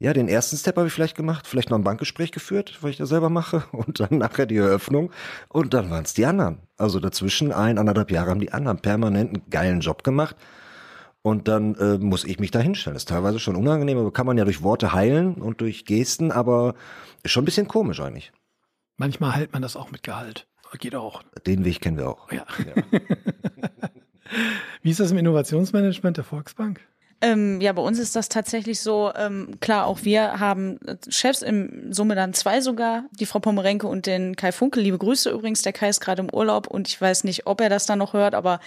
Ja, 0.03 0.15
den 0.15 0.29
ersten 0.29 0.57
Step 0.57 0.79
habe 0.79 0.87
ich 0.87 0.95
vielleicht 0.95 1.15
gemacht, 1.15 1.47
vielleicht 1.47 1.69
noch 1.69 1.77
ein 1.77 1.85
Bankgespräch 1.85 2.33
geführt, 2.33 2.79
weil 2.81 2.91
ich 2.91 2.97
das 2.97 3.11
selber 3.11 3.29
mache, 3.29 3.65
und 3.73 4.01
dann 4.01 4.17
nachher 4.17 4.47
die 4.47 4.57
Eröffnung. 4.57 5.13
Und 5.51 5.75
dann 5.75 5.91
waren 5.91 6.05
es 6.05 6.15
die 6.15 6.25
anderen. 6.25 6.59
Also 6.79 7.01
dazwischen 7.01 7.53
ein, 7.53 7.77
anderthalb 7.77 8.11
Jahre 8.11 8.31
haben 8.31 8.41
die 8.41 8.53
anderen 8.53 8.81
permanent 8.81 9.35
einen 9.35 9.51
geilen 9.51 9.81
Job 9.81 10.03
gemacht. 10.03 10.37
Und 11.21 11.49
dann 11.49 11.75
äh, 11.75 11.99
muss 11.99 12.25
ich 12.25 12.41
mich 12.41 12.51
da 12.51 12.61
hinstellen. 12.61 12.95
Das 12.95 13.03
ist 13.03 13.11
teilweise 13.11 13.39
schon 13.39 13.57
unangenehm, 13.57 13.99
aber 13.99 14.11
kann 14.11 14.25
man 14.25 14.39
ja 14.39 14.45
durch 14.45 14.63
Worte 14.63 14.95
heilen 14.95 15.35
und 15.35 15.61
durch 15.61 15.85
Gesten, 15.85 16.33
aber 16.33 16.75
ist 17.23 17.33
schon 17.33 17.43
ein 17.43 17.45
bisschen 17.45 17.69
komisch 17.69 18.01
eigentlich. 18.01 18.33
Manchmal 18.97 19.35
heilt 19.35 19.53
man 19.53 19.61
das 19.61 19.77
auch 19.77 19.91
mit 19.91 20.03
Gehalt. 20.03 20.47
Geht 20.79 20.95
auch. 20.95 21.23
Den 21.47 21.67
Weg 21.67 21.83
kennen 21.83 21.99
wir 21.99 22.09
auch. 22.09 22.33
Ja. 22.33 22.47
ja. 22.59 23.01
Wie 24.83 24.91
ist 24.91 25.01
das 25.01 25.11
im 25.11 25.19
Innovationsmanagement 25.19 26.17
der 26.17 26.25
Volksbank? 26.25 26.81
Ähm, 27.23 27.61
ja, 27.61 27.75
bei 27.75 27.83
uns 27.83 27.99
ist 27.99 28.17
das 28.17 28.31
tatsächlich 28.31 28.81
so, 28.81 29.13
ähm, 29.15 29.59
klar, 29.61 29.87
auch 29.87 30.05
wir 30.05 30.41
haben 30.41 30.81
äh, 30.87 30.97
Chefs, 31.11 31.43
im 31.43 31.93
Summe 31.93 32.15
dann 32.15 32.33
zwei 32.33 32.63
sogar, 32.63 33.05
die 33.13 33.27
Frau 33.27 33.41
Pomerenke 33.41 33.87
und 33.87 34.07
den 34.07 34.37
Kai 34.37 34.53
Funkel. 34.53 34.83
Liebe 34.83 34.97
Grüße 34.97 35.29
übrigens, 35.29 35.61
der 35.61 35.75
Kai 35.75 35.91
ist 35.91 36.01
gerade 36.01 36.23
im 36.23 36.33
Urlaub 36.33 36.67
und 36.67 36.89
ich 36.89 36.99
weiß 36.99 37.25
nicht, 37.25 37.47
ob 37.47 37.61
er 37.61 37.69
das 37.69 37.85
dann 37.85 37.99
noch 37.99 38.15
hört, 38.15 38.35
aber 38.35 38.59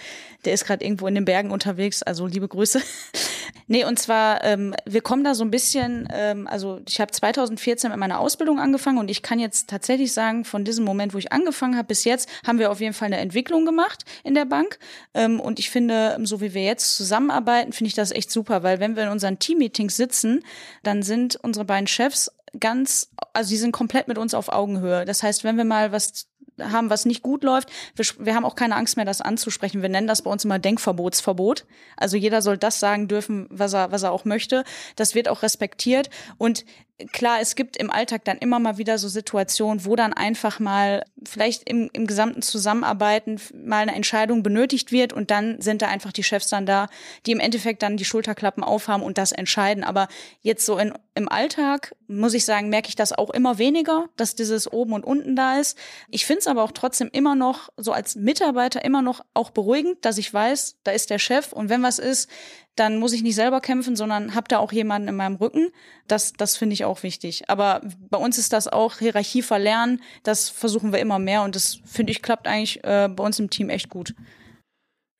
der 0.44 0.52
ist 0.52 0.66
gerade 0.66 0.84
irgendwo 0.84 1.08
in 1.08 1.16
den 1.16 1.24
Bergen 1.24 1.50
unterwegs, 1.50 2.04
also 2.04 2.28
liebe 2.28 2.46
Grüße. 2.46 2.80
nee, 3.66 3.84
und 3.84 3.98
zwar, 3.98 4.44
ähm, 4.44 4.72
wir 4.84 5.00
kommen 5.00 5.24
da 5.24 5.34
so 5.34 5.42
ein 5.42 5.50
bisschen, 5.50 6.06
ähm, 6.12 6.46
also 6.46 6.80
ich 6.88 7.00
habe 7.00 7.10
2014 7.10 7.90
mit 7.90 7.98
meiner 7.98 8.20
Ausbildung 8.20 8.60
angefangen 8.60 8.98
und 8.98 9.10
ich 9.10 9.22
kann 9.22 9.40
jetzt 9.40 9.68
tatsächlich 9.68 10.12
sagen, 10.12 10.44
von 10.44 10.64
diesem 10.64 10.84
Moment, 10.84 11.12
wo 11.12 11.18
ich 11.18 11.32
angefangen 11.32 11.76
habe 11.76 11.88
bis 11.88 12.04
jetzt, 12.04 12.28
haben 12.46 12.60
wir 12.60 12.70
auf 12.70 12.80
jeden 12.80 12.94
Fall 12.94 13.06
eine 13.06 13.18
Entwicklung 13.18 13.66
gemacht 13.66 14.04
in 14.22 14.34
der 14.34 14.44
Bank. 14.44 14.78
Ähm, 15.12 15.40
und 15.40 15.58
ich 15.58 15.70
finde, 15.70 16.16
so 16.22 16.40
wie 16.40 16.54
wir 16.54 16.62
jetzt 16.62 16.96
zusammenarbeiten, 16.96 17.72
finde 17.72 17.88
ich 17.88 17.94
das 17.94 18.12
echt 18.12 18.30
super 18.30 18.43
super, 18.44 18.62
weil 18.62 18.78
wenn 18.78 18.94
wir 18.94 19.04
in 19.04 19.08
unseren 19.08 19.38
Teammeetings 19.38 19.96
sitzen, 19.96 20.44
dann 20.82 21.02
sind 21.02 21.36
unsere 21.36 21.64
beiden 21.64 21.86
Chefs 21.86 22.30
ganz, 22.60 23.10
also 23.32 23.48
die 23.48 23.56
sind 23.56 23.72
komplett 23.72 24.06
mit 24.06 24.18
uns 24.18 24.34
auf 24.34 24.50
Augenhöhe. 24.50 25.06
Das 25.06 25.22
heißt, 25.22 25.44
wenn 25.44 25.56
wir 25.56 25.64
mal 25.64 25.92
was 25.92 26.28
haben, 26.60 26.88
was 26.88 27.04
nicht 27.04 27.22
gut 27.22 27.42
läuft. 27.42 27.68
Wir, 27.96 28.06
wir, 28.18 28.36
haben 28.36 28.44
auch 28.44 28.54
keine 28.54 28.76
Angst 28.76 28.96
mehr, 28.96 29.04
das 29.04 29.20
anzusprechen. 29.20 29.82
Wir 29.82 29.88
nennen 29.88 30.06
das 30.06 30.22
bei 30.22 30.30
uns 30.30 30.44
immer 30.44 30.60
Denkverbotsverbot. 30.60 31.66
Also 31.96 32.16
jeder 32.16 32.42
soll 32.42 32.58
das 32.58 32.78
sagen 32.78 33.08
dürfen, 33.08 33.48
was 33.50 33.72
er, 33.72 33.90
was 33.90 34.04
er 34.04 34.12
auch 34.12 34.24
möchte. 34.24 34.62
Das 34.94 35.16
wird 35.16 35.28
auch 35.28 35.42
respektiert. 35.42 36.10
Und 36.38 36.64
klar, 37.12 37.40
es 37.40 37.56
gibt 37.56 37.76
im 37.76 37.90
Alltag 37.90 38.24
dann 38.24 38.38
immer 38.38 38.58
mal 38.60 38.78
wieder 38.78 38.98
so 38.98 39.08
Situationen, 39.08 39.84
wo 39.84 39.96
dann 39.96 40.12
einfach 40.12 40.60
mal 40.60 41.04
vielleicht 41.24 41.68
im, 41.68 41.90
im 41.92 42.06
gesamten 42.06 42.40
Zusammenarbeiten 42.40 43.40
mal 43.52 43.82
eine 43.82 43.94
Entscheidung 43.94 44.42
benötigt 44.42 44.92
wird 44.92 45.12
und 45.12 45.30
dann 45.30 45.60
sind 45.60 45.82
da 45.82 45.88
einfach 45.88 46.12
die 46.12 46.22
Chefs 46.22 46.48
dann 46.48 46.66
da, 46.66 46.88
die 47.26 47.32
im 47.32 47.40
Endeffekt 47.40 47.82
dann 47.82 47.96
die 47.96 48.04
Schulterklappen 48.04 48.62
aufhaben 48.62 49.02
und 49.02 49.18
das 49.18 49.32
entscheiden. 49.32 49.82
Aber 49.82 50.08
jetzt 50.40 50.64
so 50.66 50.78
in, 50.78 50.94
im 51.14 51.28
Alltag, 51.28 51.96
muss 52.06 52.34
ich 52.34 52.44
sagen, 52.44 52.68
merke 52.68 52.88
ich 52.88 52.96
das 52.96 53.12
auch 53.12 53.30
immer 53.30 53.58
weniger, 53.58 54.06
dass 54.16 54.36
dieses 54.36 54.70
oben 54.72 54.92
und 54.92 55.04
unten 55.04 55.34
da 55.34 55.58
ist. 55.58 55.76
Ich 56.10 56.26
finde 56.26 56.40
es 56.40 56.46
aber 56.46 56.62
auch 56.62 56.72
trotzdem 56.72 57.08
immer 57.12 57.34
noch 57.34 57.70
so 57.76 57.92
als 57.92 58.14
Mitarbeiter 58.14 58.84
immer 58.84 59.02
noch 59.02 59.24
auch 59.34 59.50
beruhigend, 59.50 60.04
dass 60.04 60.18
ich 60.18 60.32
weiß, 60.32 60.76
da 60.84 60.92
ist 60.92 61.10
der 61.10 61.18
Chef 61.18 61.52
und 61.52 61.68
wenn 61.68 61.82
was 61.82 61.98
ist, 61.98 62.30
dann 62.76 62.98
muss 62.98 63.12
ich 63.12 63.22
nicht 63.22 63.34
selber 63.34 63.60
kämpfen, 63.60 63.96
sondern 63.96 64.34
habe 64.34 64.48
da 64.48 64.58
auch 64.58 64.72
jemanden 64.72 65.08
in 65.08 65.16
meinem 65.16 65.36
Rücken. 65.36 65.68
Das, 66.08 66.32
das 66.32 66.56
finde 66.56 66.74
ich 66.74 66.84
auch 66.84 67.02
wichtig. 67.02 67.48
Aber 67.48 67.82
bei 68.10 68.18
uns 68.18 68.38
ist 68.38 68.52
das 68.52 68.68
auch 68.68 68.98
Hierarchie 68.98 69.42
verlernen. 69.42 70.02
Das 70.22 70.48
versuchen 70.48 70.92
wir 70.92 70.98
immer 70.98 71.18
mehr 71.18 71.42
und 71.42 71.54
das 71.54 71.80
finde 71.84 72.12
ich 72.12 72.22
klappt 72.22 72.46
eigentlich 72.48 72.82
äh, 72.84 73.08
bei 73.08 73.24
uns 73.24 73.38
im 73.38 73.50
Team 73.50 73.70
echt 73.70 73.88
gut. 73.88 74.14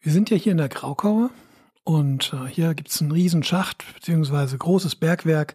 Wir 0.00 0.12
sind 0.12 0.30
ja 0.30 0.36
hier 0.36 0.52
in 0.52 0.58
der 0.58 0.68
Graukauer 0.68 1.30
und 1.84 2.32
äh, 2.32 2.48
hier 2.48 2.74
gibt's 2.74 3.00
einen 3.00 3.12
riesen 3.12 3.42
Schacht 3.42 3.84
beziehungsweise 3.94 4.58
großes 4.58 4.96
Bergwerk. 4.96 5.54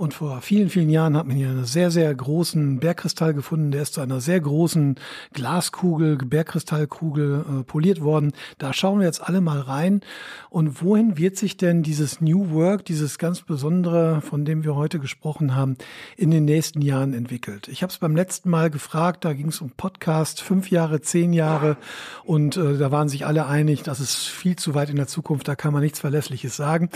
Und 0.00 0.14
vor 0.14 0.40
vielen, 0.42 0.70
vielen 0.70 0.90
Jahren 0.90 1.16
hat 1.16 1.26
man 1.26 1.36
hier 1.36 1.48
einen 1.48 1.64
sehr, 1.64 1.90
sehr 1.90 2.14
großen 2.14 2.80
Bergkristall 2.80 3.32
gefunden. 3.34 3.70
Der 3.70 3.82
ist 3.82 3.94
zu 3.94 4.00
einer 4.00 4.20
sehr 4.20 4.40
großen 4.40 4.96
Glaskugel, 5.32 6.16
Bergkristallkugel 6.16 7.44
äh, 7.60 7.62
poliert 7.64 8.00
worden. 8.00 8.32
Da 8.58 8.72
schauen 8.72 8.98
wir 9.00 9.06
jetzt 9.06 9.22
alle 9.22 9.40
mal 9.40 9.60
rein. 9.60 10.00
Und 10.50 10.82
wohin 10.82 11.16
wird 11.16 11.36
sich 11.36 11.56
denn 11.56 11.82
dieses 11.82 12.20
New 12.20 12.50
Work, 12.50 12.84
dieses 12.84 13.18
ganz 13.18 13.42
Besondere, 13.42 14.20
von 14.20 14.44
dem 14.44 14.64
wir 14.64 14.74
heute 14.74 14.98
gesprochen 14.98 15.54
haben, 15.54 15.76
in 16.16 16.30
den 16.30 16.44
nächsten 16.44 16.82
Jahren 16.82 17.14
entwickelt? 17.14 17.68
Ich 17.68 17.82
habe 17.82 17.92
es 17.92 17.98
beim 17.98 18.16
letzten 18.16 18.50
Mal 18.50 18.70
gefragt, 18.70 19.24
da 19.24 19.34
ging 19.34 19.48
es 19.48 19.60
um 19.60 19.70
Podcast, 19.70 20.40
fünf 20.40 20.70
Jahre, 20.70 21.00
zehn 21.00 21.32
Jahre. 21.32 21.76
Und 22.24 22.56
äh, 22.56 22.78
da 22.78 22.90
waren 22.90 23.08
sich 23.08 23.26
alle 23.26 23.46
einig, 23.46 23.82
das 23.82 24.00
ist 24.00 24.26
viel 24.26 24.56
zu 24.56 24.74
weit 24.74 24.90
in 24.90 24.96
der 24.96 25.06
Zukunft. 25.06 25.46
Da 25.46 25.56
kann 25.56 25.70
kann 25.70 25.74
man 25.74 25.84
nichts 25.84 26.00
Verlässliches 26.00 26.56
sagen. 26.56 26.90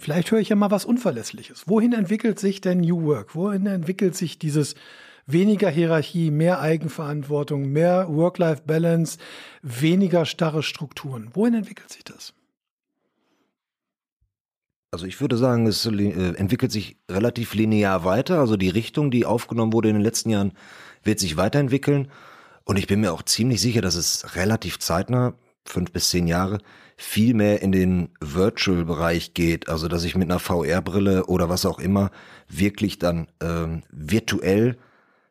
Vielleicht 0.00 0.30
höre 0.30 0.40
ich 0.40 0.48
ja 0.48 0.56
mal 0.56 0.70
was 0.70 0.86
Unverlässliches. 0.86 1.64
Wohin 1.66 1.92
entwickelt 1.92 2.38
sich 2.38 2.62
denn 2.62 2.80
New 2.80 3.02
Work? 3.04 3.34
Wohin 3.34 3.66
entwickelt 3.66 4.16
sich 4.16 4.38
dieses 4.38 4.74
weniger 5.26 5.68
Hierarchie, 5.68 6.30
mehr 6.30 6.60
Eigenverantwortung, 6.60 7.70
mehr 7.70 8.08
Work-Life-Balance, 8.08 9.18
weniger 9.60 10.24
starre 10.24 10.62
Strukturen? 10.62 11.28
Wohin 11.34 11.52
entwickelt 11.52 11.92
sich 11.92 12.02
das? 12.02 12.32
Also 14.90 15.04
ich 15.04 15.20
würde 15.20 15.36
sagen, 15.36 15.66
es 15.66 15.84
äh, 15.84 16.34
entwickelt 16.34 16.72
sich 16.72 16.96
relativ 17.10 17.52
linear 17.52 18.02
weiter. 18.02 18.40
Also 18.40 18.56
die 18.56 18.70
Richtung, 18.70 19.10
die 19.10 19.26
aufgenommen 19.26 19.74
wurde 19.74 19.90
in 19.90 19.96
den 19.96 20.02
letzten 20.02 20.30
Jahren, 20.30 20.52
wird 21.04 21.20
sich 21.20 21.36
weiterentwickeln. 21.36 22.10
Und 22.64 22.78
ich 22.78 22.86
bin 22.86 23.02
mir 23.02 23.12
auch 23.12 23.22
ziemlich 23.22 23.60
sicher, 23.60 23.82
dass 23.82 23.96
es 23.96 24.34
relativ 24.34 24.78
zeitnah, 24.78 25.34
fünf 25.66 25.92
bis 25.92 26.08
zehn 26.08 26.26
Jahre, 26.26 26.58
viel 27.02 27.32
mehr 27.32 27.62
in 27.62 27.72
den 27.72 28.10
Virtual-Bereich 28.20 29.32
geht, 29.32 29.70
also 29.70 29.88
dass 29.88 30.04
ich 30.04 30.16
mit 30.16 30.30
einer 30.30 30.38
VR-Brille 30.38 31.26
oder 31.26 31.48
was 31.48 31.64
auch 31.64 31.78
immer 31.78 32.10
wirklich 32.46 32.98
dann 32.98 33.26
ähm, 33.42 33.82
virtuell 33.90 34.76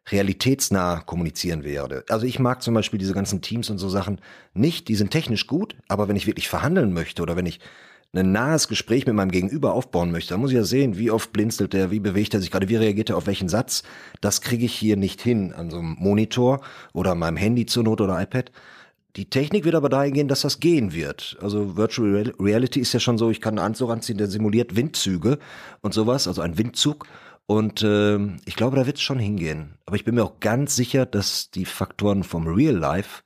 realitätsnah 0.09 1.01
kommunizieren 1.01 1.63
werde. 1.63 2.05
Also 2.09 2.25
ich 2.25 2.39
mag 2.39 2.63
zum 2.63 2.73
Beispiel 2.73 2.97
diese 2.97 3.13
ganzen 3.13 3.41
Teams 3.41 3.69
und 3.69 3.77
so 3.77 3.87
Sachen 3.87 4.19
nicht, 4.55 4.87
die 4.87 4.95
sind 4.95 5.11
technisch 5.11 5.45
gut, 5.45 5.75
aber 5.87 6.07
wenn 6.07 6.15
ich 6.15 6.25
wirklich 6.25 6.49
verhandeln 6.49 6.91
möchte 6.91 7.21
oder 7.21 7.35
wenn 7.35 7.45
ich 7.45 7.59
ein 8.13 8.31
nahes 8.31 8.67
Gespräch 8.67 9.05
mit 9.05 9.13
meinem 9.13 9.29
Gegenüber 9.29 9.73
aufbauen 9.73 10.09
möchte, 10.09 10.33
dann 10.33 10.41
muss 10.41 10.49
ich 10.49 10.57
ja 10.57 10.63
sehen, 10.63 10.97
wie 10.97 11.11
oft 11.11 11.31
blinzelt 11.31 11.75
er, 11.75 11.91
wie 11.91 11.99
bewegt 11.99 12.33
er 12.33 12.39
sich 12.39 12.49
gerade, 12.49 12.67
wie 12.67 12.77
reagiert 12.77 13.11
er 13.11 13.17
auf 13.17 13.27
welchen 13.27 13.47
Satz. 13.47 13.83
Das 14.21 14.41
kriege 14.41 14.65
ich 14.65 14.73
hier 14.73 14.97
nicht 14.97 15.21
hin 15.21 15.53
an 15.53 15.69
so 15.69 15.77
einem 15.77 15.97
Monitor 15.99 16.61
oder 16.93 17.13
meinem 17.13 17.37
Handy 17.37 17.67
zur 17.67 17.83
Not 17.83 18.01
oder 18.01 18.19
iPad. 18.19 18.51
Die 19.15 19.29
Technik 19.29 19.65
wird 19.65 19.75
aber 19.75 19.89
dahin 19.89 20.13
gehen, 20.13 20.27
dass 20.27 20.41
das 20.41 20.59
gehen 20.59 20.93
wird. 20.93 21.37
Also 21.41 21.75
Virtual 21.75 22.33
Reality 22.39 22.79
ist 22.79 22.93
ja 22.93 22.99
schon 22.99 23.17
so, 23.17 23.31
ich 23.31 23.41
kann 23.41 23.57
einen 23.57 23.65
Anzug 23.65 23.89
anziehen, 23.89 24.17
der 24.17 24.27
simuliert 24.27 24.75
Windzüge 24.75 25.39
und 25.81 25.93
sowas, 25.93 26.27
also 26.27 26.41
ein 26.41 26.57
Windzug. 26.57 27.07
Und 27.47 27.81
äh, 27.81 28.19
ich 28.45 28.55
glaube, 28.55 28.75
da 28.75 28.85
wird 28.85 28.97
es 28.97 29.01
schon 29.01 29.17
hingehen. 29.17 29.73
Aber 29.87 29.95
ich 29.95 30.05
bin 30.05 30.13
mir 30.13 30.23
auch 30.23 30.39
ganz 30.39 30.75
sicher, 30.75 31.07
dass 31.07 31.49
die 31.49 31.65
Faktoren 31.65 32.23
vom 32.23 32.47
Real 32.47 32.75
Life 32.75 33.23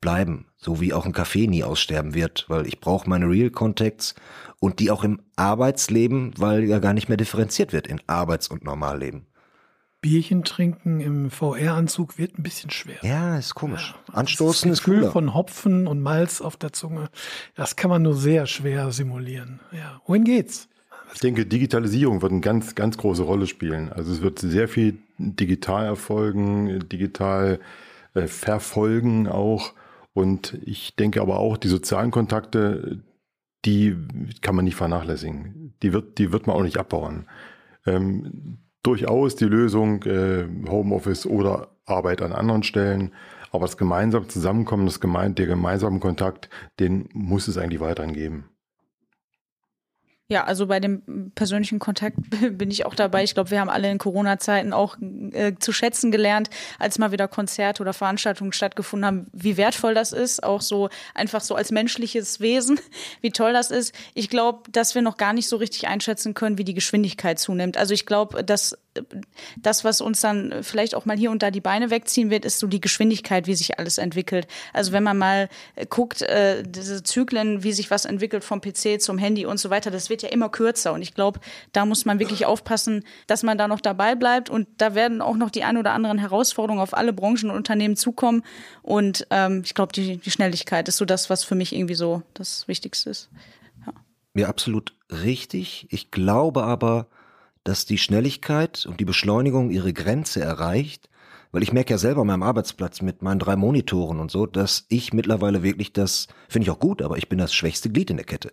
bleiben, 0.00 0.46
so 0.56 0.80
wie 0.80 0.94
auch 0.94 1.04
ein 1.04 1.12
Café 1.12 1.48
nie 1.48 1.62
aussterben 1.64 2.14
wird, 2.14 2.46
weil 2.48 2.66
ich 2.66 2.80
brauche 2.80 3.08
meine 3.08 3.28
Real 3.28 3.50
Contacts 3.50 4.14
und 4.60 4.78
die 4.78 4.90
auch 4.90 5.04
im 5.04 5.20
Arbeitsleben, 5.36 6.32
weil 6.38 6.64
ja 6.64 6.78
gar 6.78 6.94
nicht 6.94 7.08
mehr 7.08 7.18
differenziert 7.18 7.74
wird 7.74 7.86
in 7.86 8.00
Arbeits- 8.06 8.48
und 8.48 8.64
Normalleben. 8.64 9.26
Bierchen 10.06 10.44
trinken 10.44 11.00
im 11.00 11.32
VR-Anzug 11.32 12.16
wird 12.16 12.38
ein 12.38 12.44
bisschen 12.44 12.70
schwer. 12.70 12.98
Ja, 13.02 13.36
ist 13.36 13.56
komisch. 13.56 13.92
Ja, 14.06 14.14
Anstoßen 14.14 14.70
das 14.70 14.78
ist 14.78 14.84
Gefühl 14.84 15.10
von 15.10 15.34
Hopfen 15.34 15.88
und 15.88 16.00
Malz 16.00 16.40
auf 16.40 16.56
der 16.56 16.72
Zunge, 16.72 17.10
das 17.56 17.74
kann 17.74 17.90
man 17.90 18.02
nur 18.02 18.14
sehr 18.14 18.46
schwer 18.46 18.92
simulieren. 18.92 19.58
Ja, 19.72 20.00
wohin 20.06 20.22
geht's? 20.22 20.68
Ich 21.12 21.18
denke, 21.18 21.44
Digitalisierung 21.44 22.22
wird 22.22 22.30
eine 22.30 22.40
ganz, 22.40 22.76
ganz 22.76 22.96
große 22.98 23.24
Rolle 23.24 23.48
spielen. 23.48 23.92
Also 23.92 24.12
es 24.12 24.22
wird 24.22 24.38
sehr 24.38 24.68
viel 24.68 24.98
digital 25.18 25.86
erfolgen, 25.86 26.88
digital 26.88 27.58
äh, 28.14 28.28
verfolgen 28.28 29.26
auch. 29.26 29.72
Und 30.14 30.56
ich 30.64 30.94
denke 30.94 31.20
aber 31.20 31.40
auch, 31.40 31.56
die 31.56 31.66
sozialen 31.66 32.12
Kontakte, 32.12 33.02
die 33.64 33.96
kann 34.40 34.54
man 34.54 34.66
nicht 34.66 34.76
vernachlässigen. 34.76 35.74
Die 35.82 35.92
wird, 35.92 36.18
die 36.18 36.30
wird 36.30 36.46
man 36.46 36.54
auch 36.54 36.62
nicht 36.62 36.78
abbauen. 36.78 37.26
Ähm, 37.86 38.58
durchaus 38.86 39.36
die 39.36 39.46
Lösung 39.46 40.02
äh, 40.04 40.46
Homeoffice 40.68 41.26
oder 41.26 41.68
Arbeit 41.86 42.22
an 42.22 42.32
anderen 42.32 42.62
Stellen. 42.62 43.12
Aber 43.50 43.66
das 43.66 43.76
gemeinsame 43.76 44.28
Zusammenkommen, 44.28 44.86
das 44.86 45.00
gemein, 45.00 45.34
der 45.34 45.46
gemeinsame 45.46 45.98
Kontakt, 45.98 46.48
den 46.78 47.08
muss 47.12 47.48
es 47.48 47.58
eigentlich 47.58 47.80
weiterhin 47.80 48.12
geben. 48.12 48.44
Ja, 50.28 50.42
also 50.42 50.66
bei 50.66 50.80
dem 50.80 51.30
persönlichen 51.36 51.78
Kontakt 51.78 52.16
bin 52.58 52.70
ich 52.70 52.84
auch 52.84 52.96
dabei. 52.96 53.22
Ich 53.22 53.34
glaube, 53.34 53.52
wir 53.52 53.60
haben 53.60 53.68
alle 53.70 53.88
in 53.90 53.98
Corona-Zeiten 53.98 54.72
auch 54.72 54.96
äh, 55.32 55.54
zu 55.60 55.72
schätzen 55.72 56.10
gelernt, 56.10 56.50
als 56.80 56.98
mal 56.98 57.12
wieder 57.12 57.28
Konzerte 57.28 57.80
oder 57.80 57.92
Veranstaltungen 57.92 58.52
stattgefunden 58.52 59.06
haben, 59.06 59.26
wie 59.32 59.56
wertvoll 59.56 59.94
das 59.94 60.12
ist, 60.12 60.42
auch 60.42 60.62
so 60.62 60.88
einfach 61.14 61.40
so 61.42 61.54
als 61.54 61.70
menschliches 61.70 62.40
Wesen, 62.40 62.80
wie 63.20 63.30
toll 63.30 63.52
das 63.52 63.70
ist. 63.70 63.94
Ich 64.14 64.28
glaube, 64.28 64.68
dass 64.72 64.96
wir 64.96 65.02
noch 65.02 65.16
gar 65.16 65.32
nicht 65.32 65.48
so 65.48 65.56
richtig 65.56 65.86
einschätzen 65.86 66.34
können, 66.34 66.58
wie 66.58 66.64
die 66.64 66.74
Geschwindigkeit 66.74 67.38
zunimmt. 67.38 67.76
Also 67.76 67.94
ich 67.94 68.04
glaube, 68.04 68.42
dass 68.42 68.76
das, 69.56 69.84
was 69.84 70.00
uns 70.00 70.20
dann 70.20 70.62
vielleicht 70.62 70.94
auch 70.94 71.04
mal 71.04 71.16
hier 71.16 71.30
und 71.30 71.42
da 71.42 71.50
die 71.50 71.60
Beine 71.60 71.90
wegziehen 71.90 72.30
wird, 72.30 72.44
ist 72.44 72.58
so 72.58 72.66
die 72.66 72.80
Geschwindigkeit, 72.80 73.46
wie 73.46 73.54
sich 73.54 73.78
alles 73.78 73.98
entwickelt. 73.98 74.46
Also 74.72 74.92
wenn 74.92 75.02
man 75.02 75.18
mal 75.18 75.48
äh, 75.74 75.86
guckt, 75.86 76.22
äh, 76.22 76.62
diese 76.62 77.02
Zyklen, 77.02 77.62
wie 77.62 77.72
sich 77.72 77.90
was 77.90 78.04
entwickelt 78.04 78.44
vom 78.44 78.60
PC 78.60 79.00
zum 79.00 79.18
Handy 79.18 79.46
und 79.46 79.58
so 79.58 79.70
weiter, 79.70 79.90
das 79.90 80.10
wird 80.10 80.22
ja 80.22 80.28
immer 80.28 80.48
kürzer. 80.48 80.92
Und 80.92 81.02
ich 81.02 81.14
glaube, 81.14 81.40
da 81.72 81.86
muss 81.86 82.04
man 82.04 82.18
wirklich 82.18 82.46
aufpassen, 82.46 83.04
dass 83.26 83.42
man 83.42 83.58
da 83.58 83.68
noch 83.68 83.80
dabei 83.80 84.14
bleibt. 84.14 84.50
Und 84.50 84.68
da 84.78 84.94
werden 84.94 85.22
auch 85.22 85.36
noch 85.36 85.50
die 85.50 85.64
ein 85.64 85.76
oder 85.76 85.92
anderen 85.92 86.18
Herausforderungen 86.18 86.82
auf 86.82 86.96
alle 86.96 87.12
Branchen 87.12 87.50
und 87.50 87.56
Unternehmen 87.56 87.96
zukommen. 87.96 88.42
Und 88.82 89.26
ähm, 89.30 89.62
ich 89.64 89.74
glaube, 89.74 89.92
die, 89.92 90.18
die 90.18 90.30
Schnelligkeit 90.30 90.88
ist 90.88 90.96
so 90.96 91.04
das, 91.04 91.30
was 91.30 91.44
für 91.44 91.54
mich 91.54 91.74
irgendwie 91.74 91.94
so 91.94 92.22
das 92.34 92.68
Wichtigste 92.68 93.10
ist. 93.10 93.28
Ja, 93.86 93.92
ja 94.34 94.48
absolut 94.48 94.94
richtig. 95.10 95.86
Ich 95.90 96.10
glaube 96.10 96.64
aber, 96.64 97.06
dass 97.66 97.84
die 97.84 97.98
Schnelligkeit 97.98 98.86
und 98.86 99.00
die 99.00 99.04
Beschleunigung 99.04 99.70
ihre 99.70 99.92
Grenze 99.92 100.40
erreicht, 100.40 101.08
weil 101.52 101.62
ich 101.62 101.72
merke 101.72 101.94
ja 101.94 101.98
selber 101.98 102.20
an 102.20 102.28
meinem 102.28 102.42
Arbeitsplatz 102.42 103.02
mit 103.02 103.22
meinen 103.22 103.38
drei 103.38 103.56
Monitoren 103.56 104.20
und 104.20 104.30
so, 104.30 104.46
dass 104.46 104.86
ich 104.88 105.12
mittlerweile 105.12 105.62
wirklich 105.62 105.92
das, 105.92 106.28
finde 106.48 106.66
ich 106.66 106.70
auch 106.70 106.78
gut, 106.78 107.02
aber 107.02 107.18
ich 107.18 107.28
bin 107.28 107.38
das 107.38 107.54
schwächste 107.54 107.90
Glied 107.90 108.10
in 108.10 108.18
der 108.18 108.26
Kette. 108.26 108.52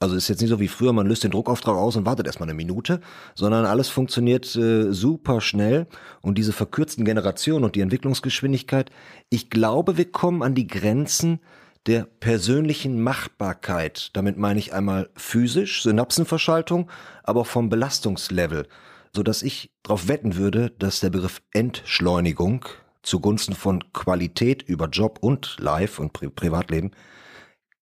Also 0.00 0.16
ist 0.16 0.28
jetzt 0.28 0.40
nicht 0.40 0.50
so 0.50 0.60
wie 0.60 0.68
früher, 0.68 0.92
man 0.92 1.06
löst 1.06 1.24
den 1.24 1.30
Druckauftrag 1.30 1.76
aus 1.76 1.96
und 1.96 2.04
wartet 2.04 2.26
erstmal 2.26 2.48
eine 2.48 2.56
Minute, 2.56 3.00
sondern 3.34 3.64
alles 3.64 3.88
funktioniert 3.88 4.54
äh, 4.56 4.92
super 4.92 5.40
schnell 5.40 5.86
und 6.20 6.36
diese 6.36 6.52
verkürzten 6.52 7.04
Generationen 7.04 7.64
und 7.64 7.76
die 7.76 7.80
Entwicklungsgeschwindigkeit, 7.80 8.90
ich 9.30 9.48
glaube, 9.48 9.96
wir 9.96 10.10
kommen 10.10 10.42
an 10.42 10.54
die 10.54 10.66
Grenzen 10.66 11.40
der 11.86 12.06
persönlichen 12.20 13.00
Machbarkeit. 13.02 14.10
Damit 14.14 14.38
meine 14.38 14.58
ich 14.58 14.72
einmal 14.72 15.10
physisch, 15.16 15.82
Synapsenverschaltung, 15.82 16.90
aber 17.22 17.42
auch 17.42 17.46
vom 17.46 17.68
Belastungslevel, 17.68 18.66
so 19.14 19.22
dass 19.22 19.42
ich 19.42 19.70
darauf 19.82 20.08
wetten 20.08 20.36
würde, 20.36 20.70
dass 20.78 21.00
der 21.00 21.10
Begriff 21.10 21.42
Entschleunigung 21.52 22.64
zugunsten 23.02 23.54
von 23.54 23.84
Qualität 23.92 24.62
über 24.62 24.88
Job 24.88 25.18
und 25.20 25.56
Life 25.60 26.00
und 26.00 26.12
Pri 26.12 26.28
Privatleben 26.28 26.92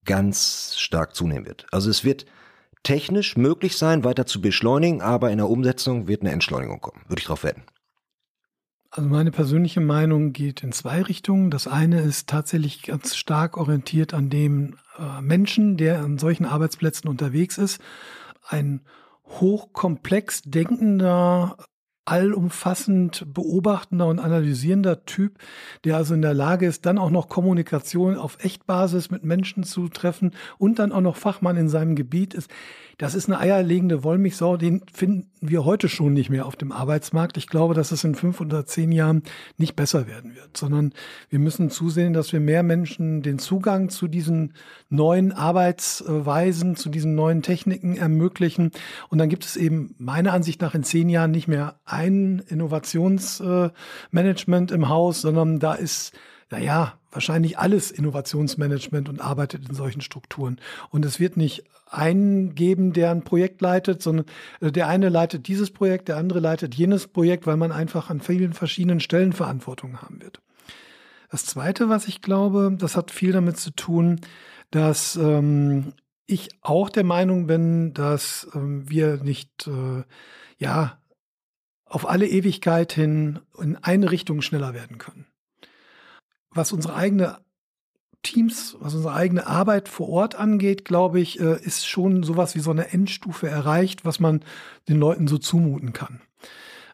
ganz 0.05 0.74
stark 0.78 1.14
zunehmen 1.14 1.46
wird. 1.46 1.66
Also 1.70 1.88
es 1.88 2.03
wird 2.03 2.26
technisch 2.82 3.36
möglich 3.36 3.76
sein, 3.76 4.03
weiter 4.03 4.26
zu 4.26 4.40
beschleunigen, 4.40 5.00
aber 5.00 5.30
in 5.30 5.38
der 5.38 5.48
Umsetzung 5.48 6.09
wird 6.09 6.22
eine 6.22 6.32
Entschleunigung 6.32 6.80
kommen. 6.80 7.03
Würde 7.07 7.20
ich 7.20 7.26
darauf 7.26 7.44
wetten. 7.44 7.62
Also 8.95 9.09
meine 9.09 9.30
persönliche 9.30 9.80
Meinung 9.80 10.34
geht 10.34 10.62
in 10.62 10.70
zwei 10.70 11.01
Richtungen. 11.01 11.51
Das 11.51 11.66
eine 11.66 12.03
ist 12.03 12.28
tatsächlich 12.28 12.82
ganz 12.82 13.16
stark 13.16 13.57
orientiert 13.57 14.12
an 14.12 14.28
dem 14.28 14.76
äh, 14.99 15.22
Menschen, 15.22 15.78
der 15.78 16.01
an 16.01 16.18
solchen 16.18 16.45
Arbeitsplätzen 16.45 17.09
unterwegs 17.09 17.57
ist. 17.57 17.80
Ein 18.47 18.82
hochkomplex 19.24 20.43
denkender, 20.43 21.57
allumfassend 22.05 23.24
beobachtender 23.32 24.09
und 24.09 24.18
analysierender 24.18 25.07
Typ, 25.07 25.38
der 25.84 25.97
also 25.97 26.12
in 26.12 26.20
der 26.20 26.34
Lage 26.34 26.66
ist, 26.66 26.84
dann 26.84 26.99
auch 26.99 27.11
noch 27.11 27.30
Kommunikation 27.30 28.18
auf 28.18 28.45
Echtbasis 28.45 29.11
mit 29.11 29.24
Menschen 29.24 29.64
zu 29.64 29.88
treffen 29.88 30.32
und 30.59 30.78
dann 30.78 30.93
auch 30.93 31.01
noch 31.01 31.16
Fachmann 31.16 31.57
in 31.57 31.70
seinem 31.70 31.97
Gebiet 31.97 32.34
ist. 32.34 32.51
Das 33.03 33.14
ist 33.16 33.28
eine 33.28 33.40
eierlegende 33.40 34.05
Wollmilchsau, 34.05 34.57
den 34.57 34.84
finden 34.92 35.28
wir 35.40 35.64
heute 35.64 35.88
schon 35.88 36.12
nicht 36.12 36.30
mehr 36.30 36.46
auf 36.46 36.55
dem 36.55 36.70
Arbeitsmarkt. 36.70 37.36
Ich 37.36 37.48
glaube, 37.48 37.74
dass 37.74 37.90
es 37.90 38.05
in 38.05 38.14
fünf 38.14 38.40
oder 38.40 38.64
zehn 38.64 38.92
Jahren 38.92 39.24
nicht 39.57 39.74
besser 39.74 40.07
werden 40.07 40.36
wird, 40.36 40.57
sondern 40.57 40.92
wir 41.28 41.40
müssen 41.40 41.68
zusehen, 41.68 42.12
dass 42.12 42.32
wir 42.32 42.38
mehr 42.38 42.62
Menschen 42.62 43.22
den 43.22 43.40
Zugang 43.40 43.88
zu 43.88 44.07
diesen 44.07 44.55
neuen 44.88 45.32
Arbeitsweisen, 45.32 46.76
zu 46.76 46.90
diesen 46.90 47.16
neuen 47.16 47.42
Techniken 47.42 47.96
ermöglichen. 47.96 48.70
Und 49.09 49.18
dann 49.18 49.28
gibt 49.28 49.46
es 49.46 49.57
eben 49.57 49.96
meiner 49.98 50.32
Ansicht 50.32 50.61
nach 50.61 50.76
in 50.76 50.84
zehn 50.84 51.09
Jahren 51.09 51.32
nicht 51.32 51.48
mehr 51.48 51.80
ein 51.84 52.40
Innovationsmanagement 52.46 54.70
im 54.70 54.88
Haus, 54.88 55.22
sondern 55.22 55.59
da 55.59 55.74
ist 55.74 56.12
naja, 56.53 56.98
wahrscheinlich 57.13 57.59
alles 57.59 57.91
Innovationsmanagement 57.91 59.09
und 59.09 59.21
arbeitet 59.21 59.69
in 59.69 59.75
solchen 59.75 60.01
Strukturen. 60.01 60.61
Und 60.91 61.05
es 61.05 61.21
wird 61.21 61.37
nicht 61.37 61.65
einen 61.87 62.55
geben, 62.55 62.93
der 62.93 63.11
ein 63.11 63.23
Projekt 63.23 63.61
leitet, 63.61 64.03
sondern 64.03 64.27
äh, 64.61 64.73
der 64.73 64.89
eine 64.89 65.11
leitet 65.11 65.47
dieses 65.47 65.71
Projekt, 65.71 66.09
der 66.09 66.17
andere 66.17 66.41
leitet 66.41 66.75
jenes 66.75 67.07
Projekt, 67.07 67.47
weil 67.47 67.57
man 67.57 67.71
einfach 67.71 68.11
an 68.11 68.21
vielen 68.21 68.55
verschiedenen 68.55 69.01
Stellen 69.01 69.33
Verantwortung 69.33 70.01
haben 70.01 70.21
wird. 70.23 70.41
Das 71.31 71.45
Zweite, 71.45 71.89
was 71.89 72.09
ich 72.09 72.21
glaube, 72.21 72.75
das 72.79 72.97
hat 72.97 73.11
viel 73.11 73.33
damit 73.33 73.59
zu 73.59 73.71
tun, 73.71 74.21
dass 74.71 75.17
ähm, 75.17 75.93
ich 76.27 76.49
auch 76.63 76.89
der 76.89 77.05
Meinung 77.05 77.47
bin, 77.47 77.93
dass 77.95 78.49
ähm, 78.55 78.89
wir 78.89 79.19
nicht, 79.23 79.67
äh, 79.67 80.03
ja, 80.59 80.99
auf 81.85 82.09
alle 82.09 82.27
Ewigkeit 82.27 82.93
hin 82.93 83.41
in 83.61 83.77
eine 83.77 84.11
Richtung 84.11 84.41
schneller 84.41 84.73
werden 84.73 84.97
können 84.97 85.27
was 86.55 86.72
unsere 86.72 86.94
eigene 86.94 87.38
Teams, 88.22 88.76
was 88.80 88.94
unsere 88.94 89.14
eigene 89.14 89.46
Arbeit 89.46 89.88
vor 89.88 90.09
Ort 90.09 90.36
angeht, 90.36 90.84
glaube 90.84 91.20
ich, 91.20 91.40
äh, 91.40 91.61
ist 91.62 91.86
schon 91.86 92.22
sowas 92.22 92.55
wie 92.55 92.61
so 92.61 92.70
eine 92.70 92.92
Endstufe 92.92 93.48
erreicht, 93.48 94.05
was 94.05 94.20
man 94.20 94.44
den 94.88 94.98
Leuten 94.98 95.26
so 95.26 95.38
zumuten 95.38 95.92
kann. 95.92 96.20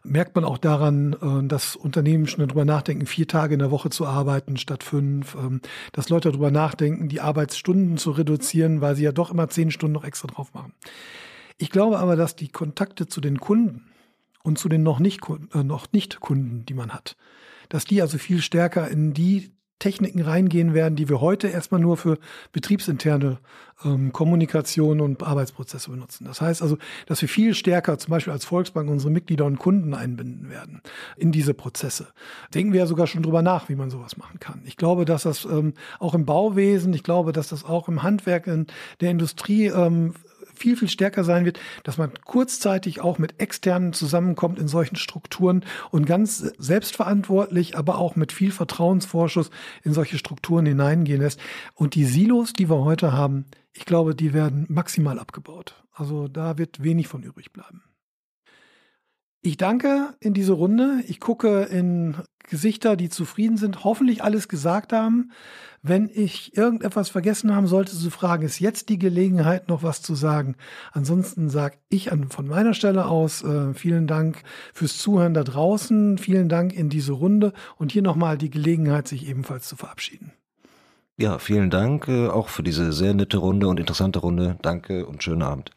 Merkt 0.03 0.35
man 0.35 0.45
auch 0.45 0.57
daran, 0.57 1.13
äh, 1.13 1.47
dass 1.47 1.75
Unternehmen 1.75 2.25
schon 2.25 2.47
darüber 2.47 2.65
nachdenken, 2.65 3.05
vier 3.05 3.27
Tage 3.27 3.53
in 3.53 3.59
der 3.59 3.69
Woche 3.69 3.89
zu 3.89 4.07
arbeiten 4.07 4.57
statt 4.57 4.83
fünf, 4.83 5.35
ähm, 5.35 5.61
dass 5.91 6.09
Leute 6.09 6.31
darüber 6.31 6.51
nachdenken, 6.51 7.09
die 7.09 7.21
Arbeitsstunden 7.21 7.97
zu 7.97 8.11
reduzieren, 8.11 8.81
weil 8.81 8.95
sie 8.95 9.03
ja 9.03 9.11
doch 9.11 9.29
immer 9.29 9.49
zehn 9.49 9.71
Stunden 9.71 9.93
noch 9.93 10.05
extra 10.05 10.29
drauf 10.29 10.53
machen. 10.53 10.73
Ich 11.57 11.69
glaube 11.69 11.99
aber, 11.99 12.15
dass 12.15 12.35
die 12.35 12.47
Kontakte 12.47 13.07
zu 13.07 13.21
den 13.21 13.39
Kunden 13.39 13.91
und 14.43 14.57
zu 14.57 14.69
den 14.69 14.81
noch 14.81 14.99
nicht, 14.99 15.21
äh, 15.53 15.63
noch 15.63 15.91
nicht 15.91 16.21
Kunden, 16.21 16.65
die 16.65 16.73
man 16.73 16.91
hat, 16.91 17.17
dass 17.69 17.85
die 17.85 18.01
also 18.01 18.17
viel 18.17 18.41
stärker 18.41 18.89
in 18.89 19.13
die 19.13 19.51
Techniken 19.79 20.21
reingehen 20.21 20.73
werden, 20.73 20.97
die 20.97 21.07
wir 21.07 21.21
heute 21.21 21.47
erstmal 21.47 21.79
nur 21.79 21.95
für 21.95 22.17
betriebsinterne 22.51 23.39
ähm, 23.85 24.11
Kommunikation 24.11 24.99
und 24.99 25.23
Arbeitsprozesse 25.23 25.89
benutzen. 25.89 26.25
Das 26.25 26.41
heißt 26.41 26.61
also, 26.61 26.77
dass 27.05 27.21
wir 27.21 27.29
viel 27.29 27.55
stärker 27.55 27.97
zum 27.97 28.11
Beispiel 28.11 28.33
als 28.33 28.43
Volksbank 28.43 28.89
unsere 28.89 29.09
Mitglieder 29.09 29.45
und 29.45 29.57
Kunden 29.57 29.93
einbinden 29.93 30.49
werden 30.49 30.81
in 31.15 31.31
diese 31.31 31.53
Prozesse. 31.53 32.07
Denken 32.53 32.73
wir 32.73 32.81
ja 32.81 32.85
sogar 32.87 33.07
schon 33.07 33.23
drüber 33.23 33.41
nach, 33.41 33.69
wie 33.69 33.75
man 33.75 33.89
sowas 33.89 34.17
machen 34.17 34.41
kann. 34.41 34.61
Ich 34.65 34.75
glaube, 34.75 35.05
dass 35.05 35.23
das 35.23 35.45
ähm, 35.45 35.73
auch 35.99 36.13
im 36.13 36.25
Bauwesen, 36.25 36.93
ich 36.93 37.03
glaube, 37.03 37.31
dass 37.31 37.47
das 37.47 37.63
auch 37.63 37.87
im 37.87 38.03
Handwerk, 38.03 38.47
in 38.47 38.67
der 38.99 39.11
Industrie 39.11 39.67
ähm, 39.67 40.13
viel, 40.59 40.77
viel 40.77 40.89
stärker 40.89 41.23
sein 41.23 41.45
wird, 41.45 41.59
dass 41.83 41.97
man 41.97 42.11
kurzzeitig 42.25 43.01
auch 43.01 43.17
mit 43.17 43.39
externen 43.39 43.93
zusammenkommt 43.93 44.59
in 44.59 44.67
solchen 44.67 44.95
Strukturen 44.95 45.65
und 45.91 46.05
ganz 46.05 46.39
selbstverantwortlich, 46.57 47.77
aber 47.77 47.97
auch 47.97 48.15
mit 48.15 48.31
viel 48.31 48.51
Vertrauensvorschuss 48.51 49.49
in 49.83 49.93
solche 49.93 50.17
Strukturen 50.17 50.65
hineingehen 50.65 51.21
lässt. 51.21 51.39
Und 51.73 51.95
die 51.95 52.05
Silos, 52.05 52.53
die 52.53 52.69
wir 52.69 52.83
heute 52.83 53.13
haben, 53.13 53.45
ich 53.73 53.85
glaube, 53.85 54.15
die 54.15 54.33
werden 54.33 54.65
maximal 54.69 55.19
abgebaut. 55.19 55.75
Also 55.93 56.27
da 56.27 56.57
wird 56.57 56.83
wenig 56.83 57.07
von 57.07 57.23
übrig 57.23 57.51
bleiben. 57.51 57.83
Ich 59.41 59.55
danke 59.55 60.13
in 60.19 60.33
diese 60.33 60.51
Runde. 60.51 61.01
Ich 61.07 61.19
gucke 61.21 61.63
in 61.63 62.15
Gesichter, 62.49 62.97
die 62.97 63.09
zufrieden 63.09 63.55
sind, 63.55 63.85
hoffentlich 63.85 64.23
alles 64.23 64.49
gesagt 64.49 64.91
haben. 64.91 65.31
Wenn 65.81 66.09
ich 66.13 66.57
irgendetwas 66.57 67.07
vergessen 67.07 67.55
haben 67.55 67.67
sollte 67.67 67.95
zu 67.95 68.09
fragen, 68.09 68.43
ist 68.43 68.59
jetzt 68.59 68.89
die 68.89 68.99
Gelegenheit, 68.99 69.69
noch 69.69 69.81
was 69.81 70.01
zu 70.01 70.13
sagen. 70.13 70.55
Ansonsten 70.91 71.49
sage 71.49 71.77
ich 71.87 72.11
an, 72.11 72.29
von 72.29 72.47
meiner 72.47 72.73
Stelle 72.73 73.05
aus 73.05 73.41
äh, 73.43 73.73
vielen 73.73 74.07
Dank 74.07 74.43
fürs 74.73 74.97
Zuhören 74.97 75.33
da 75.33 75.45
draußen. 75.45 76.17
Vielen 76.17 76.49
Dank 76.49 76.73
in 76.73 76.89
diese 76.89 77.13
Runde 77.13 77.53
und 77.77 77.93
hier 77.93 78.01
nochmal 78.01 78.37
die 78.37 78.49
Gelegenheit, 78.49 79.07
sich 79.07 79.25
ebenfalls 79.29 79.69
zu 79.69 79.77
verabschieden. 79.77 80.33
Ja, 81.17 81.39
vielen 81.39 81.69
Dank 81.69 82.09
äh, 82.09 82.27
auch 82.27 82.49
für 82.49 82.63
diese 82.63 82.91
sehr 82.91 83.13
nette 83.13 83.37
Runde 83.37 83.69
und 83.69 83.79
interessante 83.79 84.19
Runde. 84.19 84.57
Danke 84.61 85.05
und 85.05 85.23
schönen 85.23 85.43
Abend. 85.43 85.71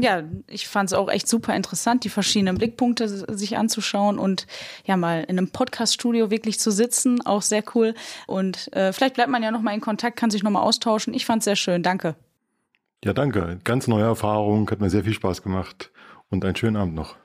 Ja, 0.00 0.22
ich 0.46 0.68
fand 0.68 0.90
es 0.90 0.94
auch 0.94 1.08
echt 1.08 1.26
super 1.26 1.56
interessant, 1.56 2.04
die 2.04 2.08
verschiedenen 2.08 2.56
Blickpunkte 2.56 3.08
sich 3.08 3.56
anzuschauen 3.58 4.20
und 4.20 4.46
ja 4.84 4.96
mal 4.96 5.24
in 5.24 5.38
einem 5.38 5.50
Podcast-Studio 5.50 6.30
wirklich 6.30 6.60
zu 6.60 6.70
sitzen, 6.70 7.26
auch 7.26 7.42
sehr 7.42 7.64
cool. 7.74 7.94
Und 8.28 8.72
äh, 8.74 8.92
vielleicht 8.92 9.14
bleibt 9.14 9.30
man 9.30 9.42
ja 9.42 9.50
noch 9.50 9.60
mal 9.60 9.74
in 9.74 9.80
Kontakt, 9.80 10.16
kann 10.16 10.30
sich 10.30 10.44
noch 10.44 10.52
mal 10.52 10.62
austauschen. 10.62 11.14
Ich 11.14 11.26
fand 11.26 11.40
es 11.40 11.46
sehr 11.46 11.56
schön, 11.56 11.82
danke. 11.82 12.14
Ja, 13.04 13.12
danke. 13.12 13.58
Ganz 13.64 13.88
neue 13.88 14.04
Erfahrung, 14.04 14.70
hat 14.70 14.80
mir 14.80 14.88
sehr 14.88 15.02
viel 15.02 15.14
Spaß 15.14 15.42
gemacht 15.42 15.90
und 16.30 16.44
einen 16.44 16.54
schönen 16.54 16.76
Abend 16.76 16.94
noch. 16.94 17.16